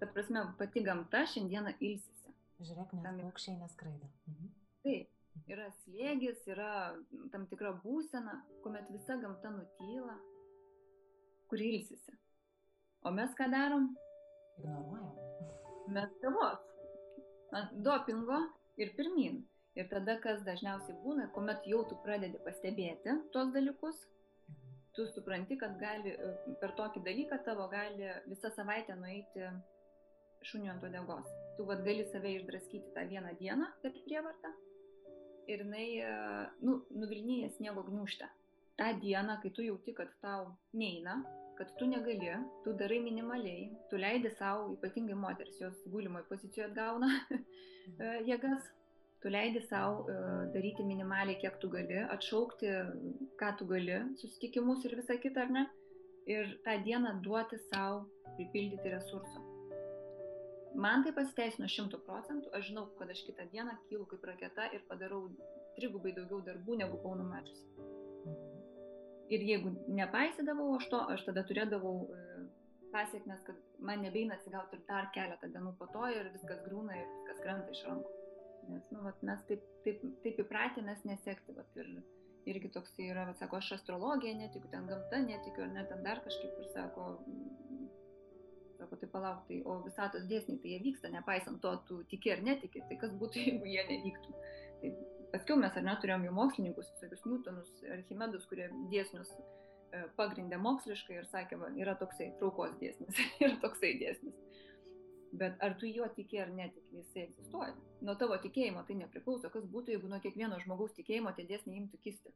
Kad 0.00 0.12
prasme, 0.14 0.44
pati 0.58 0.82
gamta 0.82 1.24
šiandieną 1.30 1.74
ilsisi. 1.78 2.32
Žiūrėk, 2.62 2.94
nes 2.98 3.20
paukščiai 3.20 3.58
neskraido. 3.58 4.08
Mhm. 4.30 4.50
Taip, 4.86 5.10
yra 5.50 5.68
slėgis, 5.82 6.42
yra 6.50 6.72
tam 7.32 7.46
tikra 7.50 7.72
būsena, 7.84 8.38
kuomet 8.64 8.90
visa 8.94 9.16
gamta 9.22 9.52
nutyla, 9.54 10.16
kur 11.50 11.62
ilsisi. 11.62 12.16
O 13.02 13.10
mes 13.10 13.32
ką 13.38 13.48
darom? 13.50 13.90
Ignoruojam. 14.58 15.08
Mes 15.94 16.12
kavos. 16.22 16.68
Dopingo 17.84 18.38
ir 18.80 18.94
pirmin. 18.96 19.42
Ir 19.74 19.88
tada, 19.88 20.18
kas 20.20 20.42
dažniausiai 20.46 20.98
būna, 21.02 21.30
kuomet 21.32 21.64
jau 21.68 21.80
tu 21.88 21.96
pradedi 22.04 22.38
pastebėti 22.44 23.14
tuos 23.32 23.52
dalykus, 23.54 24.02
tu 24.96 25.06
supranti, 25.14 25.56
kad 25.58 25.78
gali 25.80 26.12
e, 26.14 26.32
per 26.60 26.74
tokį 26.78 27.04
dalyką 27.06 27.38
tavo 27.46 27.68
gali 27.72 28.10
visą 28.28 28.50
savaitę 28.56 28.96
nueiti 29.00 29.48
šuniu 30.48 30.72
ant 30.74 30.84
odegos. 30.84 31.30
Tu 31.56 31.66
vad 31.68 31.84
gali 31.86 32.04
save 32.10 32.36
išdraskyti 32.36 32.94
tą 32.96 33.06
vieną 33.08 33.34
dieną 33.40 33.68
per 33.82 33.94
prievartą 34.04 34.52
ir 35.48 35.64
jinai, 35.64 35.88
e, 35.98 36.50
nu, 36.62 36.80
nuvilnyja 36.90 37.50
sniego 37.56 37.84
gniužtę. 37.84 38.28
Ta 38.76 38.92
diena, 38.92 39.38
kai 39.42 39.50
tu 39.50 39.62
jauti, 39.62 39.94
kad 39.94 40.12
tau 40.20 40.56
neina, 40.72 41.22
kad 41.58 41.74
tu 41.78 41.86
negali, 41.86 42.30
tu 42.64 42.72
darai 42.72 43.00
minimaliai, 43.00 43.70
tu 43.90 43.96
leidi 43.96 44.30
savo, 44.38 44.72
ypatingai 44.76 45.14
moteris, 45.14 45.60
jos 45.60 45.82
gulimoje 45.86 46.24
pozicijoje 46.30 46.70
atgauna 46.70 47.10
e, 48.02 48.14
jėgas, 48.28 48.70
tu 49.22 49.30
leidi 49.30 49.62
savo 49.68 50.02
e, 50.10 50.16
daryti 50.54 50.84
minimaliai, 50.86 51.38
kiek 51.40 51.60
tu 51.62 51.70
gali, 51.70 52.00
atšaukti, 52.16 52.72
ką 53.40 53.52
tu 53.58 53.68
gali, 53.70 54.00
susitikimus 54.20 54.84
ir 54.88 54.96
visą 54.98 55.18
kitą, 55.22 55.46
ar 55.46 55.54
ne, 55.56 55.64
ir 56.26 56.58
tą 56.66 56.76
dieną 56.84 57.16
duoti 57.22 57.58
savo 57.70 58.04
pripildyti 58.36 58.94
resursų. 58.96 59.48
Man 60.82 61.04
tai 61.04 61.12
pasiteisino 61.12 61.68
šimtų 61.68 62.00
procentų, 62.06 62.50
aš 62.56 62.70
žinau, 62.70 62.86
kad 62.98 63.10
aš 63.12 63.24
kitą 63.26 63.44
dieną 63.52 63.76
kylu 63.90 64.06
kaip 64.08 64.24
raketa 64.24 64.70
ir 64.72 64.84
padarau 64.88 65.26
trigubai 65.76 66.14
daugiau 66.16 66.40
darbų, 66.46 66.78
negu 66.80 66.96
buvau 67.02 67.18
numačiusi. 67.20 67.90
Ir 69.32 69.44
jeigu 69.48 69.72
nepaisydavau 69.88 70.72
aš 70.78 70.88
to, 70.92 71.02
aš 71.14 71.26
tada 71.28 71.44
turėdavau 71.48 71.94
e, 72.08 72.24
pasiekmes, 72.92 73.44
kad 73.46 73.60
man 73.80 74.02
nebeina 74.04 74.36
atsigauti 74.36 74.78
ir 74.78 74.82
dar 74.88 75.08
keletą 75.14 75.48
dienų 75.52 75.76
po 75.78 75.88
to 75.92 76.08
ir 76.12 76.32
viskas 76.34 76.60
grūna 76.66 76.98
ir 76.98 77.06
viskas 77.14 77.40
krenta 77.44 77.72
iš 77.72 77.84
rankų. 77.88 78.21
Nes 78.70 78.90
nu, 78.90 79.02
vat, 79.02 79.22
mes 79.26 79.40
taip, 79.48 79.62
taip, 79.86 80.02
taip 80.24 80.40
įpratę 80.44 80.82
mes 80.86 81.02
nesekti. 81.08 81.54
Vat, 81.56 81.78
ir, 81.80 81.88
irgi 82.52 82.70
toks 82.74 82.94
yra, 83.02 83.26
vat, 83.28 83.38
sako, 83.40 83.58
aš 83.58 83.72
astrologiją 83.78 84.34
netikiu, 84.38 84.70
ten 84.72 84.86
gamta 84.90 85.22
netikiu, 85.24 85.64
ar 85.66 85.72
net 85.74 85.90
ten 85.90 86.04
dar 86.06 86.22
kažkaip 86.24 86.60
ir 86.62 86.68
sako, 86.74 87.08
sako, 88.80 88.98
tai 89.00 89.08
palauk, 89.14 89.42
tai, 89.48 89.62
o 89.66 89.78
visatos 89.86 90.28
dėsniai, 90.30 90.60
tai 90.62 90.74
jie 90.74 90.82
vyksta, 90.88 91.10
nepaisant 91.14 91.62
to, 91.62 91.74
tu 91.88 92.02
tiki 92.12 92.34
ar 92.34 92.44
netiki, 92.44 92.84
tai 92.90 93.00
kas 93.02 93.14
būtų, 93.18 93.42
jeigu 93.46 93.72
jie 93.74 93.86
nevyktų. 93.90 94.36
Tai 94.82 94.92
paskiau 95.34 95.58
mes 95.62 95.78
ar 95.78 95.88
neturėjom 95.88 96.28
jau 96.28 96.36
mokslininkus, 96.38 96.94
visokius 96.96 97.26
Newtonus, 97.28 97.74
Archimedus, 97.98 98.46
kurie 98.50 98.70
dėsnius 98.92 99.30
e, 99.38 100.06
pagrindė 100.18 100.58
moksliškai 100.62 101.20
ir 101.20 101.28
sakė, 101.30 101.60
va, 101.62 101.70
yra 101.78 101.94
toksai 102.00 102.32
traukos 102.40 102.74
dėsnis, 102.82 103.22
yra 103.44 103.54
toksai 103.62 103.94
dėsnis 104.02 104.41
bet 105.32 105.62
ar 105.64 105.74
tu 105.80 105.86
juo 105.86 106.08
tiki 106.16 106.40
ar 106.40 106.50
netiki, 106.52 106.96
jisai 106.96 107.22
egzistuoja. 107.26 107.74
Nuo 108.06 108.14
tavo 108.20 108.36
tikėjimo 108.42 108.84
tai 108.88 108.98
nepriklauso, 109.00 109.50
kas 109.54 109.64
būtų, 109.74 109.94
jeigu 109.94 110.10
nuo 110.10 110.20
kiekvieno 110.24 110.58
žmogaus 110.64 110.94
tikėjimo 110.98 111.32
tie 111.36 111.46
dėsniai 111.48 111.80
imtų 111.80 112.00
kisti. 112.06 112.34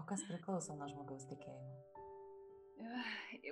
o 0.00 0.06
kas 0.10 0.24
priklauso 0.30 0.76
nuo 0.78 0.88
žmogaus 0.92 1.26
tikėjimo? 1.32 1.72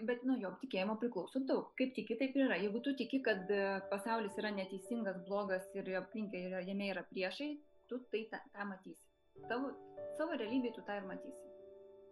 Bet 0.07 0.23
nuo 0.29 0.37
jo 0.39 0.53
tikėjimo 0.61 0.95
priklauso 1.03 1.43
daug. 1.49 1.73
Kaip 1.79 1.97
tiki, 1.97 2.15
taip 2.21 2.37
ir 2.39 2.47
yra. 2.47 2.61
Jeigu 2.63 2.83
tu 2.85 2.95
tiki, 2.99 3.19
kad 3.27 3.51
e, 3.51 3.65
pasaulis 3.91 4.39
yra 4.39 4.53
neteisingas, 4.55 5.19
blogas 5.27 5.67
ir 5.75 5.91
aplinkai 5.99 6.45
jame 6.69 6.93
yra 6.93 7.03
priešai, 7.11 7.51
tu 7.91 7.99
tai 8.13 8.23
tą, 8.31 8.39
tą 8.55 8.69
matysi. 8.71 9.03
Tavo, 9.51 9.75
savo 10.21 10.39
realybėje 10.39 10.79
tu 10.79 10.87
tą 10.87 11.01
ir 11.01 11.11
matysi 11.11 11.46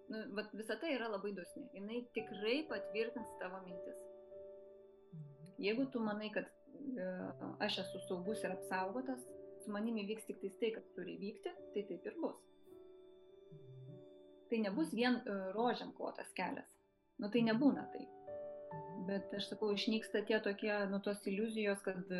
nu, 0.08 0.18
vat, 0.36 0.50
visa 0.52 0.76
tai 0.80 0.94
yra 0.96 1.08
labai 1.12 1.32
dosni. 1.36 1.64
Jis 1.74 2.10
tikrai 2.16 2.58
patvirtins 2.70 3.30
tavo 3.40 3.60
mintis. 3.64 4.00
Jeigu 5.64 5.86
tu 5.92 6.02
manai, 6.02 6.30
kad 6.34 6.48
e, 6.48 7.06
aš 7.64 7.78
esu 7.84 8.02
saugus 8.08 8.42
ir 8.44 8.54
apsaugotas, 8.56 9.22
su 9.64 9.72
manimi 9.72 10.04
vyks 10.08 10.26
tik 10.28 10.42
tai, 10.60 10.72
kas 10.74 10.90
turi 10.96 11.16
vykti, 11.20 11.52
tai 11.74 11.86
taip 11.90 12.08
ir 12.10 12.18
bus. 12.20 12.40
Tai 14.50 14.60
nebus 14.66 14.92
vien 14.96 15.20
e, 15.22 15.38
rožiam 15.56 15.94
klotas 15.96 16.32
kelias. 16.36 16.68
Nu 17.22 17.30
tai 17.30 17.44
nebūna 17.46 17.86
taip. 17.94 18.20
Bet 19.08 19.32
aš 19.38 19.52
sakau, 19.52 19.70
išnyksta 19.72 20.24
tie 20.26 20.40
tokie, 20.42 20.72
nu 20.90 20.98
tos 21.04 21.22
iliuzijos, 21.30 21.80
kad, 21.86 22.10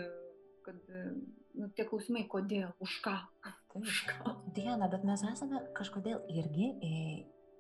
kad 0.65 0.79
nu, 1.59 1.69
tie 1.75 1.87
klausimai, 1.89 2.25
kodėl, 2.31 2.71
už 2.85 3.01
ką. 3.05 3.17
Už 3.81 4.05
ką. 4.07 4.37
Diena, 4.55 4.87
bet 4.93 5.03
mes 5.07 5.25
esame 5.27 5.65
kažkodėl 5.75 6.23
irgi 6.31 6.69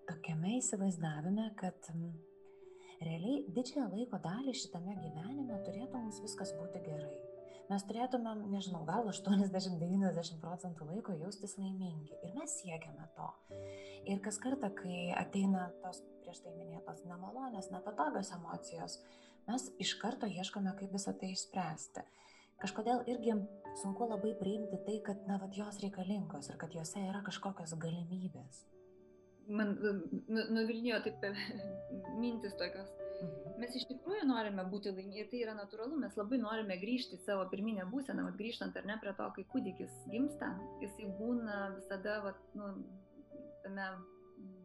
tokiame 0.08 0.58
įsivaizdavime, 0.58 1.50
kad 1.60 1.88
realiai 3.04 3.44
didžiąją 3.56 3.90
laiko 3.92 4.20
dalį 4.24 4.54
šitame 4.56 4.96
gyvenime 5.00 5.60
turėtų 5.66 6.00
mums 6.00 6.20
viskas 6.24 6.52
būti 6.58 6.82
gerai. 6.84 7.14
Mes 7.70 7.84
turėtumėm, 7.88 8.42
nežinau, 8.52 8.82
gal 8.84 9.06
80-90 9.08 10.40
procentų 10.42 10.88
laiko 10.90 11.14
jaustis 11.16 11.56
laimingi 11.56 12.12
ir 12.12 12.34
mes 12.36 12.58
siekiame 12.60 13.06
to. 13.16 13.28
Ir 14.04 14.20
kas 14.24 14.36
kartą, 14.42 14.68
kai 14.76 15.14
ateina 15.16 15.70
tos 15.80 16.02
prieš 16.20 16.42
tai 16.44 16.52
minėtos 16.58 17.00
nemalonės, 17.08 17.70
nepatogios 17.72 18.34
emocijos, 18.36 18.98
mes 19.48 19.70
iš 19.80 19.96
karto 20.02 20.28
ieškome, 20.28 20.76
kaip 20.76 20.92
visą 20.92 21.16
tai 21.16 21.32
išspręsti. 21.32 22.04
Kažkodėl 22.60 23.00
irgi 23.10 23.32
sunku 23.80 24.12
labai 24.12 24.36
priimti 24.38 24.84
tai, 24.84 25.00
kad 25.08 25.24
na, 25.28 25.40
vat, 25.40 25.56
jos 25.56 25.80
reikalingos 25.82 26.52
ir 26.52 26.60
kad 26.60 26.76
juose 26.76 27.00
yra 27.00 27.24
kažkokios 27.24 27.74
galimybės 27.80 28.62
man 29.48 29.74
nu, 29.80 30.44
nuvilnijo 30.50 31.00
taip 31.04 31.24
mintis 32.20 32.56
tokios. 32.60 32.90
Mhm. 33.22 33.58
Mes 33.62 33.76
iš 33.78 33.86
tikrųjų 33.90 34.24
norime 34.28 34.64
būti 34.70 34.90
laimingi 34.90 35.26
tai 35.30 35.42
yra 35.44 35.54
natūralu, 35.56 35.98
mes 36.00 36.16
labai 36.18 36.40
norime 36.42 36.76
grįžti 36.80 37.18
į 37.18 37.24
savo 37.26 37.44
pirminę 37.52 37.86
būseną, 37.92 38.26
vat, 38.26 38.38
grįžtant 38.40 38.76
ar 38.76 38.88
ne 38.88 38.96
prie 39.02 39.14
to, 39.18 39.28
kai 39.36 39.44
kūdikis 39.52 40.00
gimsta, 40.12 40.50
jisai 40.82 41.10
būna 41.20 41.60
visada 41.76 42.18
vat, 42.24 42.40
nu, 42.58 42.72
tame 43.62 43.86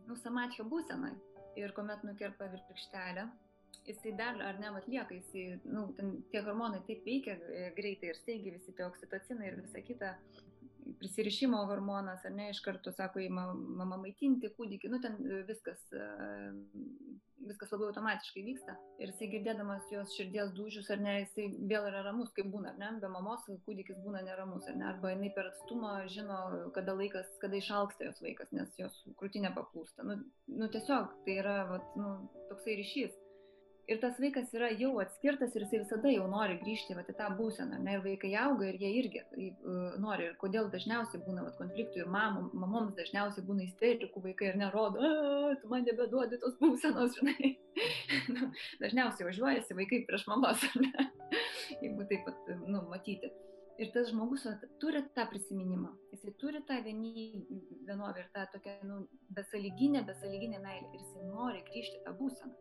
nu, 0.08 0.18
samatčio 0.24 0.66
būsenai. 0.70 1.14
Ir 1.60 1.74
kuomet 1.76 2.04
nukerpa 2.08 2.48
virkštelę, 2.54 3.28
jisai 3.88 4.14
dar 4.18 4.38
ar 4.46 4.60
ne 4.62 4.72
atlieka, 4.80 5.18
jisai, 5.18 5.60
nu, 5.66 5.88
ten, 5.98 6.16
tie 6.32 6.44
hormonai 6.46 6.82
taip 6.88 7.06
veikia 7.06 7.36
e, 7.38 7.70
greitai 7.78 8.12
ir 8.12 8.20
staigiai 8.22 8.56
visi 8.58 8.76
tie 8.78 8.86
oksitocinai 8.86 9.50
ir 9.50 9.60
visa 9.62 9.84
kita, 9.86 10.14
prisirišimo 11.00 11.60
hormonas, 11.70 12.24
ar 12.26 12.34
ne, 12.36 12.50
iš 12.54 12.62
karto 12.66 12.92
sako, 12.96 13.22
ima 13.24 13.50
mama 13.54 13.98
maitinti 14.02 14.52
kūdikį, 14.56 14.92
nu 14.92 15.00
ten 15.04 15.18
viskas, 15.48 15.84
viskas 17.50 17.72
labai 17.74 17.90
automatiškai 17.90 18.44
vyksta. 18.48 18.76
Ir 19.00 19.12
jisai 19.12 19.30
girdėdamas 19.34 19.88
jos 19.94 20.16
širdies 20.18 20.52
dūžius, 20.58 20.90
ar 20.96 21.04
ne, 21.04 21.20
jisai 21.24 21.48
vėl 21.72 21.88
yra 21.92 22.04
ramus, 22.08 22.34
kaip 22.36 22.52
būna, 22.54 22.74
ar 22.74 22.82
ne, 22.82 22.92
be 23.04 23.12
mamos 23.14 23.48
kūdikis 23.68 24.02
būna 24.06 24.24
neramus, 24.26 24.68
ar 24.72 24.78
ne, 24.80 24.90
arba 24.92 25.14
jinai 25.14 25.32
per 25.38 25.52
atstumą 25.54 25.96
žino, 26.12 26.42
kada 26.76 26.98
laikas, 26.98 27.32
kada 27.44 27.62
išalksta 27.62 28.10
jos 28.10 28.22
vaikas, 28.26 28.52
nes 28.56 28.76
jos 28.82 29.02
krūtinė 29.22 29.54
paplūsta. 29.58 30.08
Nu, 30.08 30.20
nu 30.52 30.72
tiesiog 30.74 31.18
tai 31.26 31.40
yra, 31.44 31.58
vat, 31.72 31.98
nu, 32.00 32.14
toksai 32.52 32.80
ryšys 32.82 33.18
ir 33.90 34.00
tas 34.02 34.20
vaikas 34.22 34.52
yra 34.54 34.70
jau 34.78 34.92
atskirtas 35.02 35.56
ir 35.56 35.66
jisai 35.66 35.82
visada 35.82 36.12
jau 36.14 36.28
nori 36.30 36.60
grįžti 36.62 36.96
vat, 36.98 37.10
į 37.10 37.16
tą 37.18 37.30
būseną. 37.40 37.80
Ne, 37.86 37.98
ir 37.98 38.04
vaikai 38.06 38.32
auga 38.44 38.70
ir 38.70 38.78
jie 38.82 38.92
irgi 39.02 39.24
uh, 39.24 39.98
nori. 40.02 40.30
Ir 40.30 40.38
kodėl 40.42 40.70
dažniausiai 40.74 41.24
būna 41.26 41.46
vat, 41.48 41.58
konfliktų 41.60 42.04
ir 42.04 42.12
mamom, 42.14 42.52
mamoms 42.62 42.96
dažniausiai 43.00 43.46
būna 43.48 43.66
isterikų 43.66 44.24
vaikai 44.28 44.52
ir 44.52 44.62
nerodo, 44.62 45.12
tu 45.62 45.72
man 45.72 45.86
nebeduodi 45.88 46.40
tos 46.42 46.58
būsenos, 46.62 47.16
žinai. 47.20 47.54
nu, 48.36 48.52
dažniausiai 48.84 49.30
važiuojasi 49.32 49.78
vaikai 49.82 50.04
prieš 50.10 50.28
mamas, 50.30 50.66
jeigu 51.82 52.10
taip 52.10 52.26
pat 52.30 52.56
nu, 52.66 52.86
matyti. 52.92 53.34
Ir 53.80 53.94
tas 53.96 54.10
žmogus 54.12 54.44
turi 54.82 55.00
tą 55.16 55.24
prisiminimą, 55.32 55.94
jisai 56.12 56.34
turi 56.42 56.60
tą 56.68 56.82
vienovę 56.84 58.26
ir 58.26 58.28
tą 58.36 58.44
tokią 58.52 58.74
nu, 58.90 59.06
besaliginę, 59.38 60.04
besaliginę 60.10 60.60
meilę 60.60 60.90
ir 60.90 61.00
jisai 61.00 61.30
nori 61.30 61.64
grįžti 61.70 62.04
tą 62.04 62.18
būseną. 62.20 62.58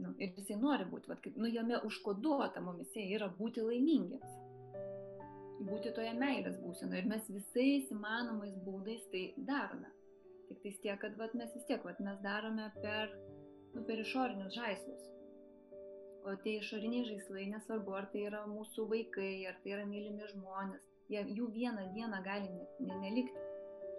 Nu, 0.00 0.12
ir 0.22 0.32
jisai 0.36 0.56
nori 0.60 0.86
būti, 0.88 1.10
vat, 1.10 1.20
kaip, 1.24 1.36
nu, 1.40 1.48
jame 1.52 1.80
užkoduota 1.88 2.62
mumise 2.64 3.02
yra 3.16 3.28
būti 3.38 3.64
laimingiems. 3.64 4.36
Būti 5.68 5.92
toje 5.96 6.12
meilės 6.16 6.56
būsenoje. 6.62 7.02
Ir 7.02 7.08
mes 7.10 7.26
visais 7.28 7.90
įmanomais 7.92 8.54
būdais 8.64 9.02
tai 9.12 9.24
darome. 9.50 9.90
Tik 10.48 10.62
tai 10.62 10.72
tiek, 10.84 11.00
kad 11.02 11.18
vat, 11.20 11.34
mes 11.36 11.52
vis 11.54 11.66
tiek, 11.68 11.84
vat, 11.84 12.00
mes 12.06 12.20
darome 12.24 12.70
per, 12.80 13.12
nu, 13.74 13.84
per 13.88 14.00
išorinius 14.00 14.56
žaislus. 14.56 15.04
O 16.24 16.34
tie 16.44 16.56
išoriniai 16.60 17.04
žaislai, 17.08 17.46
nesvarbu, 17.52 17.96
ar 17.96 18.08
tai 18.12 18.24
yra 18.28 18.40
mūsų 18.48 18.86
vaikai, 18.88 19.34
ar 19.48 19.60
tai 19.64 19.76
yra 19.76 19.84
mylimi 19.88 20.28
žmonės, 20.32 20.88
jie, 21.12 21.22
jų 21.36 21.48
vieną 21.54 21.90
dieną 21.94 22.22
gali 22.24 22.48
ne, 22.56 22.66
ne, 22.88 22.98
nelikti. 23.04 23.48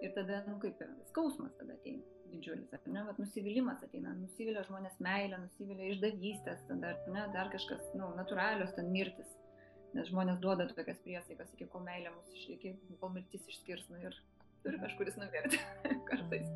Ir 0.02 0.14
tada, 0.18 0.42
nu 0.48 0.58
kaip 0.62 0.82
skausmas 1.12 1.54
tada 1.60 1.78
ateina 1.78 2.21
didžiulis, 2.32 2.72
ar 2.74 2.82
ne, 2.90 3.04
vat 3.06 3.20
nusivylimas 3.20 3.82
ateina, 3.84 4.14
nusivilia 4.18 4.64
žmonės 4.66 4.98
meilę, 5.04 5.38
nusivilia 5.44 5.92
išdavystės, 5.92 6.64
tada, 6.68 6.94
ne, 7.12 7.26
dar 7.36 7.52
kažkas, 7.52 7.92
nu, 7.98 8.10
natūralios 8.18 8.74
ten 8.76 8.90
mirtis, 8.94 9.30
nes 9.96 10.08
žmonės 10.10 10.40
duoda 10.42 10.66
tokias 10.72 11.00
priesaikas, 11.04 11.52
iki 11.54 11.68
kol 11.72 11.84
meilė 11.86 12.12
mus, 12.14 12.30
iki 12.56 12.74
kol 13.00 13.12
mirtis 13.14 13.44
išskirs, 13.52 13.88
nu 13.92 14.00
ir 14.02 14.16
turi 14.64 14.80
kažkuris 14.82 15.18
nuverti 15.20 15.60
kartais. 16.08 16.48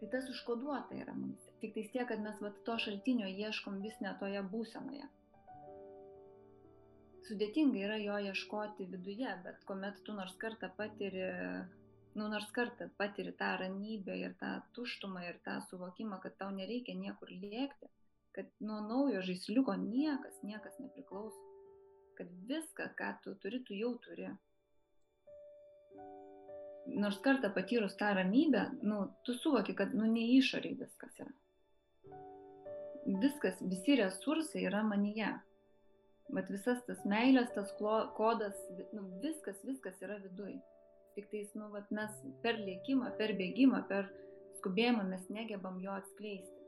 tai 0.00 0.10
tas 0.12 0.28
užkoduota 0.32 0.96
yra 0.96 1.14
mums. 1.16 1.42
Tik 1.60 1.76
tais 1.76 1.92
tiek, 1.92 2.06
kad 2.08 2.22
mes 2.22 2.40
vat, 2.44 2.58
to 2.66 2.78
šaltinio 2.82 3.28
ieškom 3.28 3.80
vis 3.84 3.96
ne 4.04 4.12
toje 4.20 4.42
būsenoje. 4.52 5.08
Sudėtinga 7.26 7.80
yra 7.82 7.96
jo 7.98 8.18
ieškoti 8.30 8.86
viduje, 8.92 9.32
bet 9.42 9.64
kuomet 9.66 9.98
tu 10.06 10.14
nors 10.14 10.36
kartą 10.38 10.68
patiri 10.76 11.24
nu 12.16 12.28
nors 12.32 12.50
kartą 12.56 12.88
patiri 12.98 13.32
tą 13.40 13.48
ramybę 13.60 14.14
ir 14.18 14.34
tą 14.40 14.50
tuštumą 14.76 15.20
ir 15.28 15.36
tą 15.44 15.60
suvokimą, 15.68 16.16
kad 16.22 16.36
tau 16.40 16.50
nereikia 16.58 16.94
niekur 16.96 17.32
lėkti, 17.42 17.88
kad 18.36 18.46
nuo 18.68 18.78
naujo 18.88 19.20
žaisliuko 19.26 19.74
niekas, 19.82 20.38
niekas 20.50 20.78
nepriklauso, 20.80 21.42
kad 22.16 22.30
viską, 22.50 22.86
ką 23.00 23.10
tu 23.24 23.34
turi, 23.42 23.60
tu 23.68 23.76
jau 23.76 23.90
turi. 24.06 24.30
Nors 27.02 27.18
kartą 27.26 27.50
patyrus 27.56 27.96
tą 28.00 28.14
ramybę, 28.16 28.62
nu, 28.82 29.00
tu 29.24 29.34
suvoki, 29.34 29.74
kad 29.80 29.92
nu, 29.98 30.08
ne 30.12 30.22
išoriai 30.38 30.78
viskas 30.78 31.18
yra. 31.24 31.34
Viskas, 33.26 33.60
visi 33.72 33.98
resursai 34.00 34.64
yra 34.70 34.80
manyje. 34.86 35.34
Bet 36.32 36.48
visas 36.50 36.80
tas 36.88 37.04
meilės, 37.04 37.52
tas 37.58 37.76
kodas, 38.16 38.64
nu, 38.96 39.04
viskas, 39.26 39.60
viskas 39.68 40.00
yra 40.02 40.16
viduje 40.24 40.62
tiktais, 41.16 41.52
nu, 41.58 41.70
vat, 41.72 41.90
mes 41.94 42.20
per 42.44 42.60
lėkimą, 42.60 43.10
per 43.18 43.34
bėgimą, 43.38 43.82
per 43.90 44.10
skubėjimą 44.60 45.06
mes 45.08 45.26
negebam 45.32 45.80
jo 45.82 45.94
atskleisti. 45.96 46.62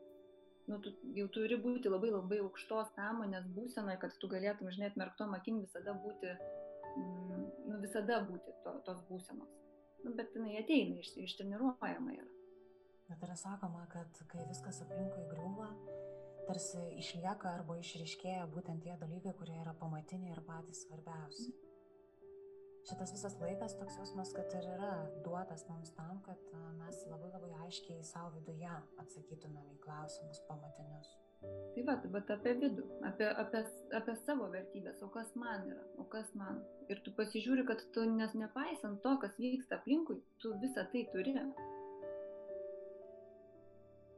Nu, 0.69 0.79
tu 0.85 0.93
jau 1.17 1.29
turi 1.33 1.57
būti 1.61 1.89
labai 1.89 2.11
labai 2.13 2.41
aukštos 2.45 2.91
sąmonės 2.97 3.47
būsenoje, 3.57 4.01
kad 4.03 4.17
tu 4.21 4.29
galėtum, 4.29 4.69
žinai, 4.75 4.91
atmerktom 4.93 5.33
akim 5.37 5.63
visada 5.63 5.95
būti, 6.03 6.35
mm, 6.95 7.47
nu, 7.71 7.79
visada 7.85 8.21
būti 8.27 8.57
to, 8.65 8.75
tos 8.89 9.01
būsenos. 9.09 9.55
Nu, 10.05 10.13
bet 10.19 10.37
jinai 10.37 10.59
ateina, 10.61 10.99
iš, 11.01 11.15
ištreniruojama 11.25 12.19
yra. 12.19 12.29
Bet 13.09 13.25
yra 13.25 13.39
sakoma, 13.41 13.87
kad 13.93 14.21
kai 14.29 14.45
viskas 14.51 14.83
aplinkui 14.85 15.25
griūva, 15.31 15.71
tarsi 16.49 16.85
išlieka 17.01 17.55
arba 17.61 17.79
išriškėja 17.81 18.45
būtent 18.53 18.85
tie 18.85 18.99
dalykai, 19.01 19.33
kurie 19.41 19.57
yra 19.63 19.73
pamatiniai 19.81 20.37
ir 20.37 20.45
patys 20.45 20.85
svarbiausi. 20.85 21.49
Mm 21.49 21.68
šitas 22.89 23.13
visas 23.13 23.35
laikas 23.41 23.77
toks 23.77 23.97
jausmas, 23.99 24.31
kad 24.37 24.53
ir 24.57 24.67
yra 24.75 24.93
duotas 25.25 25.65
mums 25.69 25.91
tam, 25.97 26.21
kad 26.25 26.53
mes 26.81 27.01
labai 27.11 27.31
labai 27.35 27.51
aiškiai 27.67 28.05
savo 28.07 28.31
viduje 28.39 28.71
atsakytumėm 29.03 29.75
į 29.75 29.81
klausimus 29.85 30.41
pamatinius. 30.49 31.11
Tai 31.75 31.83
va, 31.87 31.97
bet 32.15 32.31
apie 32.35 32.55
vidų, 32.63 32.85
apie, 33.07 33.27
apie, 33.43 33.61
apie 33.99 34.15
savo 34.25 34.49
vertybės, 34.55 35.03
o 35.05 35.11
kas 35.15 35.35
man 35.39 35.69
yra, 35.69 35.85
o 36.01 36.07
kas 36.15 36.33
man. 36.39 36.63
Ir 36.89 37.03
tu 37.05 37.13
pasižiūri, 37.19 37.67
kad 37.69 37.85
tu 37.95 38.07
nes 38.09 38.33
nepaisant 38.41 39.03
to, 39.05 39.13
kas 39.23 39.37
vyksta 39.39 39.79
aplinkui, 39.79 40.19
tu 40.43 40.55
visą 40.65 40.87
tai 40.95 41.05
turi. 41.13 41.37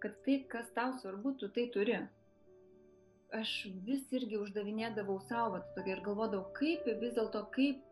Kad 0.00 0.16
tai, 0.24 0.38
kas 0.54 0.70
tau 0.78 0.94
svarbu, 1.02 1.34
tu 1.42 1.50
tai 1.52 1.66
turi. 1.74 1.98
Aš 3.36 3.50
vis 3.86 4.06
irgi 4.16 4.38
uždavinėdavau 4.40 5.20
savo, 5.26 5.60
tokia 5.74 5.98
ir 5.98 6.06
galvodavau, 6.06 6.48
kaip 6.56 6.88
vis 7.02 7.18
dėlto, 7.18 7.44
kaip 7.54 7.84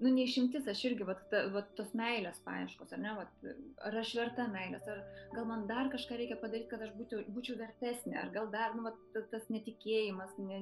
nu, 0.00 0.10
neišimtis, 0.14 0.66
aš 0.70 0.84
irgi, 0.90 1.06
vat, 1.08 1.20
ta, 1.32 1.44
vat, 1.54 1.70
tos 1.78 1.90
meilės 1.98 2.38
paieškos, 2.44 2.92
ar 2.94 3.00
ne, 3.02 3.14
vat, 3.18 3.46
ar 3.88 3.96
aš 4.02 4.12
verta 4.18 4.46
meilės, 4.50 4.86
ar 4.90 5.00
gal 5.34 5.48
man 5.50 5.66
dar 5.70 5.90
kažką 5.92 6.18
reikia 6.20 6.38
padaryti, 6.40 6.70
kad 6.72 6.84
aš 6.86 6.92
būčiau, 6.98 7.24
būčiau 7.34 7.58
vertesnė, 7.60 8.16
ar 8.20 8.32
gal 8.34 8.50
dar, 8.54 8.76
nu, 8.78 8.84
vat, 8.86 8.98
tas 9.32 9.48
netikėjimas, 9.52 10.36
ne, 10.38 10.60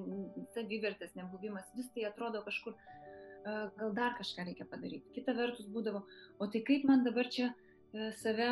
savivertės 0.57 1.17
nebuvimas, 1.19 1.69
vis 1.77 1.91
tai 1.95 2.07
atrodo 2.09 2.43
kažkur, 2.47 2.77
gal 3.79 3.93
dar 3.95 4.17
kažką 4.19 4.47
reikia 4.49 4.67
padaryti. 4.71 5.13
Kita 5.15 5.35
vertus 5.37 5.69
būdavo, 5.71 6.03
o 6.39 6.49
tai 6.51 6.65
kaip 6.67 6.87
man 6.89 7.05
dabar 7.07 7.29
čia 7.31 7.53
e, 7.53 8.11
save 8.23 8.49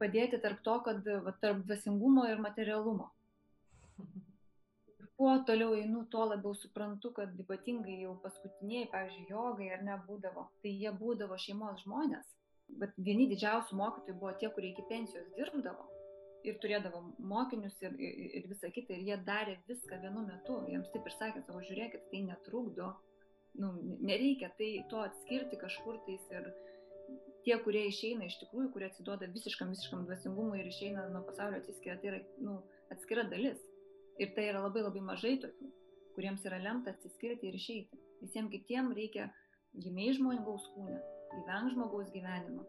padėti 0.00 0.40
tarp 0.42 0.64
to, 0.66 0.78
kad 0.88 1.06
va, 1.06 1.34
tarp 1.42 1.62
dvasingumo 1.68 2.26
ir 2.32 2.42
materialumo. 2.42 3.12
kuo 5.16 5.32
toliau 5.48 5.74
einu, 5.80 6.04
tuo 6.12 6.26
labiau 6.28 6.54
suprantu, 6.54 7.12
kad 7.18 7.36
ypatingai 7.42 8.00
jau 8.02 8.14
paskutiniai, 8.22 8.88
pavyzdžiui, 8.92 9.28
jogai 9.32 9.70
ar 9.76 9.84
nebūdavo, 9.86 10.48
tai 10.62 10.72
jie 10.82 10.92
būdavo 11.02 11.38
šeimos 11.40 11.84
žmonės. 11.84 12.32
Bet 12.80 12.96
vieni 13.08 13.28
didžiausių 13.30 13.78
mokytojų 13.78 14.18
buvo 14.20 14.32
tie, 14.40 14.50
kurie 14.54 14.72
iki 14.72 14.84
pensijos 14.90 15.28
dirbdavo 15.36 15.86
ir 16.46 16.58
turėdavo 16.62 17.00
mokinius 17.32 17.76
ir, 17.82 17.94
ir, 17.98 18.18
ir 18.38 18.48
visą 18.50 18.70
kitą, 18.74 18.94
ir 18.94 19.08
jie 19.08 19.16
darė 19.26 19.56
viską 19.70 19.98
vienu 20.02 20.22
metu. 20.26 20.60
Jiems 20.70 20.92
taip 20.92 21.08
ir 21.08 21.16
sakė, 21.16 21.42
savo 21.46 21.62
žiūrėkit, 21.66 22.06
tai 22.12 22.22
netrukdo, 22.28 22.92
nu, 23.62 23.72
nereikia 24.06 24.52
tai 24.58 24.70
to 24.90 25.02
atskirti 25.02 25.58
kažkur 25.60 25.98
tais 26.06 26.26
ir 26.34 26.50
tie, 27.46 27.56
kurie 27.64 27.86
išeina 27.88 28.26
iš 28.26 28.38
tikrųjų, 28.42 28.70
kurie 28.74 28.90
atsiduoda 28.90 29.30
visiškam, 29.32 29.72
visiškam 29.74 30.04
dvasingumui 30.08 30.60
ir 30.60 30.70
išeina 30.70 31.06
nuo 31.12 31.22
pasaulio 31.28 31.62
atsiskiria, 31.62 31.98
tai 32.02 32.12
yra 32.12 32.22
nu, 32.42 32.58
atskira 32.94 33.26
dalis. 33.30 33.62
Ir 34.22 34.32
tai 34.36 34.46
yra 34.50 34.62
labai 34.64 34.84
labai 34.86 35.02
mažai 35.04 35.34
tokių, 35.42 35.70
kuriems 36.16 36.44
yra 36.48 36.60
lemta 36.62 36.94
atsiskirti 36.94 37.50
ir 37.50 37.58
išeiti. 37.58 38.00
Visiems 38.22 38.52
kitiems 38.54 38.96
reikia 38.96 39.28
gimiai 39.84 40.14
žmogaus 40.16 40.70
kūne, 40.74 40.96
gyvenk 41.34 41.74
žmogaus 41.74 42.12
gyvenimą. 42.14 42.64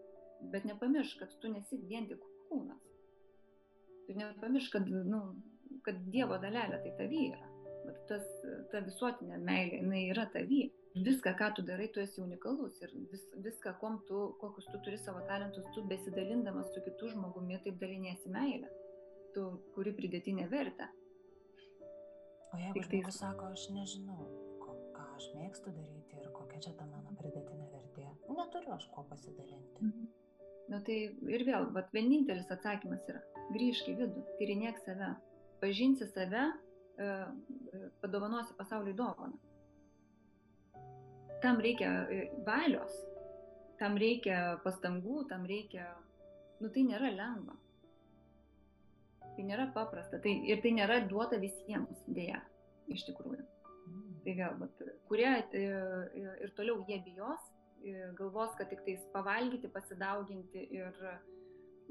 Bet 0.54 0.68
nepamiršk, 0.70 1.22
kad 1.22 1.38
tu 1.41 1.52
nesi 1.54 1.80
vien 1.88 2.08
tik 2.10 2.24
kūnas. 2.50 2.84
Ir 4.08 4.20
nepamiršk, 4.20 4.76
kad, 4.76 4.89
nu, 5.12 5.22
kad 5.88 6.04
Dievo 6.12 6.38
dalelė 6.43 6.82
tai 6.84 6.93
tavyje 7.00 7.32
yra. 7.32 7.54
Bet 7.88 8.04
tas, 8.12 8.28
ta 8.72 8.84
visuotinė 8.84 9.39
meilė, 9.39 9.82
jinai 9.82 10.04
yra 10.12 10.28
tavyje. 10.34 10.70
Viską, 10.98 11.34
ką 11.38 11.52
tu 11.56 11.64
darai, 11.66 11.88
tu 11.93 12.02
esi 12.02 12.22
unikalus 12.24 12.80
ir 12.82 12.93
vis, 13.12 13.24
viską, 13.45 13.76
tu, 14.08 14.22
kokius 14.41 14.68
tu 14.72 14.80
turi 14.86 14.98
savo 14.98 15.22
talentus, 15.30 15.66
tu 15.76 15.84
besidalindamas 15.91 16.72
su 16.74 16.82
kitu 16.86 17.12
žmogumi, 17.14 17.60
taip 17.64 17.78
daliniesi 17.82 18.32
meilę. 18.34 18.72
Tu 19.36 19.43
kuri 19.76 19.93
pridėtinę 19.93 20.48
vertę. 20.50 20.88
O 22.54 22.60
jeigu 22.62 22.80
Tik 22.80 22.89
žmogus 22.89 23.20
tai... 23.20 23.30
sako, 23.32 23.50
aš 23.56 23.66
nežinau, 23.76 24.28
ko, 24.64 24.78
ką 24.95 25.08
aš 25.18 25.32
mėgstu 25.36 25.74
daryti 25.76 26.22
ir 26.22 26.30
kokia 26.36 26.64
čia 26.68 26.76
ta 26.80 26.88
mano 26.91 27.16
pridėtinė 27.20 27.68
vertė, 27.74 28.08
neturiu 28.38 28.74
aš 28.76 28.88
ko 28.93 29.04
pasidalinti. 29.10 29.84
Mhm. 29.84 30.08
Na 30.68 30.82
tai 30.84 30.98
ir 31.32 31.43
vėl, 31.48 31.70
bet 31.76 31.93
vienintelis 31.95 32.50
atsakymas 32.52 33.06
yra, 33.08 33.22
grįžk 33.56 33.91
į 33.93 33.98
vidų, 34.02 34.24
tyrinėk 34.39 34.82
save, 34.84 35.14
pažinsi 35.62 36.08
save, 36.10 36.41
e, 37.00 37.06
e, 37.06 37.84
padovanosi 38.02 38.56
pasauliui 38.58 38.95
dovaną. 38.98 39.38
Tam 41.43 41.62
reikia 41.64 41.93
e, 42.12 42.26
valios, 42.48 42.98
tam 43.80 43.95
reikia 44.02 44.58
pastangų, 44.66 45.24
tam 45.32 45.48
reikia, 45.48 45.88
nu 46.60 46.72
tai 46.74 46.84
nėra 46.89 47.14
lengva. 47.16 47.56
Tai 49.38 49.46
nėra 49.46 49.68
paprasta. 49.76 50.18
Tai, 50.22 50.32
ir 50.50 50.64
tai 50.64 50.72
nėra 50.74 51.04
duota 51.06 51.38
visiems, 51.38 52.00
dėja, 52.10 52.40
iš 52.90 53.06
tikrųjų. 53.12 53.44
Tai 54.26 54.34
vėl, 54.40 54.56
bet, 54.60 54.82
kurie 55.08 55.30
ir 55.56 56.50
toliau 56.58 56.82
jie 56.90 56.98
bijos, 57.06 57.44
galvos, 58.18 58.56
kad 58.58 58.72
tik 58.72 58.82
tais 58.88 59.04
pavalgyti, 59.14 59.70
pasidauginti 59.72 60.66
ir, 60.74 60.98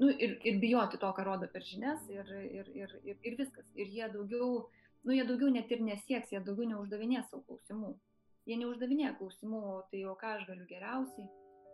nu, 0.01 0.11
ir, 0.11 0.35
ir 0.43 0.59
bijoti 0.61 0.99
to, 1.01 1.09
ką 1.15 1.25
rodo 1.25 1.47
per 1.53 1.63
žinias 1.65 2.03
ir, 2.11 2.29
ir, 2.59 2.69
ir, 2.75 2.93
ir, 3.07 3.17
ir 3.23 3.39
viskas. 3.39 3.71
Ir 3.79 3.89
jie 3.95 4.11
daugiau, 4.13 4.67
nu, 5.07 5.15
jie 5.15 5.25
daugiau 5.31 5.49
net 5.55 5.71
ir 5.71 5.81
nesieks, 5.87 6.35
jie 6.35 6.43
daugiau 6.43 6.69
neuždavinės 6.75 7.31
savo 7.31 7.45
klausimų. 7.47 7.95
Jie 8.47 8.59
neuždavinė 8.59 9.15
klausimų, 9.17 9.63
tai 9.91 10.03
o 10.07 10.15
ką 10.19 10.37
aš 10.37 10.47
galiu 10.51 10.67
geriausiai. 10.69 11.27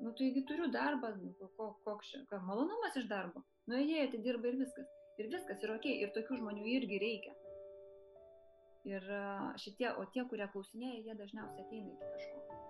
Nu, 0.06 0.14
taigi 0.18 0.46
turiu 0.48 0.70
darbą, 0.74 1.16
nu, 1.18 1.34
koks 1.58 2.14
čia, 2.14 2.24
ką 2.30 2.40
malonumas 2.46 2.96
iš 3.02 3.10
darbo. 3.10 3.44
Nu, 3.70 3.82
jie 3.82 4.06
atidirba 4.08 4.50
ir 4.54 4.62
viskas. 4.64 4.88
Ir 5.22 5.30
viskas 5.30 5.62
yra 5.66 5.78
ok, 5.78 5.88
ir 6.04 6.14
tokių 6.16 6.40
žmonių 6.42 6.64
irgi 6.78 7.00
reikia. 7.02 7.34
Ir 8.90 9.06
šitie, 9.64 9.88
o 9.96 10.06
tie, 10.14 10.26
kurie 10.30 10.48
klausinėja, 10.52 11.04
jie 11.08 11.18
dažniausiai 11.20 11.64
ateina 11.64 11.94
iki 11.94 12.10
kažko. 12.16 12.62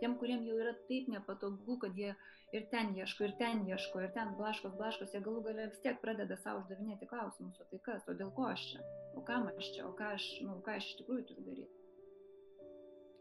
Tiem, 0.00 0.14
kuriem 0.18 0.46
jau 0.48 0.56
yra 0.58 0.72
taip 0.88 1.10
nepatogu, 1.12 1.76
kad 1.82 1.98
jie 2.00 2.14
ir 2.56 2.64
ten 2.72 2.94
ieško, 2.96 3.26
ir 3.28 3.34
ten 3.38 3.60
ieško, 3.68 4.00
ir 4.00 4.14
ten 4.16 4.32
blaškos, 4.38 4.72
blaškos, 4.80 5.12
jie 5.14 5.20
galų 5.26 5.44
galia 5.44 5.68
vis 5.68 5.82
tiek 5.84 6.00
pradeda 6.02 6.38
savo 6.40 6.64
uždavinėti 6.64 7.08
klausimus, 7.10 7.60
o 7.60 7.68
tai 7.70 7.82
kas, 7.84 8.08
o 8.08 8.16
dėl 8.16 8.32
ko 8.38 8.48
aš 8.48 8.64
čia, 8.72 8.86
o 9.14 9.22
kam 9.28 9.46
aš 9.52 9.70
čia, 9.76 9.84
o 9.86 9.92
ką 10.00 10.14
aš, 10.16 10.26
nu, 10.46 10.56
ką 10.64 10.78
aš 10.80 10.88
iš 10.88 10.98
tikrųjų 11.02 11.26
turiu 11.28 11.46
daryti. 11.50 11.86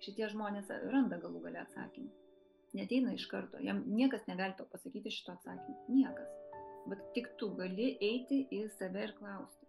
Šitie 0.07 0.31
žmonės 0.31 0.71
randa 0.87 1.19
galų 1.19 1.43
galia 1.43 1.67
atsakymą. 1.67 2.15
Neteina 2.79 3.11
iš 3.17 3.27
karto, 3.27 3.59
jam 3.65 3.83
niekas 3.91 4.23
negali 4.31 4.55
to 4.55 4.65
pasakyti 4.71 5.11
šito 5.11 5.35
atsakymo. 5.35 5.83
Niekas. 5.91 6.38
Bet 6.89 7.01
tik 7.15 7.31
tu 7.39 7.51
gali 7.57 7.91
eiti 8.01 8.43
į 8.55 8.63
save 8.77 9.07
ir 9.07 9.15
klausti. 9.19 9.67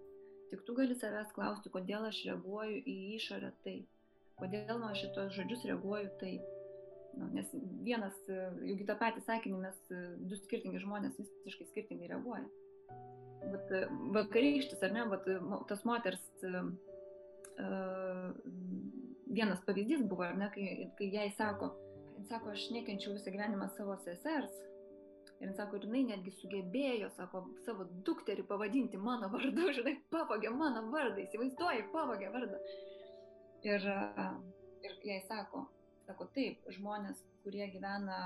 Tik 0.51 0.63
tu 0.67 0.75
gali 0.75 0.97
savęs 0.99 1.33
klausti, 1.37 1.71
kodėl 1.73 2.09
aš 2.09 2.23
reaguoju 2.27 2.81
į 2.89 2.97
išorę 3.19 3.53
taip, 3.67 3.87
kodėl 4.41 4.81
nuo 4.81 4.91
šitos 4.99 5.35
žodžius 5.37 5.67
reaguoju 5.69 6.11
taip. 6.23 6.49
Nu, 7.19 7.27
nes 7.35 7.51
vienas, 7.83 8.17
juk 8.63 8.85
į 8.85 8.87
tą 8.87 8.95
patį 8.99 9.23
sakinį 9.27 9.61
mes 9.65 9.79
du 10.31 10.39
skirtingi 10.39 10.83
žmonės 10.83 11.19
visiškai 11.19 11.67
skirtingai 11.73 12.11
reaguoja. 12.13 12.47
Bet 13.51 13.73
vakarykštis, 14.15 14.83
ar 14.87 14.95
ne, 14.95 15.07
bet 15.11 15.27
tas 15.71 15.83
moters 15.89 16.23
uh, 16.47 16.69
vienas 19.31 19.63
pavyzdys 19.67 20.05
buvo, 20.09 20.27
ar 20.29 20.37
ne, 20.39 20.51
kai, 20.55 20.67
kai 20.99 21.11
jai 21.15 21.29
sako, 21.37 21.73
sako, 22.29 22.55
aš 22.55 22.69
nekenčiau 22.75 23.15
visą 23.17 23.33
gyvenimą 23.35 23.71
savo 23.77 23.97
sesers, 24.05 24.55
Ir 25.41 25.49
jis 25.49 25.57
sako, 25.57 25.79
ir 25.79 25.87
jinai 25.89 26.03
netgi 26.11 26.33
sugebėjo, 26.37 27.09
sako, 27.17 27.41
savo 27.65 27.87
dukterį 28.07 28.45
pavadinti 28.49 29.01
mano 29.01 29.31
vardu, 29.33 29.71
žinai, 29.79 29.95
pavogė 30.13 30.53
mano 30.53 30.83
vardą, 30.93 31.23
įsivaizduoji, 31.25 31.87
pavogė 31.95 32.29
vardą. 32.35 32.61
Ir, 33.65 33.87
ir 34.85 34.99
jai 35.09 35.19
sako, 35.29 35.65
sako, 36.07 36.29
taip, 36.37 36.69
žmonės, 36.77 37.25
kurie 37.45 37.71
gyvena, 37.73 38.19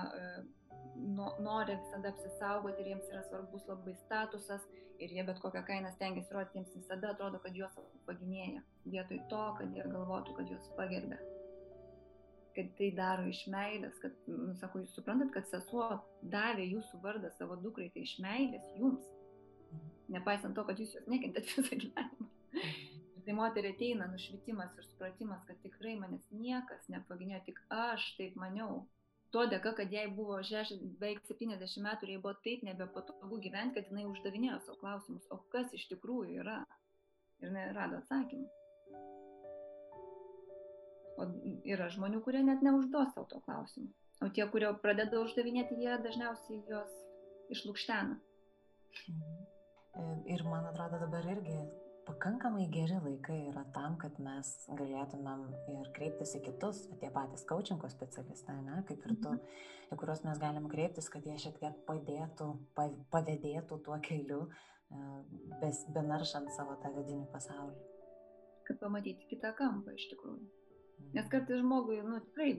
no, 1.18 1.30
nori 1.46 1.78
visada 1.84 2.10
apsisaugoti 2.10 2.82
ir 2.82 2.92
jiems 2.94 3.12
yra 3.12 3.22
svarbus 3.28 3.66
labai 3.70 3.94
statusas 4.02 4.66
ir 5.02 5.14
jie 5.14 5.24
bet 5.26 5.38
kokią 5.42 5.62
kainą 5.70 5.94
stengiasi 5.94 6.34
rodyti, 6.34 6.58
jiems 6.58 6.74
visada 6.80 7.14
atrodo, 7.14 7.38
kad 7.46 7.54
juos 7.58 7.78
paginėja, 8.10 8.62
vietoj 8.90 9.22
to, 9.30 9.46
kad 9.60 9.78
jie 9.78 9.86
galvotų, 9.86 10.34
kad 10.40 10.50
juos 10.50 10.70
pagerbė 10.78 11.22
kad 12.56 12.70
tai 12.78 12.90
daro 12.96 13.26
iš 13.30 13.44
meilės, 13.52 13.96
kad, 14.02 14.16
nu, 14.30 14.54
sako, 14.60 14.82
jūs 14.84 14.94
suprantat, 14.96 15.32
kad 15.34 15.48
sesuo 15.50 15.88
davė 16.32 16.66
jūsų 16.70 17.00
vardą 17.02 17.30
savo 17.38 17.58
dukrai, 17.60 17.90
tai 17.94 18.04
iš 18.06 18.16
meilės 18.24 18.66
jums, 18.78 19.04
mhm. 19.70 19.92
nepaisant 20.16 20.56
to, 20.56 20.64
kad 20.68 20.80
jūs 20.80 20.94
jos 20.98 21.10
nekentėt 21.10 21.50
visą 21.52 21.80
gyvenimą. 21.84 22.28
Mhm. 22.54 23.00
Ir 23.14 23.22
tai 23.26 23.34
moteriai 23.38 23.74
ateina 23.74 24.06
nušvitimas 24.10 24.74
ir 24.78 24.86
supratimas, 24.86 25.44
kad 25.48 25.60
tikrai 25.64 25.94
manęs 26.00 26.26
niekas 26.34 26.90
nepaginėjo, 26.92 27.40
tik 27.46 27.60
aš 27.72 28.10
taip 28.18 28.36
maniau. 28.40 28.82
To 29.34 29.46
dėka, 29.50 29.72
kad 29.80 29.90
jai 29.90 30.04
buvo 30.14 30.36
šeš, 30.46 30.76
beveik 31.00 31.24
70 31.26 31.80
metų 31.86 32.06
ir 32.06 32.12
jai 32.12 32.18
buvo 32.22 32.34
taip 32.44 32.62
nebepatogu 32.68 33.40
gyventi, 33.46 33.80
kad 33.80 33.88
jinai 33.90 34.04
uždavinėjo 34.10 34.60
savo 34.66 34.76
klausimus, 34.82 35.24
o 35.34 35.40
kas 35.54 35.72
iš 35.74 35.88
tikrųjų 35.90 36.44
yra. 36.44 36.60
Ir 37.40 37.48
jinai 37.48 37.64
rado 37.74 37.98
atsakymą. 37.98 38.46
O 41.20 41.28
yra 41.70 41.86
žmonių, 41.94 42.20
kurie 42.26 42.42
net 42.42 42.62
neužduos 42.66 43.12
savo 43.14 43.26
to 43.30 43.40
klausimą. 43.46 43.90
O 44.24 44.30
tie, 44.34 44.46
kurie 44.50 44.70
pradeda 44.82 45.20
uždavinėti, 45.22 45.78
jie 45.82 45.98
dažniausiai 46.02 46.62
juos 46.70 46.94
išlūkštena. 47.54 48.18
Mhm. 49.08 49.42
Ir 50.34 50.42
man 50.48 50.66
atrodo 50.66 50.98
dabar 50.98 51.26
irgi 51.30 51.54
pakankamai 52.06 52.66
geri 52.72 52.96
laikai 53.04 53.36
yra 53.50 53.62
tam, 53.76 53.94
kad 54.00 54.18
mes 54.22 54.50
galėtumėm 54.80 55.44
ir 55.74 55.90
kreiptis 55.96 56.34
į 56.38 56.42
kitus, 56.48 56.82
tie 57.00 57.10
patys 57.14 57.46
coachingo 57.48 57.88
specialistai, 57.92 58.56
ne, 58.66 58.80
kaip 58.88 59.06
ir 59.06 59.14
tu, 59.22 59.36
mhm. 59.36 59.62
į 59.94 60.00
kuriuos 60.00 60.24
mes 60.26 60.42
galim 60.42 60.68
kreiptis, 60.72 61.08
kad 61.12 61.26
jie 61.28 61.36
šiek 61.46 61.60
tiek 61.62 61.78
padėtų, 61.88 62.50
pavėdėtų 63.14 63.80
tuo 63.86 64.00
keliu, 64.08 64.42
e, 64.90 65.72
benaršant 65.96 66.50
savo 66.58 66.76
tą 66.82 66.92
vidinį 66.98 67.30
pasaulį. 67.32 67.78
Kad 68.64 68.80
pamatyti 68.80 69.28
kitą 69.30 69.52
kampą 69.56 69.94
iš 69.94 70.08
tikrųjų. 70.12 70.63
Nes 71.14 71.26
kartais 71.30 71.60
žmogui, 71.60 72.00
nu, 72.06 72.20
tikrai 72.28 72.52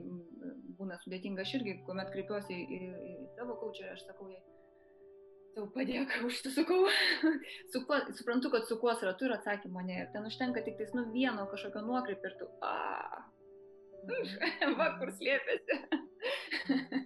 būna 0.78 0.98
sudėtinga, 1.02 1.44
aš 1.44 1.56
irgi, 1.58 1.78
kuomet 1.88 2.12
kreipiuosi 2.12 2.56
į, 2.56 2.66
į, 2.76 2.92
į 3.10 3.16
tavo 3.38 3.56
kaučerį, 3.60 3.90
aš 3.92 4.04
sakau, 4.06 4.28
jai, 4.32 4.42
tau 5.56 5.66
padėk, 5.74 6.14
užsisukau, 6.28 6.82
su 7.72 7.82
kuo, 7.88 8.00
suprantu, 8.18 8.52
kad 8.54 8.68
su 8.68 8.78
kuo 8.80 8.94
ratu 8.96 9.28
ir 9.28 9.36
atsakymo 9.36 9.84
ne. 9.84 10.02
Ir 10.04 10.12
ten 10.14 10.28
užtenka 10.28 10.64
tik 10.66 10.78
tais, 10.80 10.94
nu, 10.96 11.08
vieno 11.14 11.48
kažkokio 11.52 11.84
nuokrypio 11.88 12.32
ir 12.32 12.38
tu, 12.40 12.50
a, 12.64 12.74
va, 14.78 14.92
kur 15.00 15.12
slėpėsi. 15.18 15.80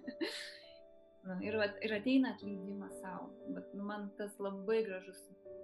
nu, 1.27 1.37
ir, 1.45 1.57
ir 1.85 1.93
ateina 1.93 2.33
atleidimas 2.35 2.93
savo, 3.01 3.29
bet 3.55 3.73
nu, 3.77 3.85
man 3.85 4.09
tas 4.17 4.33
labai 4.41 4.81
gražus 4.87 5.21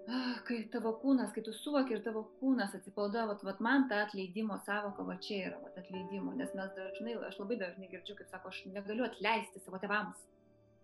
ah, 0.07 0.39
kai 0.47 0.61
tavo 0.73 0.93
kūnas, 1.01 1.31
kai 1.35 1.43
tu 1.45 1.53
suvoki 1.55 1.95
ir 1.95 2.03
tavo 2.05 2.23
kūnas 2.41 2.75
atsipalduoja, 2.77 3.27
vat, 3.31 3.43
vat 3.47 3.63
man 3.63 3.87
ta 3.91 4.03
atleidimo 4.05 4.59
savoka 4.65 5.05
va 5.07 5.17
čia 5.23 5.39
yra, 5.49 5.61
vat 5.63 5.79
atleidimo, 5.81 6.35
nes 6.39 6.53
mes 6.57 6.71
dažnai, 6.77 7.17
aš 7.29 7.39
labai 7.41 7.59
dažnai 7.63 7.89
girdžiu, 7.91 8.15
kaip 8.19 8.31
sako, 8.31 8.53
aš 8.53 8.61
negaliu 8.71 9.07
atleisti 9.07 9.63
savo 9.63 9.81
tevams. 9.83 10.23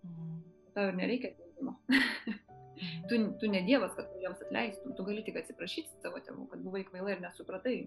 Mhm. 0.08 0.42
Tau 0.74 0.90
ir 0.90 1.00
nereikia 1.00 1.34
atleidimo. 1.34 1.78
Mhm. 1.88 3.08
tu, 3.10 3.22
tu 3.40 3.52
ne 3.52 3.62
Dievas, 3.68 3.96
kad 3.96 4.10
tu 4.12 4.20
jiems 4.24 4.42
atleistum, 4.48 4.96
tu 4.98 5.08
gali 5.08 5.24
tik 5.26 5.40
atsiprašyti 5.40 6.02
savo 6.04 6.20
tėvų, 6.26 6.50
kad 6.52 6.64
buvai 6.66 6.84
kvaila 6.90 7.16
ir 7.16 7.24
nesupratai. 7.24 7.78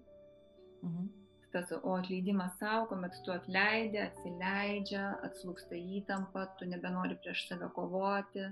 Mhm. 0.87 1.09
Tas, 1.57 1.71
o 1.73 1.95
atleidimas 1.97 2.59
savo, 2.61 2.83
kuomet 2.91 3.15
tu 3.25 3.33
atleidži, 3.33 3.97
atsileidžia, 4.03 5.05
atslūksta 5.25 5.79
įtampa, 5.97 6.43
tu 6.61 6.69
nebenori 6.69 7.17
prieš 7.23 7.47
save 7.49 7.71
kovoti, 7.73 8.43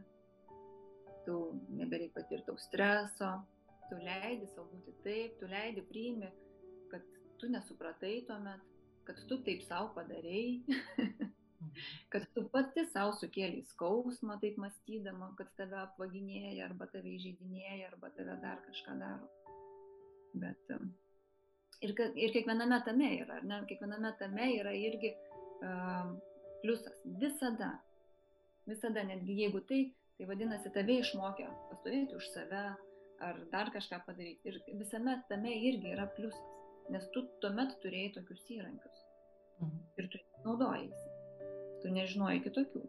tu 1.26 1.34
nebereik 1.76 2.14
patirti 2.14 2.48
daug 2.48 2.62
streso, 2.64 3.28
tu 3.90 4.00
leidi 4.00 4.48
savo 4.54 4.70
būti 4.70 4.96
taip, 5.04 5.36
tu 5.42 5.50
leidi 5.52 5.84
priimi, 5.90 6.32
kad 6.94 7.04
tu 7.42 7.52
nesupratai 7.52 8.14
tuomet, 8.30 8.64
kad 9.04 9.20
tu 9.28 9.40
taip 9.44 9.60
savo 9.68 9.92
padarėjai, 10.00 11.28
kad 12.16 12.24
tu 12.32 12.48
pati 12.56 12.88
savo 12.96 13.12
sukėlė 13.20 13.66
skausmą 13.74 14.40
taip 14.40 14.56
mąstydama, 14.64 15.34
kad 15.36 15.52
tave 15.60 15.82
apvaginėja 15.84 16.70
arba 16.70 16.88
tave 16.96 17.12
įžeidinėja 17.18 17.92
arba 17.92 18.14
tave 18.16 18.40
dar 18.48 18.64
kažką 18.64 18.96
daro. 19.04 19.28
Bet 20.40 20.72
um, 20.72 20.94
ir, 21.84 21.94
ir 22.26 22.36
kiekviename 22.36 22.80
tame 22.86 23.10
yra, 23.20 23.40
ne, 23.46 23.60
kiekviename 23.68 24.14
tame 24.20 24.48
yra 24.58 24.72
irgi 24.76 25.12
um, 25.64 26.16
pliusas. 26.62 26.96
Visada, 27.20 27.74
visada, 28.68 29.04
netgi 29.06 29.36
jeigu 29.44 29.62
tai 29.68 29.84
Tai 30.14 30.28
vadinasi, 30.30 30.70
tave 30.74 31.00
išmokė 31.02 31.46
pastovėti 31.70 32.14
už 32.14 32.26
save 32.30 32.60
ar 33.24 33.38
dar 33.50 33.70
kažką 33.74 33.98
padaryti. 34.06 34.50
Ir 34.50 34.76
visame 34.78 35.16
tame 35.30 35.56
irgi 35.70 35.90
yra 35.90 36.06
pliusas, 36.14 36.52
nes 36.94 37.06
tu 37.14 37.24
tuomet 37.42 37.74
turėjai 37.82 38.12
tokius 38.18 38.44
įrankius. 38.56 39.00
Mhm. 39.64 39.80
Ir 39.98 40.10
tu 40.12 40.20
naudojasi. 40.44 41.08
Tu 41.82 41.90
nežinojai 41.96 42.44
kitokių. 42.46 42.84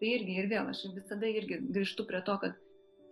Tai 0.00 0.10
irgi 0.16 0.36
ir 0.40 0.50
vėl 0.50 0.72
aš 0.72 0.82
visada 0.96 1.30
irgi 1.30 1.60
grįžtu 1.68 2.06
prie 2.08 2.22
to, 2.26 2.36
kad 2.42 2.58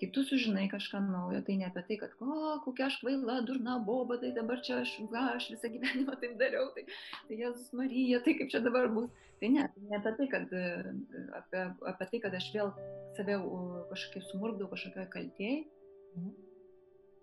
kai 0.00 0.08
tu 0.14 0.22
sužinai 0.26 0.66
kažką 0.72 1.00
naujo, 1.04 1.40
tai 1.46 1.56
ne 1.60 1.66
apie 1.68 1.82
tai, 1.88 1.96
kad, 2.00 2.14
o, 2.22 2.58
kokia 2.64 2.86
aš 2.88 2.98
kvaila, 3.02 3.40
durna 3.46 3.78
boba, 3.86 4.18
tai 4.22 4.30
dabar 4.36 4.62
čia 4.64 4.80
aš, 4.82 4.94
va, 5.12 5.24
aš 5.36 5.50
visą 5.54 5.70
gyvenimą 5.74 6.18
taip 6.22 6.36
dariau, 6.40 6.68
tai, 6.76 6.84
tai 7.28 7.38
Jėzus 7.40 7.72
Marija, 7.78 8.20
tai 8.24 8.36
kaip 8.38 8.52
čia 8.52 8.62
dabar 8.64 8.90
bus. 8.94 9.10
Tai 9.38 9.50
ne, 9.54 9.64
tai 9.74 9.84
ne 9.86 9.98
apie 10.00 10.12
tai, 10.18 10.28
kad, 10.32 10.54
apie, 11.40 11.64
apie 11.92 12.08
tai, 12.12 12.22
kad 12.24 12.34
aš 12.34 12.48
vėl 12.54 12.72
save 13.18 13.38
kažkaip 13.92 14.26
sumurgdau 14.30 14.70
kažkokioje 14.72 15.10
kaltėjai. 15.14 15.58
Mhm. 16.18 16.32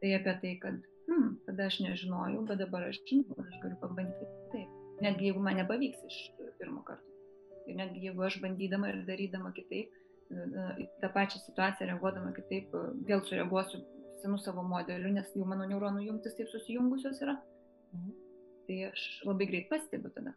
Tai 0.01 0.13
apie 0.19 0.35
tai, 0.43 0.53
kad, 0.63 0.79
hmm, 1.09 1.35
tada 1.47 1.67
aš 1.71 1.81
nežinojau, 1.83 2.45
bet 2.47 2.63
dabar 2.63 2.87
aš 2.87 3.01
žinau, 3.09 3.35
aš 3.43 3.59
galiu 3.63 3.81
pabandyti 3.83 4.31
taip. 4.53 4.79
Netgi 5.03 5.29
jeigu 5.29 5.43
man 5.43 5.59
nepavyks 5.59 6.07
iš 6.07 6.17
pirmo 6.59 6.83
karto. 6.87 7.11
Ir 7.67 7.79
netgi 7.79 8.07
jeigu 8.07 8.23
aš 8.23 8.39
bandydama 8.43 8.91
ir 8.93 9.01
darydama 9.07 9.51
kitaip, 9.55 9.91
į 10.31 10.87
tą 11.01 11.09
pačią 11.13 11.41
situaciją 11.43 11.89
reaguodama 11.91 12.31
kitaip, 12.35 12.73
vėl 13.05 13.21
sureaguosiu 13.27 13.81
senų 14.23 14.39
savo 14.41 14.63
modelių, 14.65 15.11
nes 15.13 15.29
jau 15.37 15.45
mano 15.45 15.67
neuronų 15.69 16.07
jungtis 16.07 16.37
taip 16.37 16.49
susijungusios 16.49 17.21
yra. 17.21 17.37
Mhm. 17.93 18.15
Tai 18.65 18.79
aš 18.89 19.05
labai 19.27 19.47
greit 19.51 19.69
pastebiu 19.69 20.09
tada. 20.15 20.33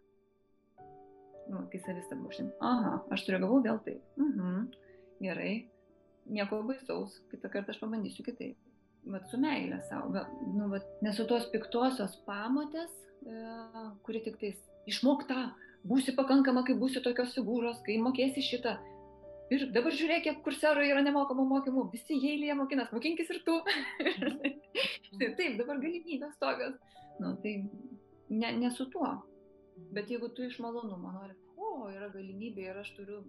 Nu, 1.48 1.64
kai 1.72 1.80
savistabą 1.80 2.28
užsim. 2.28 2.50
Aha, 2.60 2.98
aš 3.14 3.24
sureagavau 3.24 3.62
vėl 3.64 3.80
taip. 3.86 4.02
Mhm. 4.20 4.66
Gerai. 5.24 5.52
Nieko 6.28 6.60
baisaus. 6.68 7.16
Kitą 7.30 7.48
kartą 7.52 7.72
aš 7.72 7.80
pabandysiu 7.80 8.26
kitaip. 8.26 8.58
Vat 9.08 9.30
su 9.30 9.40
meilė 9.40 9.80
savo. 9.88 10.26
Nu, 10.52 10.68
vat, 10.74 10.84
nesu 11.00 11.24
tos 11.30 11.46
piktosios 11.48 12.18
pamotės, 12.26 12.92
e, 13.24 13.38
kuri 14.04 14.20
tik 14.26 14.36
tais 14.42 14.58
išmok 14.90 15.24
tą, 15.30 15.46
būsi 15.88 16.12
pakankama, 16.18 16.66
kai 16.66 16.76
būsi 16.76 17.00
tokios 17.04 17.32
figūros, 17.38 17.80
kai 17.86 17.96
mokėsi 18.02 18.44
šitą. 18.44 18.76
Ir 19.54 19.64
dabar 19.72 19.94
žiūrėk, 19.96 20.26
kiek 20.26 20.40
kurserų 20.44 20.84
yra 20.90 21.00
nemokamų 21.06 21.46
mokymų, 21.48 21.86
visi 21.94 22.18
eilėje 22.18 22.56
mokinas, 22.58 22.90
mokinkis 22.92 23.30
ir 23.32 23.40
tu. 23.46 23.56
tai, 25.18 25.30
taip, 25.38 25.56
dabar 25.56 25.80
galimybės 25.80 26.36
tokios. 26.42 26.76
Nu, 27.18 27.32
tai 27.42 27.54
ne, 28.28 28.52
ne 28.60 28.70
su 28.74 28.88
tuo. 28.92 29.14
Bet 29.94 30.12
jeigu 30.12 30.28
tu 30.36 30.44
iš 30.44 30.58
malonumo 30.60 31.14
nori, 31.14 31.36
o, 31.56 31.88
yra 31.94 32.10
galimybė 32.12 32.68
ir 32.68 32.80
aš 32.82 32.92
turiu, 32.98 33.22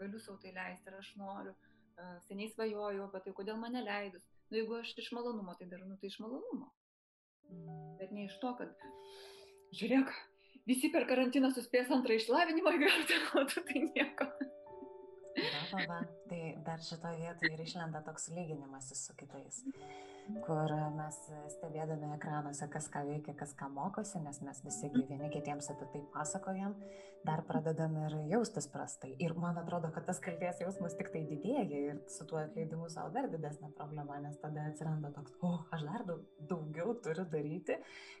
galiu 0.00 0.20
savo 0.22 0.40
tai 0.42 0.54
leisti 0.56 0.90
ir 0.90 0.98
aš 0.98 1.12
noriu, 1.20 1.54
seniai 2.26 2.50
svajoju 2.50 3.06
apie 3.06 3.22
tai, 3.26 3.34
kodėl 3.36 3.60
mane 3.60 3.84
leidus. 3.84 4.24
Nu, 4.50 4.58
jeigu 4.58 4.80
aš 4.80 4.94
iš 4.98 5.12
malonumo 5.14 5.54
tai 5.58 5.68
darau, 5.70 5.86
nu, 5.86 5.98
tai 6.00 6.10
iš 6.10 6.18
malonumo. 6.22 6.70
Bet 8.00 8.10
ne 8.14 8.26
iš 8.26 8.38
to, 8.42 8.52
kad, 8.58 8.86
žiūrėk, 9.76 10.10
visi 10.66 10.90
per 10.90 11.06
karantiną 11.10 11.52
suspės 11.54 11.92
antrą 11.94 12.16
išlavinimą 12.18 12.74
įgauti, 12.78 13.20
o 13.38 13.46
tu 13.50 13.62
tai 13.68 13.84
nieko. 13.86 14.26
Va, 15.72 15.82
va. 15.88 15.98
Tai 16.30 16.40
dar 16.66 16.82
šitoje 16.84 17.18
vietoje 17.20 17.52
ir 17.54 17.62
išlenda 17.64 18.02
toks 18.06 18.28
lyginimasis 18.34 19.04
su 19.06 19.14
kitais, 19.18 19.60
kur 20.46 20.72
mes 20.96 21.18
stebėdami 21.54 22.10
ekranuose, 22.16 22.68
kas 22.72 22.88
ką 22.92 23.02
veikia, 23.08 23.34
kas 23.38 23.54
ką 23.58 23.70
mokosi, 23.74 24.20
nes 24.24 24.40
mes 24.46 24.62
visi 24.66 24.90
vieni 24.94 25.30
kitiems 25.32 25.70
apie 25.72 25.88
tai 25.94 26.02
pasakojam, 26.14 26.76
dar 27.26 27.42
pradedam 27.48 27.96
ir 28.04 28.16
jaustis 28.30 28.68
prastai. 28.70 29.12
Ir 29.22 29.34
man 29.38 29.58
atrodo, 29.60 29.90
kad 29.94 30.06
tas 30.08 30.22
kalties 30.22 30.62
jausmas 30.62 30.96
tik 30.98 31.12
tai 31.14 31.24
didėja 31.28 31.66
ir 31.90 32.00
su 32.10 32.26
tuo 32.30 32.40
atleidimu 32.42 32.88
savo 32.92 33.12
dar 33.16 33.30
didesnė 33.32 33.72
problema, 33.76 34.20
nes 34.22 34.38
tada 34.42 34.68
atsiranda 34.70 35.12
toks, 35.16 35.36
o, 35.40 35.54
oh, 35.54 35.66
aš 35.74 35.86
dar 35.88 36.06
daug, 36.08 36.24
daugiau 36.52 36.96
turiu 37.04 37.26
daryti, 37.30 37.78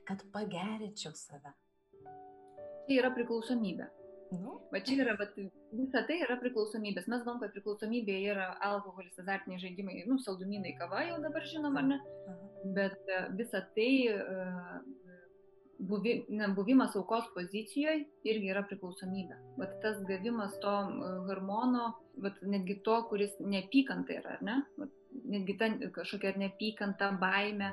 kad 0.08 0.26
pagerinčiau 0.34 1.16
save. 1.18 1.54
Tai 2.00 2.96
yra 2.98 3.12
priklausomybė. 3.14 3.99
Nu. 4.30 4.60
Va 4.70 4.78
čia 4.86 5.00
yra, 5.02 5.16
vat, 5.18 5.34
visa 5.74 6.04
tai 6.06 6.20
yra 6.22 6.36
priklausomybės. 6.38 7.08
Mes 7.10 7.24
galvom, 7.24 7.40
kad 7.42 7.54
priklausomybė 7.56 8.16
yra 8.30 8.46
alkoholis, 8.62 9.18
azartiniai 9.18 9.62
žaidimai, 9.62 10.04
nu, 10.06 10.20
saldumynai, 10.22 10.76
kava 10.78 11.02
jau 11.08 11.18
dabar 11.24 11.46
žinom, 11.50 11.78
ar 11.80 11.88
ne? 11.88 11.98
Bet 12.76 13.10
visa 13.38 13.64
tai, 13.74 13.90
buvi, 15.90 16.14
ne, 16.28 16.48
buvimas 16.54 16.94
aukos 17.00 17.26
pozicijoje 17.34 18.04
irgi 18.30 18.52
yra 18.52 18.62
priklausomybė. 18.70 19.38
Vat 19.58 19.76
tas 19.82 19.98
gavimas 20.08 20.54
to 20.62 20.76
hormono, 21.26 21.90
vat, 22.22 22.38
netgi 22.46 22.80
to, 22.86 23.00
kuris 23.10 23.34
neapykanta 23.42 24.20
yra, 24.20 24.38
ar 24.38 24.46
ne? 24.46 24.58
Vat, 24.78 24.94
netgi 25.30 25.56
ta 25.58 25.70
kažkokia 25.96 26.36
neapykanta, 26.38 27.10
baime, 27.20 27.72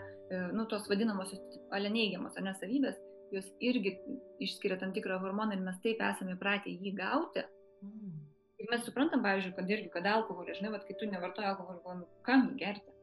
nu, 0.58 0.66
tos 0.72 0.90
vadinamosios 0.90 1.60
ale 1.76 1.92
neigiamos, 1.94 2.34
ar 2.38 2.48
ne 2.48 2.54
savybės, 2.58 2.98
jos 3.34 3.48
irgi 3.64 3.98
išskiria 4.44 4.78
tam 4.82 4.94
tikrą 4.96 5.20
hormoną 5.24 5.58
ir 5.58 5.64
mes 5.66 5.80
taip 5.84 6.02
esame 6.10 6.36
įpratę 6.38 6.74
jį 6.74 6.94
gauti. 6.98 7.44
Mm. 7.86 8.14
Ir 8.58 8.70
mes 8.72 8.86
suprantam, 8.88 9.22
pavyzdžiui, 9.26 9.54
kad 9.58 9.70
irgi, 9.70 9.90
kad 9.94 10.08
alkoholį, 10.10 10.56
žinai, 10.58 10.72
vat, 10.74 10.86
kai 10.88 10.96
tu 10.98 11.10
nevartoji 11.10 11.50
alkoholį, 11.52 11.82
galvoji, 11.84 12.00
nu 12.02 12.24
kam 12.26 12.48
jį 12.48 12.56
gerti? 12.62 12.96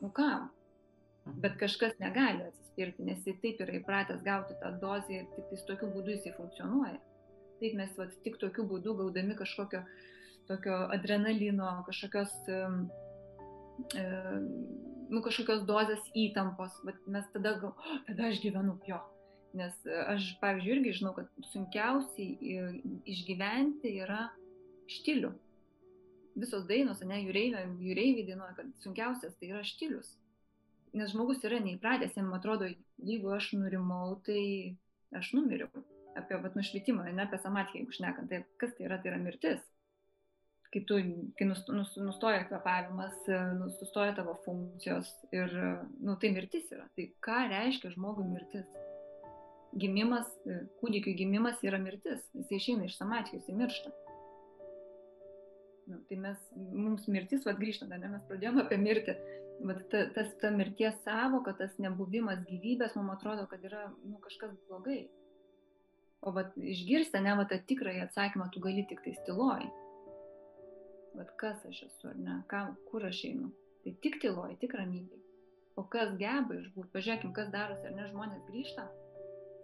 Nu 0.00 0.10
kam? 0.16 0.50
Bet 1.40 1.56
kažkas 1.60 1.94
negali 2.00 2.44
atsispirti, 2.48 3.04
nes 3.06 3.24
jis 3.24 3.38
taip 3.40 3.60
yra 3.64 3.78
įpratęs 3.78 4.20
gauti 4.26 4.56
tą 4.60 4.74
dozę 4.82 5.20
ir 5.22 5.28
tik 5.36 5.48
tais 5.52 5.64
tokiu 5.68 5.88
būdu 5.94 6.16
jisai 6.16 6.34
funkcionuoja. 6.36 6.98
Taip 7.60 7.76
mes 7.80 7.96
vat, 7.96 8.12
tik 8.24 8.36
tokiu 8.40 8.64
būdu 8.68 8.96
gaudami 8.98 9.36
kažkokio 9.38 9.84
tokio 10.50 10.76
adrenalino, 10.96 11.68
kažkokios, 11.86 12.32
um, 12.58 12.80
nu, 15.12 15.22
kažkokios 15.22 15.64
dozės 15.68 16.02
įtampos, 16.16 16.74
bet 16.86 16.98
mes 17.06 17.28
tada 17.34 17.54
gal, 17.62 17.76
oh, 17.76 18.00
tada 18.08 18.28
aš 18.30 18.40
gyvenu, 18.42 18.74
jo, 18.88 18.98
Nes 19.56 19.74
e, 19.86 19.94
aš, 20.14 20.34
pavyzdžiui, 20.42 20.76
irgi 20.76 20.96
žinau, 21.00 21.12
kad 21.16 21.30
sunkiausiai 21.50 22.54
e, 22.54 22.66
išgyventi 23.10 23.96
yra 24.04 24.28
štilių. 24.90 25.32
Visos 26.38 26.66
dainos, 26.68 27.00
ne, 27.06 27.18
jūreiviai 27.24 28.26
dainuoja, 28.28 28.54
kad 28.60 28.68
sunkiausias 28.84 29.34
tai 29.40 29.50
yra 29.50 29.64
štilius. 29.66 30.12
Nes 30.94 31.10
žmogus 31.12 31.42
yra 31.46 31.58
neįpratęs, 31.62 32.14
jam 32.18 32.30
atrodo, 32.34 32.68
jeigu 33.02 33.32
aš 33.34 33.52
nurimau, 33.58 34.16
tai 34.26 34.42
aš 35.18 35.32
numiriau. 35.34 35.82
Apie 36.18 36.38
vat, 36.42 36.54
nušvitimą, 36.58 37.08
ne 37.14 37.26
apie 37.26 37.38
samatį, 37.42 37.80
jeigu 37.80 37.94
šnekant, 37.94 38.30
tai 38.30 38.42
kas 38.58 38.74
tai 38.76 38.86
yra, 38.86 38.98
tai 39.02 39.12
yra 39.12 39.20
mirtis. 39.22 39.62
Kai, 40.70 40.84
tu, 40.86 41.00
kai 41.38 41.48
nustoja 41.50 42.44
kvepavimas, 42.46 43.18
e, 43.26 43.40
nustoja 43.58 44.14
tavo 44.14 44.36
funkcijos 44.44 45.10
ir, 45.34 45.56
nu, 45.98 46.14
tai 46.22 46.30
mirtis 46.36 46.70
yra. 46.70 46.86
Tai 46.94 47.08
ką 47.26 47.40
reiškia 47.50 47.90
žmogui 47.96 48.28
mirtis? 48.30 48.70
Gimimas, 49.78 50.30
e, 50.46 50.62
kūdikių 50.80 51.14
gimimas 51.18 51.60
yra 51.66 51.78
mirtis. 51.82 52.22
Jis 52.34 52.54
išeina 52.58 52.88
iš 52.88 52.96
samatijos, 52.98 53.46
jis 53.48 53.58
miršta. 53.58 53.92
Nu, 55.90 55.98
tai 56.08 56.16
mes, 56.22 56.40
mums 56.56 57.08
mirtis, 57.10 57.44
vad 57.46 57.58
grįžtant, 57.58 57.90
ne, 57.90 58.10
mes 58.12 58.26
pradėjome 58.28 58.64
apie 58.64 58.78
mirtį. 58.78 59.16
Vat 59.66 59.80
ta, 59.92 60.04
tas, 60.14 60.30
ta 60.40 60.48
mirties 60.54 60.96
savoka, 61.04 61.52
tas 61.58 61.74
nebuvimas 61.82 62.40
gyvybės, 62.48 62.94
mums 62.96 63.18
atrodo, 63.18 63.44
kad 63.50 63.64
yra 63.66 63.88
nu, 64.04 64.16
kažkas 64.22 64.54
blogai. 64.68 65.02
O 66.24 66.32
vat 66.36 66.54
išgirsti, 66.56 67.20
ne, 67.24 67.34
vat 67.36 67.50
tą 67.52 67.58
tikrąjį 67.68 68.04
atsakymą 68.06 68.48
tu 68.54 68.62
gali 68.64 68.86
tik 68.88 69.02
tai 69.04 69.12
stiloj. 69.18 69.66
Vat 71.18 71.34
kas 71.40 71.64
aš 71.68 71.82
esu, 71.88 72.12
ar 72.12 72.16
ne, 72.20 72.38
Kam, 72.48 72.76
kur 72.88 73.04
aš 73.08 73.24
einu. 73.28 73.50
Tai 73.84 73.92
tik 74.04 74.20
tyloj, 74.22 74.54
tik 74.62 74.76
ramybėj. 74.78 75.20
O 75.80 75.84
kas 75.92 76.12
geba 76.20 76.56
išbūti, 76.56 76.92
pažiūrėkim, 76.94 77.32
kas 77.36 77.48
darosi, 77.52 77.88
ar 77.88 77.96
ne 77.96 78.08
žmonės 78.10 78.44
grįžta, 78.48 78.84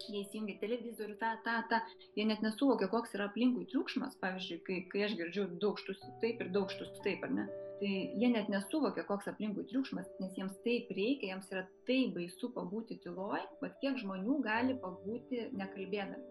jie 0.05 0.23
įsijungia 0.23 0.57
televizorių, 0.61 1.17
tą, 1.21 1.33
tą, 1.45 1.57
tą, 1.71 1.81
jie 2.19 2.27
net 2.29 2.43
nesuvokia, 2.45 2.89
koks 2.93 3.15
yra 3.17 3.29
aplinkui 3.31 3.67
triukšmas, 3.71 4.17
pavyzdžiui, 4.23 4.59
kai, 4.67 4.79
kai 4.93 5.05
aš 5.07 5.17
girdžiu 5.19 5.47
daug 5.63 5.81
štus 5.81 6.03
taip 6.23 6.43
ir 6.43 6.53
daug 6.55 6.73
štus 6.73 6.93
taip, 7.05 7.25
ar 7.27 7.35
ne, 7.35 7.47
tai 7.81 7.93
jie 8.21 8.31
net 8.33 8.51
nesuvokia, 8.53 9.07
koks 9.09 9.29
aplinkui 9.33 9.67
triukšmas, 9.71 10.09
nes 10.23 10.39
jiems 10.39 10.57
taip 10.65 10.93
reikia, 10.97 11.33
jiems 11.33 11.51
yra 11.53 11.67
taip 11.89 12.15
baisu 12.17 12.51
pabūti 12.55 12.99
tyloj, 13.05 13.45
bet 13.63 13.77
kiek 13.83 14.01
žmonių 14.03 14.41
gali 14.47 14.79
pabūti 14.83 15.51
nekalbėdami. 15.57 16.25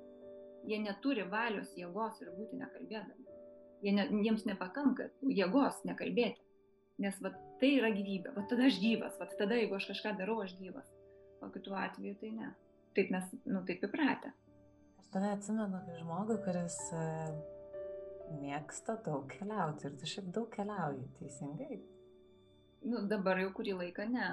Jie 0.65 0.81
neturi 0.81 1.27
valios 1.29 1.69
jėgos 1.77 2.17
ir 2.23 2.31
būti 2.33 2.57
nekalbėdami. 2.57 3.29
Jie 3.85 3.93
ne, 3.93 4.07
jiems 4.25 4.47
nepakanka 4.49 5.11
jėgos 5.29 5.83
nekalbėti. 5.85 6.41
Nes 7.03 7.17
vat, 7.21 7.35
tai 7.59 7.75
yra 7.75 7.91
gyvybė, 7.93 8.31
vat 8.37 8.47
tada 8.49 8.69
aš 8.69 8.79
gyvas, 8.81 9.17
vat 9.19 9.33
tada 9.37 9.59
jeigu 9.59 9.75
aš 9.77 9.89
kažką 9.91 10.15
darau, 10.17 10.39
aš 10.41 10.55
gyvas. 10.57 10.87
O 11.43 11.51
kitu 11.53 11.75
atveju 11.75 12.15
tai 12.21 12.31
ne 12.33 12.53
taip 12.95 13.11
mes, 13.13 13.33
nu, 13.45 13.61
taip 13.67 13.83
įpratę. 13.87 14.31
Aš 15.01 15.11
tave 15.13 15.33
atsimenu 15.35 15.81
kaip 15.85 15.99
žmogų, 15.99 16.39
kuris 16.45 16.77
e, 16.95 17.03
mėgsta 18.39 18.97
daug 19.05 19.27
keliauti 19.31 19.89
ir 19.89 19.99
tu 19.99 20.09
šiaip 20.09 20.31
daug 20.35 20.49
keliauji, 20.53 21.05
teisingai. 21.19 21.81
Nu, 22.85 23.01
dabar 23.09 23.39
jau 23.41 23.49
kurį 23.57 23.73
laiką 23.79 24.05
ne. 24.11 24.27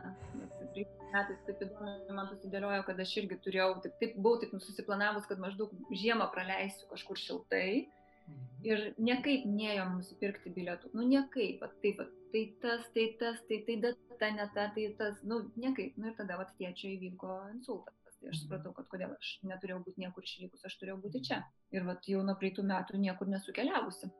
Metais 1.12 1.40
taip 1.46 1.62
įdomu, 1.64 1.92
man 2.12 2.28
susidėliojo, 2.28 2.84
kad 2.88 3.00
aš 3.00 3.14
irgi 3.22 3.38
turėjau, 3.44 3.70
taip, 3.84 3.96
taip 4.00 4.14
buvau 4.18 4.40
taip 4.42 4.52
susiplanavus, 4.60 5.26
kad 5.28 5.40
maždaug 5.40 5.72
žiemą 5.88 6.28
praleisiu 6.34 6.88
kažkur 6.90 7.20
šiltai. 7.20 7.86
Mhm. 8.22 8.50
Ir 8.68 8.82
niekaip 9.02 9.46
neėjom 9.48 9.96
nusipirkti 9.98 10.52
bilietų. 10.54 10.92
Nu, 10.96 11.06
niekaip, 11.08 11.64
va, 11.64 11.70
taip, 11.84 12.00
va, 12.00 12.06
tai 12.34 12.44
tas, 12.62 12.84
tai 12.94 13.08
tas, 13.20 13.40
tai 13.48 13.58
tai 13.66 13.78
data, 13.86 14.30
ne 14.36 14.46
ta, 14.54 14.68
tai 14.76 14.86
tas, 15.00 15.18
nu, 15.26 15.42
niekaip. 15.64 15.96
Nu, 15.98 16.12
ir 16.12 16.20
tada, 16.20 16.38
va, 16.40 16.46
tėčio 16.60 16.92
įvyko 16.92 17.40
insultas. 17.56 18.01
Tai 18.22 18.30
aš 18.30 18.44
supratau, 18.44 18.70
kad 18.76 18.86
kodėl 18.86 19.16
aš 19.16 19.28
neturėjau 19.50 19.80
būti 19.82 19.98
niekur 19.98 20.22
išvykus, 20.22 20.62
aš 20.68 20.76
turėjau 20.78 21.00
būti 21.02 21.20
čia. 21.26 21.40
Ir 21.74 21.82
vat 21.88 22.06
jau 22.06 22.20
nuo 22.22 22.36
praeitų 22.38 22.62
metų 22.68 23.00
niekur 23.02 23.30
nesukeliavusi. 23.32 24.10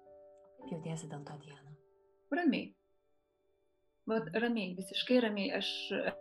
Kaip 0.58 0.72
jautiesi 0.74 1.10
dėl 1.12 1.22
to 1.28 1.36
dieną? 1.44 1.74
Ramiai. 2.34 2.72
Vat 4.10 4.26
ramiai, 4.42 4.72
visiškai 4.74 5.20
ramiai. 5.22 5.52
Aš, 5.54 5.68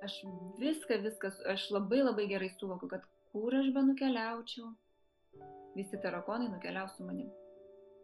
aš 0.05 0.19
viską, 0.61 0.99
viskas, 1.07 1.39
aš 1.49 1.65
labai 1.73 2.03
labai 2.03 2.27
gerai 2.29 2.51
suvokiu, 2.53 2.91
kad 2.91 3.07
kur 3.31 3.57
aš 3.57 3.71
be 3.73 3.81
nukeliaučiau, 3.87 4.69
visi 5.73 6.01
tarakonai 6.03 6.51
nukeliaus 6.51 6.93
su 6.99 7.07
manim. 7.07 7.31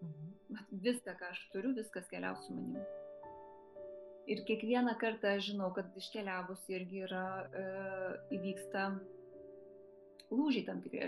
Mhm. 0.01 0.32
Vat 0.55 0.71
viską, 0.88 1.13
ką 1.19 1.30
aš 1.36 1.43
turiu, 1.53 1.75
viskas 1.78 2.09
keliaus 2.09 2.47
su 2.47 2.55
manim. 2.55 2.82
Ir 4.28 4.41
kiekvieną 4.49 4.97
kartą 4.99 5.36
aš 5.38 5.51
žinau, 5.51 5.69
kad 5.75 5.93
iškeliavus 6.01 6.65
irgi 6.73 7.05
yra, 7.05 7.28
e, 7.61 7.67
įvyksta 8.39 8.88
lūžiai 10.34 10.65
tam 10.67 10.82
tikri. 10.84 11.07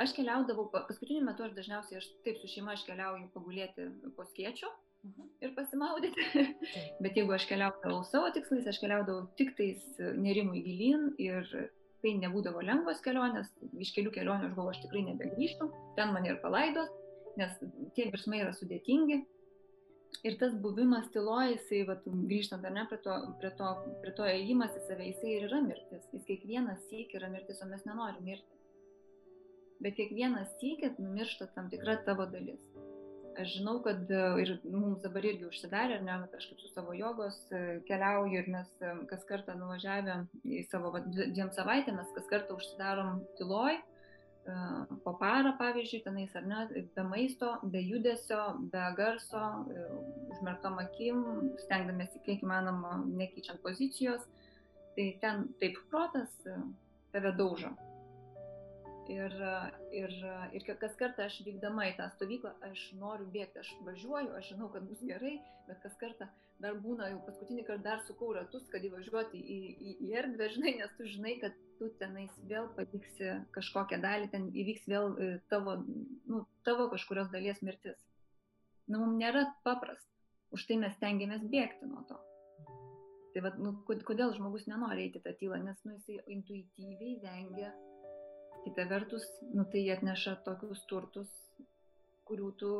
Aš 0.00 0.12
keliaudavau, 0.16 0.68
paskutiniu 0.74 1.24
metu 1.26 1.46
aš 1.46 1.54
dažniausiai, 1.56 2.02
aš 2.02 2.10
taip 2.26 2.38
su 2.40 2.50
šeima 2.50 2.74
aš 2.74 2.84
keliauju 2.88 3.30
pagulėti 3.34 3.88
po 4.16 4.26
skėčiu, 4.28 4.70
mhm. 5.08 5.30
ir 5.46 5.54
pasimaudyti. 5.56 6.28
Bet 7.04 7.18
jeigu 7.18 7.34
aš 7.36 7.48
keliaudavau 7.50 8.04
savo 8.08 8.30
tikslais, 8.34 8.68
aš 8.68 8.80
keliaudavau 8.82 9.28
tik 9.40 9.54
tais 9.58 9.84
nerimui 9.98 10.62
gilin 10.66 11.12
ir 11.22 11.48
tai 12.02 12.14
nebūdavo 12.20 12.62
lengvos 12.62 13.00
kelionės, 13.02 13.48
iš 13.82 13.90
kelių 13.96 14.12
kelionių 14.14 14.48
aš 14.48 14.54
galvoju, 14.54 14.76
aš 14.76 14.84
tikrai 14.84 15.02
nebegrįžtu, 15.08 15.66
ten 15.96 16.12
mane 16.14 16.30
ir 16.30 16.38
palaidos, 16.44 16.92
nes 17.38 17.58
tie 17.96 18.06
virsmai 18.12 18.44
yra 18.44 18.54
sudėtingi. 18.54 19.24
Ir 20.26 20.34
tas 20.40 20.54
buvimas 20.58 21.06
tyloje, 21.14 21.52
jisai, 21.56 21.82
vat, 21.86 22.06
grįžtant 22.30 22.64
ar 22.66 22.72
ne 22.74 22.84
prie 22.90 22.98
to, 23.04 23.16
prie 23.42 23.50
to, 23.58 23.72
prie 24.02 24.12
to 24.16 24.26
įėjimas 24.26 24.74
į 24.78 24.84
save, 24.86 25.08
jisai 25.10 25.34
ir 25.34 25.46
yra 25.50 25.60
mirtis. 25.62 26.06
Jis 26.14 26.24
kiekvienas 26.26 26.86
sėk 26.88 27.12
yra 27.18 27.28
mirtis, 27.30 27.60
o 27.62 27.68
mes 27.70 27.84
nenorim 27.86 28.24
mirti. 28.26 28.57
Bet 29.82 29.94
kiekvienas 29.98 30.50
sėkit 30.58 30.98
numiršta 30.98 31.50
tam 31.54 31.68
tikra 31.70 32.00
tavo 32.06 32.26
dalis. 32.30 32.62
Aš 33.38 33.52
žinau, 33.60 33.76
kad 33.84 34.08
e, 34.10 34.22
ir 34.42 34.48
mums 34.66 35.04
dabar 35.04 35.26
irgi 35.28 35.46
užsidarė, 35.46 36.00
ar 36.00 36.06
ne, 36.06 36.14
aš 36.34 36.48
kaip 36.50 36.62
su 36.62 36.70
savo 36.72 36.94
jogos 36.96 37.36
e, 37.54 37.60
keliauju 37.86 38.40
ir 38.40 38.48
mes 38.50 38.72
e, 38.82 38.94
kas 39.10 39.22
kartą 39.28 39.54
nuvažiavę 39.60 40.16
į 40.42 40.64
savo 40.72 40.90
va, 40.96 41.04
dviem 41.06 41.52
savaitėmis, 41.54 42.10
kas 42.16 42.26
kartą 42.32 42.58
užsidarom 42.58 43.22
tyloj, 43.38 43.78
po 45.04 45.12
parą, 45.20 45.50
pavyzdžiui, 45.58 45.98
tenais 46.06 46.32
ar 46.38 46.46
ne, 46.48 46.62
be 46.96 47.02
maisto, 47.04 47.50
be 47.68 47.82
judesio, 47.84 48.38
be 48.72 48.86
garso, 48.96 49.42
užmerktom 50.32 50.78
akim, 50.80 51.20
stengdamėsi 51.66 52.22
kiek 52.24 52.46
įmanoma 52.46 52.94
nekeičiant 53.04 53.60
pozicijos, 53.60 54.24
tai 54.96 55.10
ten 55.20 55.50
taip 55.60 55.76
protas 55.92 56.32
tave 57.12 57.34
daužo. 57.36 57.74
Ir, 59.08 59.32
ir, 59.96 60.12
ir 60.52 60.64
kas 60.68 60.96
kartą 61.00 61.24
aš 61.24 61.38
vykdama 61.46 61.86
į 61.88 61.94
tą 61.96 62.10
stovyklą, 62.12 62.50
aš 62.68 62.82
noriu 63.00 63.24
bėgti, 63.32 63.62
aš 63.62 63.70
važiuoju, 63.86 64.34
aš 64.36 64.50
žinau, 64.52 64.68
kad 64.74 64.84
bus 64.84 65.00
gerai, 65.00 65.38
bet 65.68 65.80
kas 65.84 65.96
kartą 66.00 66.28
dar 66.60 66.76
būna, 66.82 67.08
jau 67.12 67.22
paskutinį 67.24 67.64
kartą 67.70 67.84
dar 67.86 68.02
sukau 68.04 68.34
ratus, 68.36 68.66
kad 68.72 68.84
įvažiuoti 68.84 69.40
į, 69.40 69.58
į, 69.72 69.94
į 70.04 70.12
erdvę, 70.20 70.50
žinai, 70.56 70.74
nes 70.82 70.92
tu 70.98 71.08
žinai, 71.08 71.38
kad 71.40 71.56
tu 71.78 71.88
tenais 72.02 72.36
vėl 72.50 72.68
patiksi 72.76 73.32
kažkokią 73.56 74.00
dalį, 74.04 74.30
ten 74.34 74.48
įvyks 74.52 74.88
vėl 74.90 75.12
e, 75.14 75.30
tavo, 75.52 75.78
nu, 76.28 76.44
tavo 76.68 76.90
kažkurios 76.92 77.32
dalies 77.32 77.62
mirtis. 77.64 78.00
Nu, 78.88 79.00
mums 79.04 79.20
nėra 79.22 79.46
paprasta, 79.64 80.10
už 80.52 80.68
tai 80.68 80.80
mes 80.84 80.96
tengiamės 81.00 81.48
bėgti 81.48 81.88
nuo 81.88 82.04
to. 82.10 82.18
Tai 83.32 83.44
vad, 83.44 83.58
nu, 83.62 83.76
kodėl 83.86 84.32
žmogus 84.34 84.66
nenori 84.68 85.06
eiti 85.06 85.22
tą 85.24 85.32
tylą, 85.38 85.60
nes 85.62 85.80
nu, 85.86 85.96
jisai 85.96 86.20
intuityviai 86.34 87.20
vengia 87.22 87.70
Kita 88.64 88.84
vertus, 88.90 89.24
nu, 89.54 89.64
tai 89.72 89.84
atneša 89.94 90.38
tokius 90.46 90.82
turtus, 90.90 91.30
kurių 92.28 92.52
tu 92.60 92.70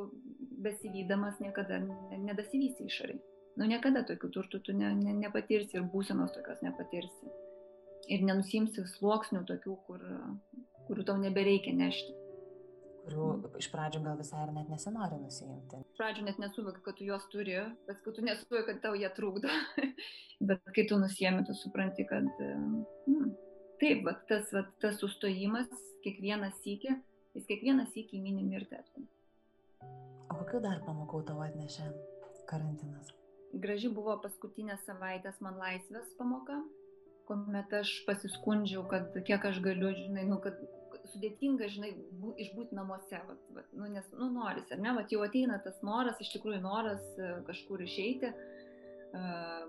besivydamas 0.65 1.41
niekada 1.41 1.81
nedasivysi 1.81 2.89
išoriai. 2.91 3.21
Nu, 3.59 3.67
niekada 3.67 4.05
tokių 4.07 4.31
turtų 4.37 4.61
tu 4.67 4.75
ne, 4.77 4.93
ne, 4.95 5.15
nepatirsi 5.19 5.81
ir 5.81 5.87
būsenos 5.91 6.35
tokios 6.37 6.61
nepatirsi. 6.63 7.33
Ir 8.13 8.23
nenusimsi 8.25 8.85
sluoksnių 8.95 9.43
tokių, 9.49 9.75
kur, 9.89 10.05
kurių 10.87 11.07
tau 11.09 11.17
nebereikia 11.21 11.75
nešti. 11.77 12.15
Kurių 13.09 13.27
iš 13.59 13.71
pradžių 13.73 14.05
gal 14.05 14.21
visai 14.21 14.45
ir 14.45 14.55
net 14.55 14.71
nesinori 14.71 15.19
nusijimti. 15.23 15.81
Iš 15.81 15.99
pradžių 15.99 16.29
net 16.29 16.39
nesuvoki, 16.43 16.85
kad 16.85 16.99
tu 17.01 17.09
juos 17.09 17.27
turi, 17.33 17.57
bet 17.89 18.01
kai 18.05 18.15
tu 18.15 18.25
nesuvoki, 18.25 18.67
kad 18.69 18.81
tau 18.85 18.95
jie 19.01 19.11
trukdo. 19.17 19.51
bet 20.53 20.73
kai 20.77 20.87
tu 20.91 21.01
nusijami, 21.01 21.45
tu 21.49 21.57
supranti, 21.59 22.07
kad... 22.09 22.29
Hmm, 23.09 23.33
taip, 23.81 24.03
vat, 24.07 24.25
tas, 24.31 24.51
vat, 24.55 24.71
tas 24.83 24.99
sustojimas 25.03 25.71
kiekvieną 26.05 26.51
sykį, 26.63 26.97
jis 27.37 27.47
kiekvieną 27.49 27.87
sykį 27.93 28.21
mini 28.23 28.45
mirtį 28.47 28.81
atveju. 28.81 29.07
O 30.29 30.39
kokiu 30.41 30.63
dar 30.65 30.81
pamokau 30.87 31.23
tavo 31.27 31.45
atnešė 31.47 31.89
karantinas? 32.51 33.13
Graži 33.53 33.89
buvo 33.93 34.19
paskutinė 34.23 34.77
savaitės 34.85 35.39
man 35.45 35.57
laisvės 35.61 36.11
pamoka, 36.19 36.59
kuomet 37.29 37.73
aš 37.81 37.93
pasiskundžiau, 38.09 38.85
kad 38.91 39.17
kiek 39.29 39.47
aš 39.51 39.63
galiu, 39.65 39.93
žinai, 39.97 40.27
nu, 40.29 40.41
kad 40.45 40.59
sudėtinga, 41.09 41.71
žinai, 41.73 41.95
bū, 42.21 42.35
išbūti 42.45 42.77
namuose, 42.77 43.21
vat, 43.29 43.41
vat, 43.57 43.71
nu, 43.77 43.89
nes, 43.93 44.05
nu, 44.17 44.29
noris, 44.35 44.69
ar 44.75 44.81
ne, 44.83 44.93
vat 44.99 45.13
jau 45.13 45.23
ateina 45.25 45.57
tas 45.65 45.81
noras, 45.87 46.21
iš 46.21 46.35
tikrųjų 46.35 46.61
noras 46.65 47.05
e, 47.17 47.31
kažkur 47.49 47.81
išeiti, 47.85 48.33
uh, 48.35 49.65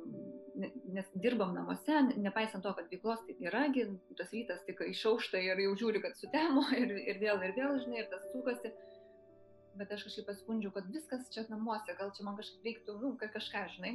nes 0.60 1.10
dirbam 1.24 1.54
namuose, 1.56 2.02
nepaisant 2.20 2.64
to, 2.66 2.74
kad 2.78 2.92
veiklos 2.92 3.22
taip 3.28 3.42
yra, 3.44 3.66
tas 4.20 4.32
rytas 4.36 4.64
tik 4.68 4.82
išaušta 4.90 5.42
ir 5.46 5.62
jau 5.64 5.74
žiūri, 5.84 6.02
kad 6.04 6.18
sutemo 6.20 6.66
ir, 6.82 6.94
ir 7.00 7.20
vėl 7.22 7.44
ir 7.48 7.56
vėl, 7.58 7.80
žinai, 7.84 8.04
ir 8.04 8.10
tas 8.14 8.26
sukasi. 8.34 8.74
Bet 9.80 9.94
aš 9.96 10.04
kažkaip 10.08 10.28
paskundžiau, 10.28 10.74
kad 10.76 10.88
viskas 10.92 11.30
čia 11.34 11.46
namuose, 11.48 11.96
gal 11.96 12.12
čia 12.16 12.26
man 12.28 12.36
kažkaip 12.40 12.66
reiktų, 12.68 12.98
nu, 13.00 13.14
kažką, 13.22 13.66
žinai. 13.78 13.94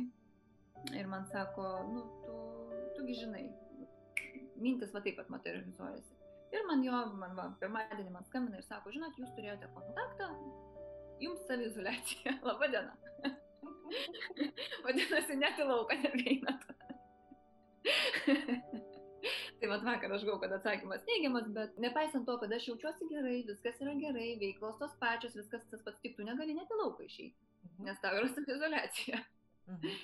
Ir 0.96 1.08
man 1.08 1.26
sako, 1.30 1.64
nu, 1.90 2.04
tu, 2.24 2.36
tugi 2.96 3.16
žinai, 3.20 3.46
mintis 4.60 4.92
va 4.94 5.02
taip 5.04 5.18
pat 5.20 5.32
materializuojasi. 5.32 6.20
Ir 6.54 6.66
man 6.68 6.84
jo, 6.86 6.98
man 7.18 7.34
va, 7.36 7.48
pirmadienį 7.60 8.12
man 8.14 8.26
skambina 8.28 8.60
ir 8.60 8.66
sako, 8.66 8.92
žinot, 8.94 9.16
jūs 9.18 9.32
turėjote 9.36 9.70
kontaktą, 9.74 10.28
jums 11.22 11.42
savizolacija, 11.48 12.38
laba 12.48 12.70
diena. 12.70 12.94
Vadinasi, 14.84 15.36
net 15.40 15.60
į 15.60 15.68
lauką 15.68 15.98
nebeinat. 16.02 16.64
tai 19.60 19.70
vad 19.70 19.84
vakar 19.86 20.12
aš 20.12 20.24
gavau, 20.26 20.40
kad 20.42 20.52
atsakymas 20.56 21.04
neigiamas, 21.08 21.46
bet 21.56 21.78
nepaisant 21.80 22.26
to, 22.28 22.36
kad 22.40 22.52
aš 22.52 22.68
jaučiuosi 22.70 23.08
gerai, 23.10 23.38
viskas 23.48 23.80
yra 23.84 23.94
gerai, 24.00 24.30
veiklos 24.40 24.76
tos 24.80 24.94
pačios, 25.00 25.36
viskas 25.38 25.64
tas 25.70 25.84
pats, 25.86 26.00
tik 26.04 26.16
tu 26.18 26.26
negali 26.26 26.56
net 26.56 26.72
į 26.72 26.80
lauką 26.82 27.06
išeiti, 27.06 27.36
mhm. 27.68 27.88
nes 27.88 28.02
tau 28.04 28.18
yra 28.20 28.30
saviizolacija. 28.32 29.22
Mhm. 29.72 29.88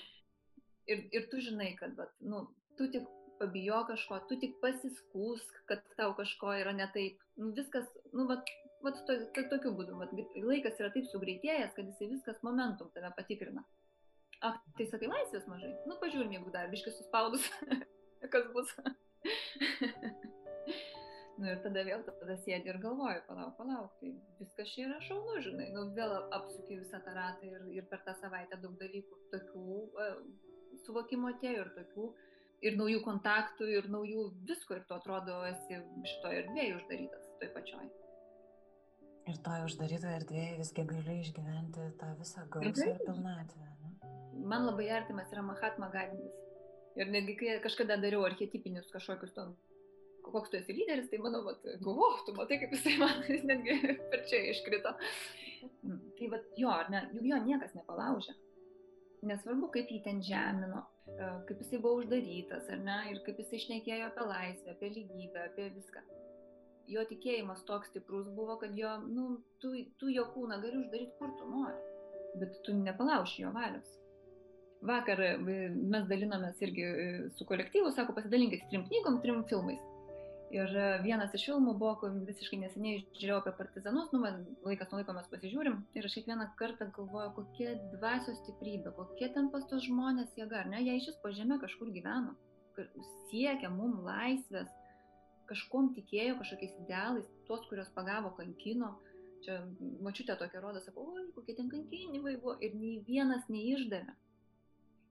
Ir, 0.91 1.05
ir 1.15 1.27
tu 1.31 1.39
žinai, 1.39 1.69
kad, 1.79 1.93
vat, 1.95 2.11
nu, 2.19 2.41
tu 2.75 2.89
tik 2.91 3.05
pabijo 3.39 3.77
kažko, 3.87 4.17
tu 4.27 4.35
tik 4.43 4.57
pasiskūsk, 4.63 5.61
kad 5.69 5.85
tau 5.95 6.17
kažko 6.19 6.57
yra 6.59 6.73
ne 6.75 6.89
taip. 6.91 7.21
Nu, 7.39 7.53
viskas, 7.55 7.87
nu, 8.17 8.25
vat, 8.27 8.49
vat 8.85 9.03
to, 9.07 9.17
to, 9.35 9.45
tokiu 9.53 9.75
būdu, 9.77 9.99
vat, 10.01 10.15
laikas 10.47 10.81
yra 10.81 10.91
taip 10.95 11.07
sugreitėjęs, 11.11 11.75
kad 11.77 11.89
jisai 11.89 12.11
viskas 12.15 12.41
momentum 12.47 12.91
tave 12.95 13.13
patikrina. 13.17 13.65
Ak, 14.41 14.63
tai 14.79 14.87
sakai, 14.89 15.11
laisvės 15.11 15.45
mažai. 15.51 15.75
Nu, 15.89 15.99
pažiūrim, 16.01 16.33
jeigu 16.33 16.53
dar 16.55 16.71
biškai 16.73 16.95
suspaudus, 16.97 17.45
kas 18.33 18.47
bus. 18.55 18.73
nu 21.41 21.49
ir 21.51 21.61
tada 21.65 21.85
vėl 21.85 22.05
tada 22.07 22.37
sėdi 22.41 22.73
ir 22.73 22.81
galvoju, 22.81 23.21
palauk, 23.29 23.53
palauk, 23.59 23.93
tai 24.01 24.15
viskas 24.41 24.73
čia 24.73 24.87
yra 24.87 24.99
šaunu, 25.05 25.39
žinai, 25.45 25.69
nu 25.77 25.87
vėl 25.97 26.17
apsuki 26.37 26.81
visą 26.81 27.03
tą 27.05 27.15
ratą 27.17 27.49
ir, 27.49 27.69
ir 27.77 27.89
per 27.93 28.01
tą 28.07 28.17
savaitę 28.21 28.61
daug 28.65 28.77
dalykų, 28.81 29.21
tokių 29.35 29.65
uh, 29.77 30.19
suvokimo 30.87 31.33
atėjo 31.35 31.65
ir 31.67 31.73
tokių, 31.77 32.11
ir 32.69 32.77
naujų 32.81 33.01
kontaktų, 33.07 33.69
ir 33.77 33.89
naujų 33.93 34.29
visko, 34.49 34.77
ir 34.77 34.87
tu 34.89 34.97
atrodo 34.97 35.41
esi 35.49 35.81
šitoje 36.15 36.45
erdvėje 36.45 36.79
uždarytas, 36.81 37.35
toj 37.41 37.53
pačioj. 37.57 37.91
Ir 39.31 39.37
toje 39.47 39.67
uždarytoje 39.69 40.13
erdvėje 40.19 40.55
visgi 40.59 40.83
gali 40.91 41.17
išgyventi 41.23 41.85
tą 42.01 42.09
visą 42.19 42.43
gausą 42.51 42.87
ir 42.91 42.97
pilnatvę. 43.05 43.67
Ne? 43.83 44.13
Man 44.51 44.65
labai 44.67 44.89
artimas 44.97 45.31
yra 45.31 45.45
Mahatma 45.47 45.87
Gandis. 45.93 46.33
Ir 46.99 47.13
netgi 47.15 47.37
kai 47.39 47.59
kažkada 47.63 47.99
dariau 48.03 48.25
archetipinius 48.27 48.91
kažkokius 48.91 49.37
to, 49.37 49.45
koks 50.27 50.51
tu 50.51 50.59
esi 50.59 50.75
lyderis, 50.75 51.07
tai 51.13 51.21
manau, 51.23 51.45
kad, 51.47 51.69
o, 51.87 52.09
tu 52.27 52.35
matai, 52.35 52.59
kaip 52.63 52.75
jisai 52.75 52.97
man, 52.99 53.23
jis 53.31 53.47
netgi 53.47 53.77
per 54.11 54.25
čia 54.33 54.41
iškrito. 54.51 54.97
Mm, 55.87 56.01
tai 56.19 56.31
va, 56.33 56.41
jo, 56.59 56.75
ne, 56.91 57.07
juk 57.15 57.29
jo 57.31 57.43
niekas 57.47 57.77
nepalaužė. 57.79 58.35
Nesvarbu, 59.31 59.69
kaip 59.77 59.93
jį 59.95 60.01
ten 60.09 60.25
žemino, 60.27 60.83
e, 61.07 61.31
kaip 61.47 61.63
jisai 61.63 61.79
buvo 61.85 62.03
uždarytas, 62.03 62.67
ar 62.75 62.83
ne, 62.83 63.03
ir 63.13 63.23
kaip 63.29 63.39
jisai 63.45 63.63
išnekėjo 63.63 64.11
apie 64.11 64.27
laisvę, 64.33 64.75
apie 64.75 64.91
lygybę, 64.97 65.47
apie 65.53 65.71
viską 65.77 66.03
jo 66.91 67.05
tikėjimas 67.09 67.63
toks 67.69 67.91
stiprus 67.93 68.29
buvo, 68.37 68.57
kad 68.61 68.77
jo, 68.79 68.97
nu, 69.07 69.31
tu, 69.63 69.73
tu 70.01 70.11
jo 70.13 70.27
kūną 70.35 70.61
gali 70.63 70.83
uždaryti 70.83 71.17
kur 71.19 71.33
tu 71.39 71.49
nori, 71.51 71.79
bet 72.43 72.61
tu 72.67 72.75
nepalauši 72.77 73.45
jo 73.45 73.53
valios. 73.57 73.97
Vakar 74.87 75.21
e, 75.21 75.31
mes 75.93 76.09
dalinomės 76.09 76.61
irgi 76.65 76.85
e, 76.89 77.07
su 77.37 77.45
kolektyvu, 77.49 77.93
sako, 77.93 78.15
pasidalinkit 78.17 78.65
trim 78.71 78.87
knygom, 78.89 79.21
trim 79.25 79.43
filmais. 79.51 79.83
Ir 80.51 80.73
e, 80.73 80.87
vienas 81.05 81.35
iš 81.37 81.45
filmų 81.51 81.77
buvo, 81.79 82.09
visiškai 82.27 82.59
neseniai 82.63 83.03
žiūrėjau 83.19 83.43
apie 83.43 83.53
partizanus, 83.59 84.09
nu, 84.15 84.23
man 84.25 84.41
laikas 84.67 84.91
nuo 84.91 85.03
laiko 85.03 85.15
mes 85.15 85.29
pasižiūrim 85.31 85.77
ir 86.01 86.09
aš 86.09 86.17
kiekvieną 86.19 86.49
kartą 86.59 86.89
galvoju, 86.97 87.35
kokia 87.37 87.77
dvasios 87.93 88.41
stiprybė, 88.41 88.95
kokie 88.97 89.29
ten 89.37 89.53
pas 89.53 89.69
tos 89.71 89.85
žmonės 89.87 90.33
jėga, 90.41 90.65
ar 90.65 90.73
ne, 90.73 90.81
jie 90.87 90.97
iš 90.99 91.13
vis 91.13 91.21
po 91.23 91.31
žemę 91.37 91.61
kažkur 91.63 91.93
gyveno, 91.95 92.35
siekia 93.31 93.71
mum 93.71 94.01
laisvės, 94.07 94.73
kažkom 95.51 95.93
tikėjo, 95.97 96.39
kažkokiais 96.41 96.77
idealais, 96.85 97.31
tuos, 97.49 97.67
kuriuos 97.71 97.91
pagavo, 97.97 98.33
kankino. 98.39 98.95
Čia 99.45 99.63
mačiutė 100.05 100.37
tokia 100.37 100.61
rodo, 100.61 100.83
sako, 100.85 101.07
oi, 101.15 101.27
kokie 101.35 101.57
ten 101.57 101.71
kankinimai 101.73 102.37
buvo 102.43 102.59
ir 102.61 102.75
nei 102.77 102.99
vienas 103.07 103.47
neišdavė. 103.53 104.17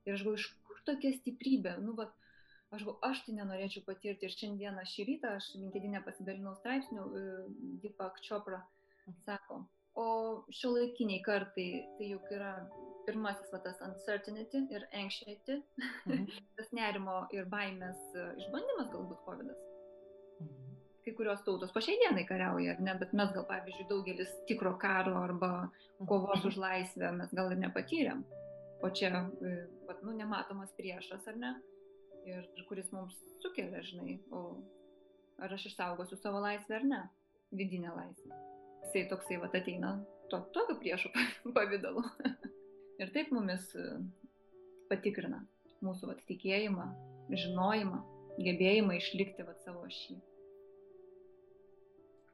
Ir 0.05 0.15
aš 0.15 0.25
galvoju, 0.25 0.41
iš 0.41 0.49
kur 0.67 0.81
tokia 0.87 1.11
stiprybė? 1.15 1.75
Nu, 1.81 1.95
va, 1.97 2.07
aš 2.69 2.85
galvoju, 2.85 2.99
aš 3.09 3.23
tai 3.25 3.35
nenorėčiau 3.39 3.85
patirti. 3.87 4.29
Ir 4.29 4.35
šiandieną 4.35 4.85
šį 4.91 5.07
rytą 5.09 5.33
aš 5.39 5.49
LinkedIn 5.57 5.97
pasidalinau 6.05 6.53
straipsnių, 6.59 7.07
e, 7.09 7.25
Deepak 7.83 8.21
Chopra 8.27 8.61
sako, 9.25 9.63
o 9.97 10.05
šio 10.53 10.75
laikiniai 10.75 11.23
kartai 11.25 11.69
tai 11.97 12.11
juk 12.11 12.29
yra 12.35 12.53
pirmasis 13.07 13.49
va, 13.53 13.61
tas 13.65 13.81
uncertainty 13.81 14.61
ir 14.75 14.85
anxiety, 15.01 15.57
mhm. 16.05 16.29
tas 16.59 16.69
nerimo 16.77 17.23
ir 17.35 17.49
baimės 17.49 18.05
e, 18.13 18.29
išbandymas 18.43 18.93
galbūt 18.93 19.25
COVID. 19.25 19.49
Mhm. 19.49 19.68
Kai 21.09 21.15
kurios 21.17 21.39
tautos 21.41 21.71
po 21.73 21.81
šiai 21.81 21.97
dienai 21.97 22.21
kariauja, 22.29 22.75
ne, 22.85 22.93
bet 22.99 23.15
mes 23.17 23.31
gal, 23.33 23.45
pavyzdžiui, 23.49 23.87
daugelis 23.89 24.29
tikro 24.45 24.75
karo 24.77 25.15
arba 25.17 25.47
kovos 26.05 26.43
už 26.45 26.59
laisvę 26.61 27.09
mes 27.15 27.33
gal 27.33 27.49
ir 27.49 27.57
nepatyrėm. 27.63 28.21
O 28.85 28.91
čia, 28.93 29.09
e, 29.41 29.53
vat, 29.87 30.03
nu, 30.05 30.13
nematomas 30.13 30.69
priešas, 30.77 31.25
ar 31.31 31.39
ne? 31.41 31.55
Ir 32.29 32.45
kuris 32.69 32.91
mums 32.93 33.17
sukelia, 33.41 33.81
žinai, 33.89 34.19
o 34.29 34.59
ar 35.41 35.57
aš 35.57 35.65
išsaugosiu 35.71 36.19
savo 36.21 36.43
laisvę 36.45 36.77
ar 36.77 36.85
ne, 36.85 37.01
vidinę 37.57 37.95
laisvę. 37.95 38.37
Jisai 38.85 39.07
toksai, 39.09 39.41
va, 39.41 39.49
ateina 39.49 39.95
to, 40.29 40.43
tokiu 40.53 40.77
priešu 40.77 41.09
pavydalu. 41.57 42.05
ir 43.01 43.17
taip 43.17 43.33
mumis 43.33 43.65
e, 43.73 43.89
patikrina 44.93 45.41
mūsų 45.81 46.13
vat, 46.13 46.25
tikėjimą, 46.29 46.91
žinojimą, 47.33 48.03
gebėjimą 48.45 49.01
išlikti 49.01 49.49
vat, 49.49 49.65
savo 49.65 49.89
šį. 49.89 50.21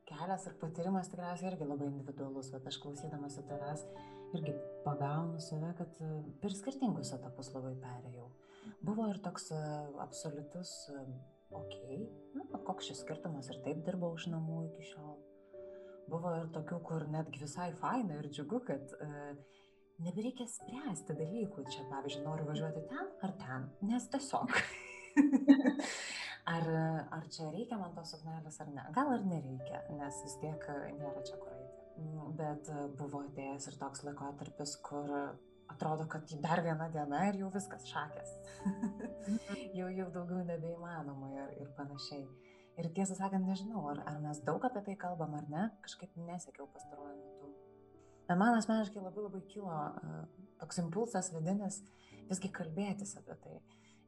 Kelias 0.06 0.46
ir 0.46 0.58
patyrimas 0.62 1.10
tikriausiai 1.10 1.50
irgi 1.52 1.66
labai 1.66 1.88
individualus, 1.90 2.52
bet 2.54 2.68
aš 2.70 2.78
klausydamas 2.84 3.40
tavęs 3.50 3.86
irgi 4.38 4.54
pagaunu 4.86 5.40
save, 5.42 5.72
kad 5.80 6.02
e, 6.04 6.10
per 6.42 6.54
skirtingus 6.54 7.14
etapus 7.16 7.50
labai 7.56 7.74
perėjau. 7.82 8.28
Buvo 8.86 9.08
ir 9.10 9.22
toks 9.26 9.50
e, 9.56 9.62
absoliutus, 10.04 10.76
ok, 11.58 11.78
na, 12.38 12.46
koks 12.68 12.92
šis 12.92 13.02
skirtumas 13.02 13.50
ir 13.50 13.62
taip 13.66 13.82
dirbau 13.88 14.14
iš 14.20 14.28
namų 14.34 14.68
iki 14.70 14.86
šiol. 14.92 15.18
Buvo 16.12 16.36
ir 16.38 16.52
tokių, 16.54 16.82
kur 16.86 17.08
netgi 17.10 17.42
visai 17.42 17.72
faina 17.80 18.20
ir 18.20 18.30
džiugu, 18.30 18.60
kad 18.68 18.92
uh, 19.00 19.32
nebereikia 20.06 20.46
spręsti 20.50 21.16
dalykų. 21.18 21.66
Čia, 21.74 21.86
pavyzdžiui, 21.90 22.22
noriu 22.28 22.46
važiuoti 22.50 22.84
ten 22.92 23.10
ar 23.26 23.34
ten, 23.42 23.66
nes 23.90 24.06
tiesiog. 24.14 24.54
ar, 26.50 26.70
ar 27.18 27.26
čia 27.34 27.50
reikia 27.54 27.80
man 27.80 27.96
tos 27.96 28.14
suknelės 28.14 28.60
ar 28.64 28.70
ne? 28.74 28.86
Gal 28.96 29.12
ir 29.16 29.26
nereikia, 29.30 29.82
nes 29.98 30.22
vis 30.26 30.38
tiek 30.44 30.70
nėra 31.00 31.26
čia 31.26 31.40
kur 31.42 31.52
eiti. 31.56 31.82
Mm, 31.96 32.32
bet 32.40 32.72
buvo 33.00 33.24
atėjęs 33.30 33.70
ir 33.72 33.78
toks 33.82 34.04
laikotarpis, 34.08 34.76
kur 34.86 35.12
atrodo, 35.72 36.08
kad 36.12 36.30
dar 36.44 36.62
viena 36.66 36.90
diena 36.94 37.22
ir 37.30 37.40
jau 37.42 37.52
viskas 37.54 37.86
šakės. 37.90 38.34
Mhm. 38.66 39.38
jau, 39.80 39.92
jau 40.00 40.10
daugiau 40.14 40.44
nebeįmanoma 40.48 41.32
ir, 41.36 41.56
ir 41.64 41.72
panašiai. 41.78 42.26
Ir 42.76 42.90
tiesą 42.92 43.16
sakant, 43.16 43.48
nežinau, 43.48 43.86
ar, 43.94 44.02
ar 44.10 44.20
mes 44.24 44.42
daug 44.44 44.64
apie 44.68 44.82
tai 44.84 44.98
kalbam 45.00 45.38
ar 45.38 45.46
ne, 45.52 45.70
kažkaip 45.86 46.18
nesekiau 46.20 46.68
pastaruoju 46.74 47.16
metu. 47.22 47.52
Bet 48.28 48.40
man 48.42 48.58
asmeniškai 48.58 49.04
labai 49.04 49.24
labai 49.28 49.42
kilo 49.48 49.72
uh, 49.72 50.26
toks 50.60 50.82
impulsas 50.82 51.32
vidinis 51.32 51.80
visgi 52.30 52.50
kalbėtis 52.52 53.16
apie 53.20 53.38
tai 53.44 53.56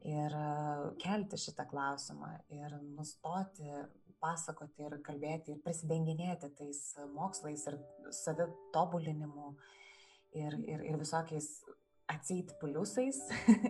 ir 0.06 0.34
uh, 0.38 0.92
kelti 1.02 1.40
šitą 1.42 1.66
klausimą 1.70 2.34
ir 2.54 2.76
nustoti 2.82 3.72
pasakoti 4.22 4.86
ir 4.88 4.98
kalbėti 5.06 5.54
ir 5.54 5.62
prisidenginėti 5.66 6.50
tais 6.58 6.82
mokslais 7.14 7.68
ir 7.70 7.78
savitobulinimu 8.16 9.52
ir, 10.38 10.58
ir, 10.66 10.84
ir 10.90 11.00
visokiais 11.00 11.50
atseit 12.12 12.54
pliusais. 12.62 13.22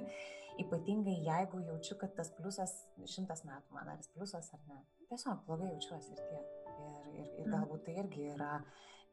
Ypatingai 0.63 1.19
jeigu 1.21 1.59
jaučiu, 1.67 1.99
kad 2.01 2.15
tas 2.17 2.31
pliusas 2.33 2.71
šimtas 3.11 3.43
metų 3.45 3.75
man 3.75 3.91
ar 3.91 3.99
jis 4.01 4.09
pliusas 4.15 4.49
ar 4.55 4.63
ne. 4.69 4.79
Tiesiog 5.11 5.43
blogai 5.45 5.69
jaučiuosi 5.69 6.15
ir 6.15 6.23
tiek. 6.23 6.55
Ir, 6.77 6.95
ir, 7.11 7.27
ir 7.27 7.45
mhm. 7.45 7.53
galbūt 7.53 7.85
tai 7.85 7.97
irgi 8.01 8.25
yra 8.33 8.55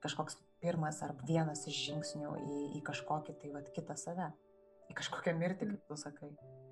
kažkoks 0.05 0.39
pirmas 0.61 1.01
ar 1.05 1.13
vienas 1.29 1.67
iš 1.69 1.83
žingsnių 1.91 2.35
į, 2.41 2.59
į 2.79 2.85
kažkokį 2.85 3.37
tai 3.41 3.53
vad 3.57 3.69
kitą 3.77 3.97
save, 4.01 4.31
į 4.89 4.97
kažkokią 4.97 5.37
mirtį, 5.41 5.75
kaip 5.75 5.91
tu 5.91 6.01
sakai. 6.01 6.33
Mhm. 6.33 6.64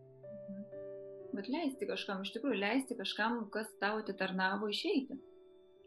Bet 1.33 1.49
leisti 1.49 1.89
kažkam, 1.89 2.23
iš 2.27 2.35
tikrųjų, 2.35 2.59
leisti 2.61 2.97
kažkam, 2.99 3.39
kas 3.53 3.71
tau 3.81 4.03
atitarnavo 4.03 4.69
išeiti. 4.69 5.17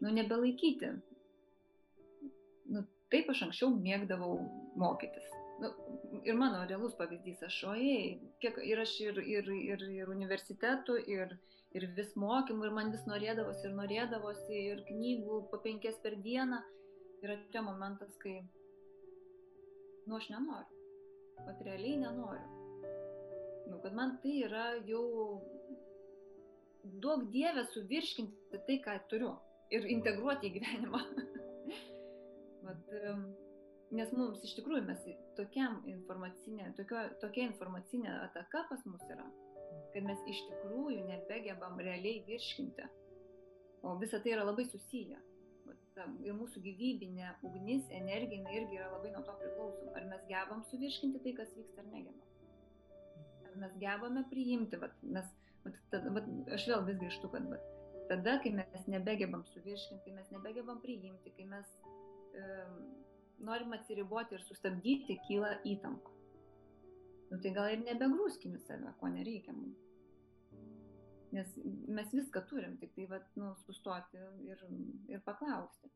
Nu, 0.02 0.10
nebelaikyti. 0.12 0.90
Nu, 2.74 2.82
taip 3.14 3.30
aš 3.30 3.44
anksčiau 3.46 3.70
mėgdavau 3.74 4.40
mokytis. 4.80 5.28
Nu, 5.62 5.70
ir 6.26 6.36
mano 6.36 6.64
realus 6.68 6.96
pavyzdys, 6.98 7.44
aš 7.46 7.60
ojai, 7.70 8.00
kiek 8.42 8.58
ir 8.66 8.82
aš 8.82 8.96
ir, 9.06 9.22
ir, 9.22 9.48
ir, 9.70 9.86
ir 10.00 10.10
universitetų, 10.12 10.98
ir, 11.14 11.32
ir 11.78 11.88
vis 11.96 12.12
mokymų, 12.18 12.66
ir 12.66 12.76
man 12.76 12.92
vis 12.92 13.06
norėdavosi, 13.08 13.64
ir 13.70 13.78
norėdavosi, 13.78 14.60
ir 14.74 14.84
knygų 14.90 15.40
po 15.52 15.62
penkias 15.64 15.96
per 16.02 16.18
dieną 16.26 16.60
ir 17.24 17.36
atėjo 17.38 17.64
momentas, 17.70 18.12
kai, 18.20 18.36
nu, 20.04 20.18
aš 20.18 20.28
nenoriu. 20.34 20.84
Pat 21.46 21.64
realiai 21.64 22.02
nenoriu. 22.02 22.65
Nu, 23.70 23.80
kad 23.82 23.94
man 23.98 24.16
tai 24.22 24.36
yra 24.46 24.66
jau 24.86 25.04
duok 27.02 27.26
dievę 27.34 27.66
suvirškinti 27.72 28.62
tai, 28.66 28.78
ką 28.84 28.94
turiu 29.10 29.32
ir 29.74 29.88
integruoti 29.96 30.50
į 30.50 30.54
gyvenimą. 30.58 31.00
Vat, 32.66 32.92
nes 33.94 34.12
mums 34.18 34.42
iš 34.46 34.56
tikrųjų 34.58 34.84
mes 34.86 35.02
tokiam 35.38 35.80
informacinė, 35.90 36.72
tokio, 36.78 37.02
tokia 37.22 37.46
informacinė 37.50 38.12
ataka 38.28 38.64
pas 38.70 38.82
mus 38.90 39.02
yra, 39.10 39.26
kad 39.94 40.06
mes 40.06 40.22
iš 40.30 40.42
tikrųjų 40.50 41.06
nebegebam 41.10 41.78
realiai 41.82 42.22
virškinti. 42.26 42.86
O 43.86 43.94
visa 44.00 44.18
tai 44.22 44.34
yra 44.34 44.46
labai 44.46 44.64
susiję 44.66 45.18
ta, 45.96 46.06
ir 46.26 46.34
mūsų 46.36 46.62
gyvybinė 46.64 47.34
ugnis, 47.46 47.86
energija, 47.94 48.46
irgi 48.58 48.78
yra 48.78 48.90
labai 48.94 49.12
nuo 49.14 49.22
to 49.26 49.36
priklausom. 49.42 49.92
Ar 49.96 50.08
mes 50.10 50.24
gebam 50.30 50.64
suvirškinti 50.70 51.22
tai, 51.24 51.34
kas 51.40 51.54
vyksta, 51.56 51.82
ar 51.82 51.92
negebam. 51.92 52.35
Mes 53.60 53.72
gebame 53.80 54.24
priimti, 54.30 54.78
vat, 54.80 54.94
mes, 55.02 55.28
vat, 55.64 55.80
tada, 55.92 56.12
vat, 56.16 56.28
aš 56.56 56.66
vėl 56.70 56.84
vis 56.88 57.00
grįžtu, 57.00 57.30
kad 57.32 57.46
vat, 57.50 57.72
tada, 58.10 58.36
kai 58.42 58.52
mes 58.54 58.86
nebegebam 58.92 59.44
suvirškinti, 59.52 60.04
kai 60.04 60.14
mes 60.18 60.30
nebegebam 60.34 60.82
priimti, 60.82 61.32
kai 61.38 61.48
mes 61.50 61.72
um, 61.84 62.76
norim 63.48 63.74
atsiriboti 63.76 64.36
ir 64.36 64.44
sustabdyti, 64.46 65.18
kyla 65.28 65.56
įtampa. 65.68 66.12
Nu, 67.30 67.40
tai 67.42 67.52
gal 67.56 67.72
ir 67.74 67.82
nebegrūskime 67.82 68.60
save, 68.62 68.92
ko 69.00 69.10
nereikia 69.10 69.54
mums. 69.56 69.82
Nes 71.34 71.56
mes 71.90 72.12
viską 72.14 72.44
turim, 72.50 72.76
tik 72.80 72.92
tai 72.94 73.08
vat, 73.10 73.26
nu, 73.40 73.50
sustoti 73.66 74.20
ir, 74.46 74.60
ir 75.10 75.24
paklausti. 75.26 75.90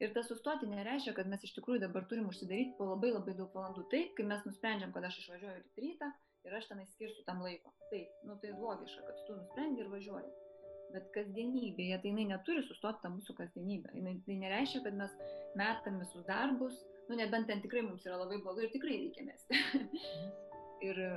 Ir 0.00 0.14
tas 0.16 0.26
sustoti 0.32 0.66
nereiškia, 0.66 1.12
kad 1.16 1.28
mes 1.28 1.44
iš 1.44 1.52
tikrųjų 1.58 1.82
dabar 1.84 2.06
turim 2.08 2.30
užsidaryti 2.30 2.74
po 2.78 2.88
labai 2.88 3.12
labai 3.12 3.36
daug 3.36 3.52
valandų. 3.54 3.84
Taip, 3.92 4.14
kai 4.16 4.24
mes 4.26 4.42
nusprendžiam, 4.48 4.94
kad 4.96 5.06
aš 5.06 5.20
išvažiuoju 5.22 5.84
rytą 5.84 6.08
ir 6.46 6.56
aš 6.58 6.68
tenai 6.70 6.86
skirsiu 6.92 7.24
tam 7.26 7.42
laiko. 7.44 7.72
Taip, 7.90 8.12
nu 8.28 8.36
tai 8.42 8.52
logiška, 8.54 9.06
kad 9.06 9.24
tu 9.26 9.38
nusprendi 9.38 9.84
ir 9.84 9.90
važiuoji. 9.92 10.30
Bet 10.90 11.10
kasdienybėje 11.14 12.00
tai 12.02 12.10
jinai 12.10 12.26
neturi 12.32 12.62
sustoti 12.66 13.02
tą 13.04 13.12
mūsų 13.14 13.36
kasdienybę. 13.38 13.92
Jinai, 13.94 14.16
tai 14.26 14.38
nereiškia, 14.42 14.82
kad 14.86 14.96
mes 14.98 15.16
metam 15.58 16.00
visus 16.02 16.26
darbus, 16.26 16.78
nu 17.10 17.18
nebent 17.18 17.46
ten 17.50 17.62
tikrai 17.62 17.84
mums 17.86 18.06
yra 18.06 18.18
labai 18.18 18.40
blogai 18.42 18.66
ir 18.66 18.72
tikrai 18.74 18.96
reikia 19.04 19.26
mesti. 19.28 19.60
Mhm 19.78 20.48
ir 20.80 20.98
e, 20.98 21.12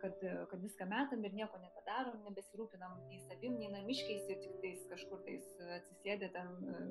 kad, 0.00 0.14
kad 0.50 0.62
viską 0.62 0.86
metam 0.86 1.24
ir 1.24 1.34
nieko 1.34 1.58
nepadarom, 1.62 2.20
nebesirūpinam 2.26 2.98
nei 3.10 3.20
savim, 3.26 3.56
nei 3.58 3.70
namiškiais 3.72 4.28
ir 4.30 4.40
tik 4.42 4.58
tais 4.62 4.84
kažkur 4.92 5.22
tais 5.26 5.48
atsisėdė 5.78 6.30
ten, 6.34 6.52
e, 6.70 6.82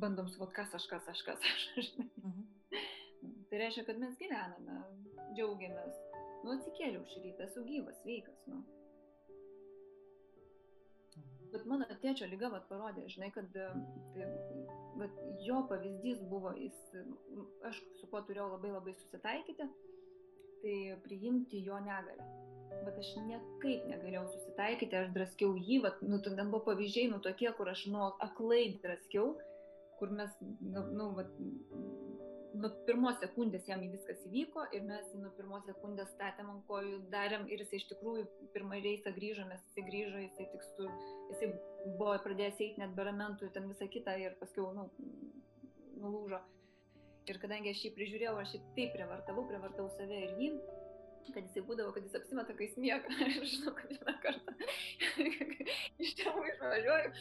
bandom 0.00 0.30
suvot, 0.32 0.52
kas 0.56 0.74
aš, 0.78 0.88
kas 0.90 1.08
aš, 1.12 1.24
kas 1.26 1.48
aš. 1.52 1.90
Mhm. 2.00 2.46
tai 3.50 3.62
reiškia, 3.64 3.84
kad 3.88 4.00
mes 4.00 4.16
gyvename, 4.20 4.80
džiaugiamės. 5.36 6.04
Nu, 6.44 6.54
atsikėliau 6.54 7.04
šį 7.10 7.22
rytą, 7.26 7.46
esu 7.48 7.64
gyvas, 7.66 7.98
sveikas. 8.02 8.42
Nu. 8.50 8.62
Bet 11.52 11.64
mano 11.68 11.86
tėčio 12.02 12.28
lyga 12.28 12.50
vat, 12.52 12.66
parodė, 12.68 13.06
žinai, 13.08 13.30
kad 13.32 13.48
tai, 13.54 14.26
vat, 15.00 15.20
jo 15.44 15.62
pavyzdys 15.70 16.20
buvo, 16.30 16.52
jis, 16.60 16.76
aš 17.68 17.80
su 18.00 18.08
kuo 18.10 18.20
turėjau 18.28 18.50
labai 18.52 18.74
labai 18.74 18.94
susitaikyti, 18.98 19.68
tai 20.62 20.76
priimti 21.06 21.62
jo 21.64 21.78
negalę. 21.84 22.28
Bet 22.84 22.98
aš 23.00 23.14
niekaip 23.24 23.86
negalėjau 23.88 24.26
susitaikyti, 24.34 24.98
aš 24.98 25.08
draskiau 25.14 25.56
jį, 25.56 25.80
vat, 25.86 26.02
nu, 26.04 26.20
ten 26.24 26.36
buvo 26.52 26.60
pavyzdžiai, 26.68 27.08
nu, 27.14 27.22
tokie, 27.24 27.48
kur 27.56 27.72
aš, 27.72 27.86
nu, 27.94 28.04
aklai 28.24 28.76
draskiau, 28.84 29.32
kur 29.98 30.12
mes, 30.14 30.36
nu, 30.60 30.84
nu 30.94 31.08
vat, 31.16 31.32
nuo 32.56 32.70
pirmos 32.86 33.18
sekundės 33.20 33.66
jam 33.68 33.82
viskas 33.92 34.20
įvyko 34.28 34.64
ir 34.76 34.84
mes 34.88 35.08
nuo 35.20 35.30
pirmos 35.36 35.64
sekundės 35.68 36.10
statėm 36.14 36.50
ant 36.52 36.64
kojų, 36.68 37.00
darėm 37.12 37.46
ir 37.52 37.62
jisai 37.64 37.80
iš 37.80 37.88
tikrųjų 37.92 38.26
pirmą 38.54 38.80
reisą 38.84 39.12
grįžo, 39.16 39.44
mes 39.50 39.62
jisai 39.68 39.84
grįžo, 39.88 40.22
jisai 40.24 40.46
tik 40.52 40.64
su, 40.70 40.88
jisai 41.32 41.50
buvo 41.98 42.16
pradėjęs 42.24 42.62
eiti 42.64 42.82
net 42.82 42.94
be 42.96 43.06
ramentų, 43.08 43.50
ten 43.54 43.68
visą 43.70 43.88
kitą 43.92 44.16
ir 44.22 44.36
paskui, 44.40 44.64
nu, 44.76 44.88
nulūžo. 46.02 46.40
Ir 47.28 47.40
kadangi 47.42 47.74
aš 47.74 47.84
jį 47.84 47.92
prižiūrėjau, 47.98 48.36
aš 48.40 48.56
jį 48.56 48.62
taip 48.76 48.94
privartavau, 48.96 49.44
privartavau 49.50 49.92
save 49.98 50.22
ir 50.24 50.36
jį, 50.40 50.52
kad 51.34 51.44
jisai 51.44 51.64
būdavo, 51.68 51.92
kad 51.92 52.06
jis 52.06 52.16
apsimeta, 52.16 52.56
kai 52.56 52.70
jis 52.70 52.78
miega. 52.80 53.18
Ir 53.28 53.44
žinau, 53.52 53.74
kad 53.76 53.92
vieną 53.92 54.14
kartą 54.22 54.54
iš 56.04 56.14
tėvų 56.22 56.46
išvažiuoju, 56.54 57.12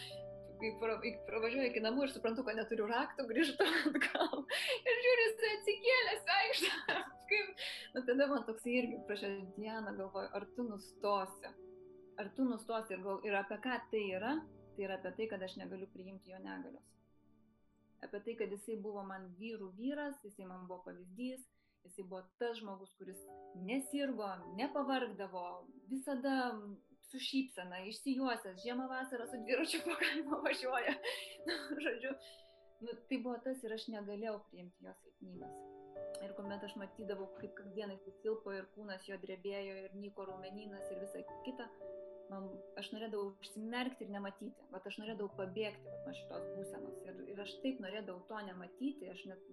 pravažiuoju 0.59 1.69
iki 1.69 1.83
namų 1.83 2.07
ir 2.07 2.13
suprantu, 2.13 2.43
kad 2.47 2.57
neturiu 2.57 2.87
raktų, 2.89 3.27
grįžtu 3.29 3.67
atgal. 3.89 4.43
Ir 4.81 5.01
žiūriu, 5.05 5.27
jis 5.27 5.47
atsikėlęs, 5.53 6.27
vaikšto. 6.33 6.99
O 7.97 8.01
tada 8.07 8.23
man 8.29 8.45
toks 8.47 8.63
irgi 8.71 9.01
prašė 9.07 9.29
dieną 9.57 9.91
galvoju, 9.97 10.29
ar 10.37 10.45
tu 10.55 10.63
nustosi. 10.63 11.49
Ar 12.21 12.29
tu 12.37 12.45
nustosi 12.47 12.95
ir, 12.95 13.01
gal, 13.03 13.19
ir 13.27 13.35
apie 13.35 13.57
ką 13.65 13.75
tai 13.91 14.03
yra? 14.15 14.31
Tai 14.75 14.85
yra 14.85 14.95
apie 15.01 15.11
tai, 15.17 15.27
kad 15.33 15.43
aš 15.43 15.57
negaliu 15.59 15.89
priimti 15.91 16.31
jo 16.31 16.39
negalios. 16.39 16.87
Apie 18.05 18.21
tai, 18.23 18.37
kad 18.39 18.53
jisai 18.53 18.77
buvo 18.79 19.03
man 19.03 19.27
vyrų 19.41 19.73
vyras, 19.75 20.21
jisai 20.23 20.47
man 20.47 20.63
buvo 20.69 20.85
pavyzdys, 20.85 21.43
jisai 21.87 22.05
buvo 22.05 22.21
tas 22.39 22.59
žmogus, 22.61 22.93
kuris 22.99 23.19
nesirgo, 23.67 24.29
nepavargdavo, 24.59 25.47
visada 25.91 26.37
su 27.11 27.21
šypsena, 27.23 27.81
išsijuosęs, 27.91 28.61
žiemą 28.63 28.87
vasarą 28.91 29.27
su 29.31 29.39
dviračiu 29.43 29.81
po 29.87 29.95
kaimą 30.01 30.41
važiuoja. 30.45 30.93
Žodžiu, 31.85 32.13
nu, 32.83 32.95
tai 33.09 33.19
buvo 33.23 33.37
tas 33.45 33.63
ir 33.63 33.75
aš 33.77 33.87
negalėjau 33.93 34.39
priimti 34.51 34.87
jos 34.87 35.03
silpnybės. 35.03 35.59
Ir 36.25 36.33
kuomet 36.37 36.63
aš 36.65 36.73
matydavau, 36.81 37.27
kaip 37.37 37.53
kasdien 37.57 37.93
jis 37.93 38.19
silpo 38.23 38.53
ir 38.55 38.67
kūnas 38.75 39.05
jo 39.07 39.17
drebėjo 39.21 39.77
ir 39.83 39.95
nyko 40.01 40.25
raumeninas 40.29 40.91
ir 40.91 40.99
visa 41.03 41.21
kita, 41.45 41.67
man, 42.31 42.47
aš 42.81 42.89
norėdavau 42.93 43.31
užsimerkti 43.31 44.05
ir 44.05 44.13
nematyti. 44.15 44.67
Vat 44.73 44.87
aš 44.89 44.99
norėdavau 45.01 45.29
pabėgti 45.37 45.95
nuo 46.05 46.15
šitos 46.17 46.47
būsenos. 46.55 46.99
Ir, 47.05 47.23
ir 47.33 47.41
aš 47.43 47.55
taip 47.63 47.81
norėdavau 47.83 48.25
to 48.31 48.41
nematyti, 48.49 49.09
aš 49.13 49.23
net, 49.29 49.47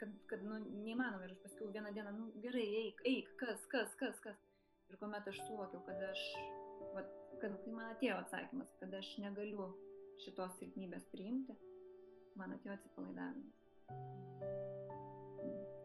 kad, 0.00 0.14
kad 0.32 0.44
nu, 0.46 0.58
neįmanoma. 0.84 1.26
Ir 1.26 1.36
aš 1.36 1.42
paskui 1.46 1.70
vieną 1.74 1.94
dieną, 1.96 2.14
nu 2.18 2.44
gerai, 2.44 2.66
eik, 2.84 3.04
eik, 3.14 3.34
kas, 3.40 3.66
kas, 3.72 3.94
kas, 4.02 4.20
kas. 4.26 4.49
Ir 4.90 4.98
kuomet 4.98 5.30
aš 5.30 5.38
suvokiau, 5.46 5.80
kad 5.86 6.02
aš, 6.10 6.26
vat, 6.96 7.08
kad 7.40 7.56
kai 7.64 7.72
man 7.76 7.94
atėjo 7.94 8.18
atsakymas, 8.24 8.74
kad 8.82 8.94
aš 9.00 9.14
negaliu 9.22 9.70
šitos 10.24 10.58
silpnybės 10.58 11.06
priimti, 11.14 11.56
man 12.36 12.58
atėjo 12.58 12.76
atsipalaidavimas 12.76 13.60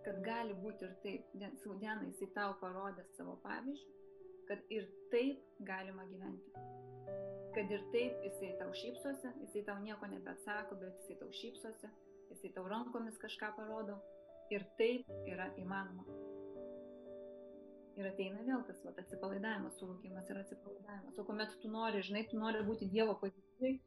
kad 0.06 0.22
gali 0.22 0.53
būti 0.62 0.86
ir 0.86 0.93
taip. 1.03 1.34
Saudiena 1.64 2.06
jisai 2.06 2.30
tau 2.36 2.53
parodė 2.62 3.06
savo 3.18 3.36
pavyzdžių, 3.43 3.93
kad 4.49 4.62
ir 4.74 4.88
taip 5.14 5.41
galima 5.68 6.06
gyventi. 6.12 6.53
Kad 7.56 7.72
ir 7.72 7.86
taip 7.93 8.22
jisai 8.28 8.51
tau 8.60 8.74
šypsosi, 8.76 9.32
jisai 9.45 9.64
tau 9.70 9.80
nieko 9.82 10.10
nebeatsako, 10.12 10.78
bet 10.82 11.01
jisai 11.01 11.18
tau 11.24 11.32
šypsosi, 11.41 11.91
jisai 12.34 12.53
tau 12.58 12.68
rankomis 12.70 13.18
kažką 13.22 13.56
parodo. 13.58 13.97
Ir 14.53 14.68
taip 14.78 15.10
yra 15.26 15.49
įmanoma. 15.58 16.34
Ir 17.96 18.08
ateina 18.10 18.43
vėl 18.43 18.64
tas 18.68 18.80
vat, 18.84 18.98
atsipalaidavimas, 19.00 19.76
suvokimas 19.80 20.30
ir 20.30 20.39
atsipalaidavimas. 20.41 21.20
O 21.20 21.24
kuomet 21.28 21.54
tu 21.62 21.72
nori, 21.72 22.02
žinai, 22.04 22.26
tu 22.28 22.39
nori 22.39 22.64
būti 22.68 22.89
Dievo 22.91 23.16
pozicijai, 23.22 23.78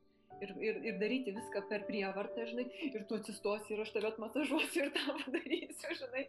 ir, 0.40 0.54
ir, 0.62 0.80
ir 0.88 0.98
daryti 1.00 1.34
viską 1.36 1.62
per 1.70 1.84
prievartą, 1.88 2.46
žinai, 2.48 2.66
ir 2.88 3.04
tu 3.10 3.18
atsistosi 3.18 3.74
ir 3.74 3.82
aš 3.84 3.92
tave 3.94 4.10
atmasažuosiu 4.12 4.86
ir 4.86 4.92
tą 4.96 5.16
padarysiu, 5.20 5.94
žinai. 6.00 6.24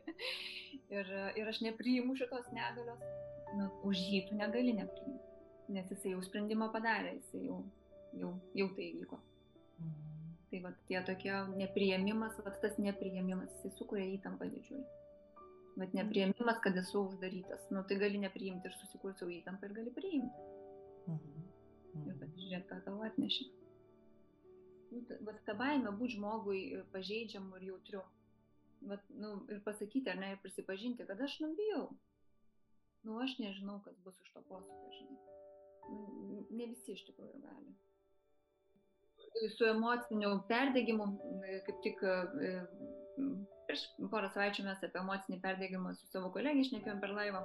Ir, 0.90 1.12
ir 1.40 1.52
aš 1.52 1.62
nepriimu 1.66 2.16
šitos 2.20 2.52
negalios, 2.56 3.04
nu, 3.58 3.70
už 3.90 4.04
jį 4.12 4.24
tu 4.30 4.38
negali 4.40 4.76
nepriimti, 4.78 5.34
nes 5.76 5.92
jisai 5.94 6.16
jau 6.16 6.24
sprendimą 6.26 6.72
padarė, 6.76 7.16
jisai 7.20 7.46
jau, 7.46 7.60
jau, 8.18 8.34
jau 8.58 8.70
tai 8.76 8.92
įvyko. 8.94 9.24
Mhm. 9.80 10.08
Tai 10.50 10.60
va 10.64 10.72
tie 10.90 11.02
tokie 11.06 11.36
nepriėmimas, 11.62 12.40
va 12.42 12.56
tas 12.64 12.80
nepriėmimas, 12.82 13.54
jisai 13.60 13.78
sukuria 13.78 14.08
įtampą 14.16 14.50
didžiulį. 14.50 14.88
Bet 15.78 15.94
nepriėmimas, 15.96 16.60
kad 16.64 16.76
esu 16.82 17.06
uždarytas, 17.06 17.70
nu 17.72 17.86
tai 17.88 18.00
gali 18.02 18.20
nepriimti 18.20 18.68
ir 18.68 18.76
susikurti 18.82 19.22
savo 19.22 19.32
įtampą 19.36 19.70
ir 19.70 19.78
gali 19.78 19.94
priimti. 19.96 20.50
Mhm. 21.06 21.48
Mhm. 21.94 22.10
Ir 22.10 22.20
pasižiūrėti, 22.24 22.68
ką 22.70 22.82
tau 22.88 23.00
atnešė 23.06 23.48
nu, 24.92 25.02
vat, 25.26 25.42
ta 25.46 25.56
baime 25.58 25.92
būti 25.98 26.18
žmogui 26.18 26.62
pažeidžiamu 26.94 27.60
ir 27.60 27.68
jautriu. 27.72 28.04
Vat, 28.90 29.04
nu, 29.12 29.34
ir 29.52 29.60
pasakyti, 29.66 30.08
ar 30.10 30.20
ne, 30.22 30.32
ir 30.34 30.42
prisipažinti, 30.44 31.06
kad 31.08 31.22
aš 31.22 31.40
nubijau. 31.44 31.90
Nu, 33.04 33.20
aš 33.24 33.36
nežinau, 33.40 33.80
kas 33.84 33.98
bus 34.06 34.18
iš 34.24 34.32
to 34.36 34.44
posūkio, 34.48 34.96
žinai. 34.96 35.20
Nu, 35.90 36.42
ne 36.50 36.70
visi 36.72 36.96
iš 36.96 37.06
tikrųjų 37.10 37.42
gali. 37.44 37.76
Su 39.56 39.68
emociniu 39.70 40.32
perdegimu, 40.50 41.06
kaip 41.68 41.84
tik 41.86 42.02
prieš 43.70 43.86
porą 44.10 44.30
savaičių 44.34 44.66
mes 44.66 44.84
apie 44.86 44.98
emocinį 45.04 45.38
perdegimą 45.44 45.94
su 45.98 46.08
savo 46.10 46.32
kolegė 46.34 46.66
išnekėjom 46.66 47.02
per 47.04 47.14
laivą. 47.14 47.44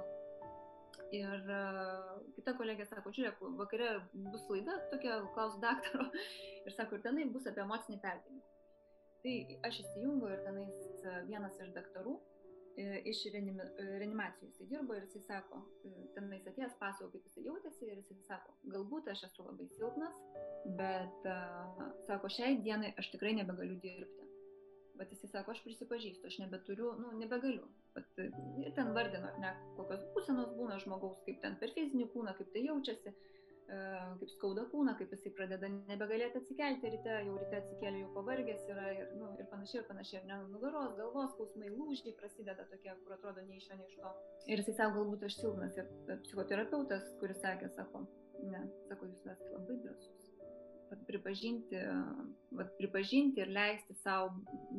Ir 1.13 1.51
uh, 1.53 2.15
kita 2.33 2.55
kolegė 2.57 2.87
sako, 2.89 3.11
žiūrėk, 3.13 3.43
vakare 3.59 3.91
bus 4.33 4.47
laida, 4.49 4.79
tokia 4.89 5.19
klaus 5.35 5.59
daktaro, 5.61 6.07
ir 6.65 6.73
sako, 6.73 6.97
ir 6.97 7.05
tenai 7.05 7.27
bus 7.29 7.45
apie 7.51 7.61
emocinį 7.61 7.99
perdegimą. 8.01 8.41
Tai 9.21 9.35
aš 9.69 9.83
įsijungiu 9.83 10.31
ir 10.33 10.41
tenais 10.45 11.05
vienas 11.29 11.55
iš 11.61 11.71
daktarų 11.77 12.11
e, 12.77 12.99
iš 13.09 13.23
renimi, 13.33 13.63
reanimacijų 13.77 14.49
jisai 14.51 14.67
dirbo 14.69 14.97
ir 14.97 15.05
jisai 15.05 15.23
sako, 15.29 15.61
e, 15.85 15.93
tenais 16.17 16.45
atėjęs 16.49 16.77
pasako, 16.81 17.11
kaip 17.13 17.29
jisai 17.29 17.45
jautėsi 17.47 17.89
ir 17.89 18.01
jisai 18.01 18.19
sako, 18.25 18.57
galbūt 18.73 19.09
aš 19.13 19.25
esu 19.29 19.45
labai 19.45 19.69
silpnas, 19.77 20.21
bet, 20.77 21.25
uh, 21.29 21.89
sako, 22.09 22.29
šiai 22.33 22.59
dienai 22.65 22.93
aš 23.01 23.13
tikrai 23.13 23.33
nebegaliu 23.37 23.77
dirbti 23.81 24.24
Bet 24.99 25.11
jisai 25.11 25.29
sako, 25.31 25.51
aš 25.51 25.61
prisipažįstu, 25.65 26.27
aš 26.29 26.37
nebeturiu, 26.39 26.93
nu, 26.99 27.11
nebegaliu. 27.19 27.67
Bet 27.95 28.19
ir 28.19 28.73
ten 28.77 28.93
vardino, 28.95 29.31
ne, 29.43 29.51
kokios 29.77 30.03
būsenos 30.15 30.53
būna 30.55 30.77
žmogaus, 30.83 31.23
kaip 31.25 31.41
ten 31.43 31.57
per 31.59 31.73
fizinį 31.75 32.07
kūną, 32.13 32.35
kaip 32.37 32.53
tai 32.53 32.63
jaučiasi, 32.63 33.11
e, 33.11 33.79
kaip 34.21 34.31
skauda 34.35 34.63
kūną, 34.71 34.95
kaip 34.99 35.11
jisai 35.15 35.33
pradeda 35.35 35.69
nebegalėti 35.73 36.39
atsikelti 36.39 36.93
ryte, 36.93 37.17
jau 37.27 37.35
ryte 37.41 37.59
atsikėlė, 37.59 38.03
jau 38.05 38.11
pavargęs 38.15 38.67
yra 38.71 38.85
ir, 38.95 39.11
nu, 39.19 39.31
ir 39.39 39.49
panašiai, 39.51 39.81
ir 39.81 39.89
panašiai, 39.89 40.21
ir 40.21 40.29
ne 40.31 40.39
nugaros, 40.53 40.95
galvos 40.99 41.33
skausmai, 41.35 41.73
lūžiai 41.75 42.15
prasideda 42.21 42.67
tokie, 42.71 42.93
kur 43.03 43.17
atrodo 43.17 43.43
nei 43.49 43.59
iš 43.59 43.71
jo, 43.71 43.79
nei 43.81 43.89
iš 43.91 43.97
to. 43.99 44.13
Ir 44.47 44.63
jisai 44.63 44.77
sako, 44.79 45.01
galbūt 45.01 45.27
aš 45.27 45.41
silpnas. 45.41 45.81
Ir 45.81 46.23
psichoterapeutas, 46.27 47.11
kuris 47.19 47.43
sakė, 47.43 47.73
sako, 47.75 48.05
ne, 48.47 48.63
sako, 48.87 49.11
jūs 49.11 49.27
esate 49.27 49.51
labai 49.57 49.81
drąsus 49.83 50.24
pripažinti, 51.07 51.79
vat, 52.55 52.71
pripažinti 52.79 53.41
ir 53.43 53.51
leisti 53.53 53.95
savo 54.03 54.33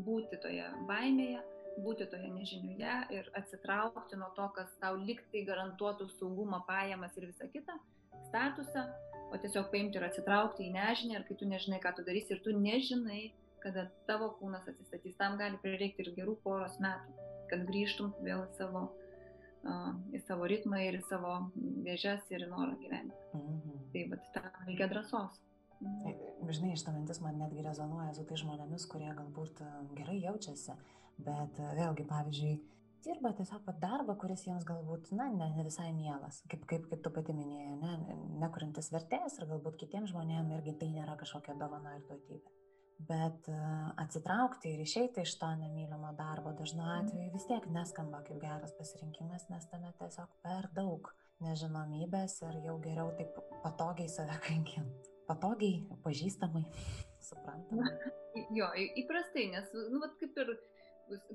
būti 0.06 0.38
toje 0.42 0.66
baimėje, 0.88 1.42
būti 1.84 2.06
toje 2.10 2.28
nežinioje 2.32 2.94
ir 3.16 3.30
atsitraukti 3.36 4.18
nuo 4.20 4.30
to, 4.36 4.48
kas 4.56 4.70
tau 4.82 4.96
liktai 5.00 5.44
garantuotų 5.48 6.08
saugumą, 6.16 6.62
pajamas 6.68 7.16
ir 7.18 7.28
visą 7.30 7.48
kitą, 7.52 7.76
statusą, 8.28 8.86
o 9.32 9.40
tiesiog 9.42 9.70
paimti 9.72 9.98
ir 9.98 10.06
atsitraukti 10.06 10.68
į 10.68 10.74
nežinę 10.76 11.18
ir 11.18 11.26
kai 11.28 11.36
tu 11.40 11.48
nežinai, 11.50 11.80
ką 11.82 11.96
tu 11.96 12.06
darysi 12.06 12.36
ir 12.36 12.42
tu 12.44 12.54
nežinai, 12.56 13.24
kada 13.64 13.88
tavo 14.06 14.30
kūnas 14.38 14.68
atsistatys, 14.70 15.16
tam 15.18 15.38
gali 15.40 15.58
prireikti 15.62 16.04
ir 16.04 16.12
gerų 16.20 16.36
poros 16.44 16.78
metų, 16.82 17.16
kad 17.50 17.66
grįžtum 17.68 18.14
vėl 18.22 18.44
į 18.44 18.52
savo, 18.58 18.84
į 20.14 20.22
savo 20.26 20.46
ritmą 20.50 20.84
ir 20.86 21.00
į 21.00 21.02
savo 21.08 21.34
vėžes 21.86 22.30
ir 22.30 22.46
į 22.46 22.52
norą 22.52 22.76
gyventi. 22.82 23.18
Mhm. 23.34 23.82
Tai 23.92 24.04
bet 24.12 24.30
tam 24.36 24.48
reikia 24.68 24.88
drąsos. 24.92 25.42
Tai, 25.76 26.12
žinai, 26.56 26.76
šitą 26.78 26.94
mintis 26.94 27.20
man 27.20 27.36
netgi 27.40 27.64
rezonuoja 27.64 28.14
su 28.16 28.24
tai 28.28 28.38
žmonėmis, 28.40 28.86
kurie 28.88 29.10
galbūt 29.18 29.60
e, 29.60 29.68
gerai 29.98 30.16
jaučiasi, 30.22 30.76
bet 31.26 31.60
e, 31.60 31.68
vėlgi, 31.76 32.06
pavyzdžiui, 32.08 32.54
dirba 33.04 33.32
tiesiog 33.36 33.64
pat 33.66 33.80
darbą, 33.82 34.16
kuris 34.20 34.46
jiems 34.46 34.64
galbūt, 34.66 35.12
na, 35.18 35.28
ne, 35.32 35.50
ne 35.54 35.64
visai 35.66 35.90
mielas, 35.94 36.40
kaip, 36.50 36.64
kaip, 36.70 36.86
kaip 36.90 37.02
tu 37.04 37.12
pati 37.14 37.34
minėjai, 37.36 37.74
ne, 37.82 38.18
nekurintis 38.42 38.88
vertės 38.94 39.38
ir 39.38 39.48
galbūt 39.50 39.76
kitiems 39.82 40.14
žmonėms 40.14 40.56
irgi 40.58 40.78
tai 40.80 40.92
nėra 40.94 41.18
kažkokia 41.20 41.58
dovana 41.60 41.96
ir 41.98 42.06
duotybė. 42.08 42.54
Bet 43.06 43.50
uh, 43.52 43.90
atsitraukti 44.00 44.70
ir 44.72 44.78
išeiti 44.80 45.20
iš 45.20 45.34
to 45.36 45.50
nemylimo 45.60 46.14
darbo 46.16 46.54
dažnu 46.56 46.80
atveju 46.94 47.34
vis 47.34 47.44
tiek 47.50 47.66
neskamba 47.74 48.22
kaip 48.24 48.38
geras 48.40 48.72
pasirinkimas, 48.78 49.44
nes 49.52 49.68
tame 49.68 49.92
tiesiog 50.00 50.32
per 50.46 50.70
daug 50.78 51.12
nežinomybės 51.44 52.38
ir 52.48 52.62
jau 52.64 52.78
geriau 52.80 53.12
taip 53.20 53.36
patogiai 53.66 54.08
save 54.08 54.40
kankinti 54.48 55.15
patogiai, 55.28 55.82
pažįstamai, 56.04 56.64
suprantamai. 57.28 57.92
Jo, 58.54 58.70
įprastai, 59.02 59.48
nes, 59.52 59.70
nu, 59.90 60.00
vat, 60.02 60.16
kaip 60.20 60.36
ir 60.42 60.56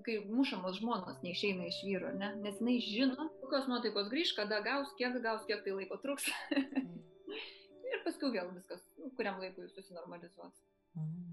kai 0.05 0.17
mušamos 0.27 0.79
žmonos 0.81 1.21
neišeina 1.23 1.67
iš 1.69 1.79
vyro, 1.87 2.11
ne? 2.17 2.33
nes 2.43 2.59
jinai 2.59 2.77
žino, 2.83 3.29
kokios 3.43 3.69
nuotaikos 3.71 4.09
grįž, 4.11 4.33
kada 4.35 4.59
gaus, 4.65 4.91
kiek 4.99 5.15
gaus, 5.23 5.45
kiek 5.47 5.63
tai 5.63 5.75
laiko 5.77 5.97
truks. 6.03 6.27
Mm. 6.51 6.97
ir 7.91 8.03
paskui 8.05 8.33
vėl 8.35 8.51
viskas, 8.55 8.83
nu, 8.99 9.11
kuriam 9.15 9.39
laikui 9.43 9.69
susinormalizuos. 9.71 10.59
Mm. 10.99 11.31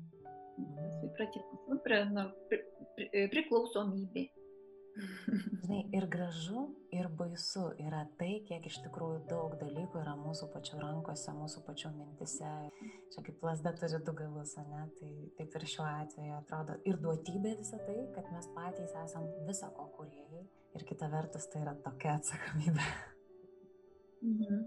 Įpratimas, 1.09 1.65
nu, 1.67 1.81
nu, 2.15 2.27
pri, 2.51 2.63
pri, 2.95 3.27
priklausomybė. 3.35 4.29
Žinai, 4.99 5.81
ir 5.99 6.07
gražu, 6.11 6.65
ir 6.95 7.09
baisu 7.19 7.69
yra 7.83 8.05
tai, 8.21 8.39
kiek 8.49 8.65
iš 8.69 8.81
tikrųjų 8.87 9.21
daug 9.31 9.57
dalykų 9.61 10.01
yra 10.03 10.15
mūsų 10.19 10.49
pačių 10.55 10.81
rankose, 10.83 11.35
mūsų 11.37 11.63
pačių 11.67 11.93
mintise. 11.97 12.53
Čia 13.15 13.25
kaip 13.27 13.45
lasda 13.47 13.75
turi 13.79 14.01
du 14.05 14.15
galus, 14.19 14.57
ne? 14.71 14.87
Tai 14.99 15.13
taip 15.39 15.59
ir 15.61 15.69
šiuo 15.75 15.87
atveju 15.91 16.39
atrodo 16.39 16.79
ir 16.89 16.99
duotybė 17.05 17.55
visą 17.61 17.81
tai, 17.85 17.99
kad 18.17 18.33
mes 18.35 18.51
patys 18.57 18.97
esam 19.05 19.29
viso 19.49 19.71
ko 19.77 19.87
kuriejai. 19.99 20.43
Ir 20.79 20.85
kita 20.89 21.11
vertus 21.13 21.49
tai 21.53 21.63
yra 21.67 21.77
tokia 21.85 22.19
atsakomybė. 22.19 22.91
Mhm. 24.27 24.67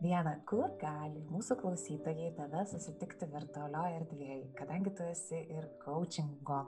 Viena, 0.00 0.32
kur 0.48 0.70
gali 0.80 1.20
mūsų 1.28 1.58
klausytojai 1.60 2.30
tave 2.38 2.62
susitikti 2.70 3.26
virtualioje 3.28 3.98
erdvėje, 3.98 4.38
kadangi 4.56 4.94
tu 4.96 5.04
esi 5.04 5.42
ir 5.52 5.66
coachingo 5.82 6.62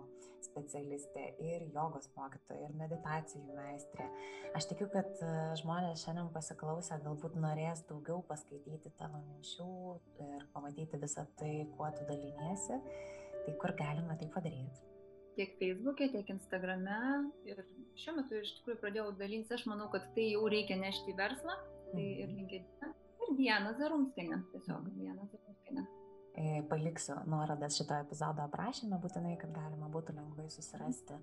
specialistė, 0.47 1.25
ir 1.43 1.65
jogos 1.75 2.09
mokytoja, 2.17 2.69
ir 2.69 2.77
meditacijų 2.79 3.57
meistrė. 3.57 4.07
Aš 4.59 4.69
tikiu, 4.71 4.89
kad 4.93 5.11
e, 5.25 5.33
žmonės 5.63 6.05
šiandien 6.05 6.31
pasiklausę 6.35 6.99
galbūt 7.05 7.37
norės 7.41 7.85
daugiau 7.89 8.23
paskaityti 8.29 8.93
tavo 9.01 9.23
minčių 9.27 9.69
ir 10.27 10.47
pamatyti 10.55 11.01
visą 11.03 11.27
tai, 11.41 11.53
kuo 11.77 11.91
tu 11.97 12.07
daliniesi. 12.11 12.81
Tai 13.43 13.55
kur 13.59 13.75
galima 13.79 14.17
tai 14.19 14.29
padaryti? 14.35 14.89
Tiek 15.37 15.55
Facebook'e, 15.59 16.11
tiek 16.13 16.29
Instagram'e. 16.35 16.99
Ir 17.49 17.63
šiuo 17.99 18.19
metu 18.21 18.39
iš 18.39 18.53
tikrųjų 18.59 18.83
pradėjau 18.83 19.09
dalintis, 19.19 19.55
aš 19.57 19.67
manau, 19.71 19.89
kad 19.95 20.11
tai 20.17 20.29
jau 20.35 20.45
reikia 20.53 20.77
nešti 20.81 21.15
į 21.15 21.19
verslą. 21.19 21.57
Tai 21.93 22.05
ir 22.05 22.29
mhm. 22.29 22.37
linkėdė 22.39 22.93
ir 23.33 23.35
Diana 23.39 23.75
Zarumskinė, 23.79 24.43
tiesiog 24.53 24.89
Diana 24.99 25.27
Zarumskinė. 25.33 25.89
Paliksiu 26.69 27.19
nuorodas 27.29 27.77
šito 27.77 27.99
epizodo 28.01 28.47
aprašymę 28.47 28.97
būtinai, 29.03 29.35
kad 29.41 29.53
galima 29.53 29.91
būtų 29.93 30.15
lengvai 30.17 30.49
susirasti. 30.51 31.19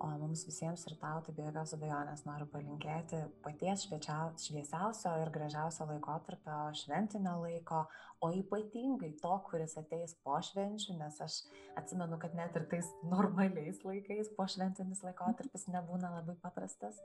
O 0.00 0.06
mums 0.16 0.46
visiems 0.48 0.86
ir 0.88 0.94
tau, 0.96 1.18
tai 1.20 1.34
be 1.36 1.44
jokios 1.44 1.74
abejonės 1.76 2.22
noriu 2.24 2.46
palinkėti 2.48 3.18
paties 3.44 3.82
šviesiausio 3.84 5.12
ir 5.20 5.30
gražiausio 5.34 5.84
laikotarpio, 5.90 6.56
šventinio 6.80 7.34
laiko, 7.42 7.82
o 8.24 8.30
ypatingai 8.32 9.10
to, 9.20 9.34
kuris 9.50 9.76
ateis 9.76 10.16
po 10.24 10.40
švenčių, 10.48 10.96
nes 11.02 11.20
aš 11.20 11.42
atsimenu, 11.76 12.16
kad 12.22 12.32
net 12.38 12.56
ir 12.56 12.64
tais 12.72 12.88
normaliais 13.12 13.84
laikais 13.84 14.32
po 14.38 14.48
šventinis 14.48 15.04
laikotarpis 15.04 15.68
nebūna 15.68 16.16
labai 16.16 16.38
paprastas. 16.40 16.96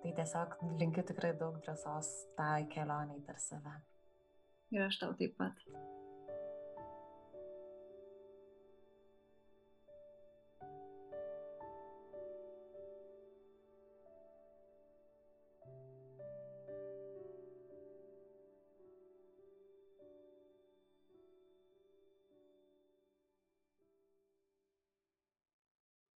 Tai 0.00 0.16
tiesiog 0.16 0.62
linkiu 0.80 1.04
tikrai 1.12 1.36
daug 1.36 1.60
drąsos 1.60 2.08
tai 2.40 2.62
kelioniai 2.72 3.20
per 3.28 3.36
save. 3.36 3.82
Ir 4.72 4.88
aš 4.88 5.04
tau 5.04 5.12
taip 5.20 5.36
pat. 5.36 5.60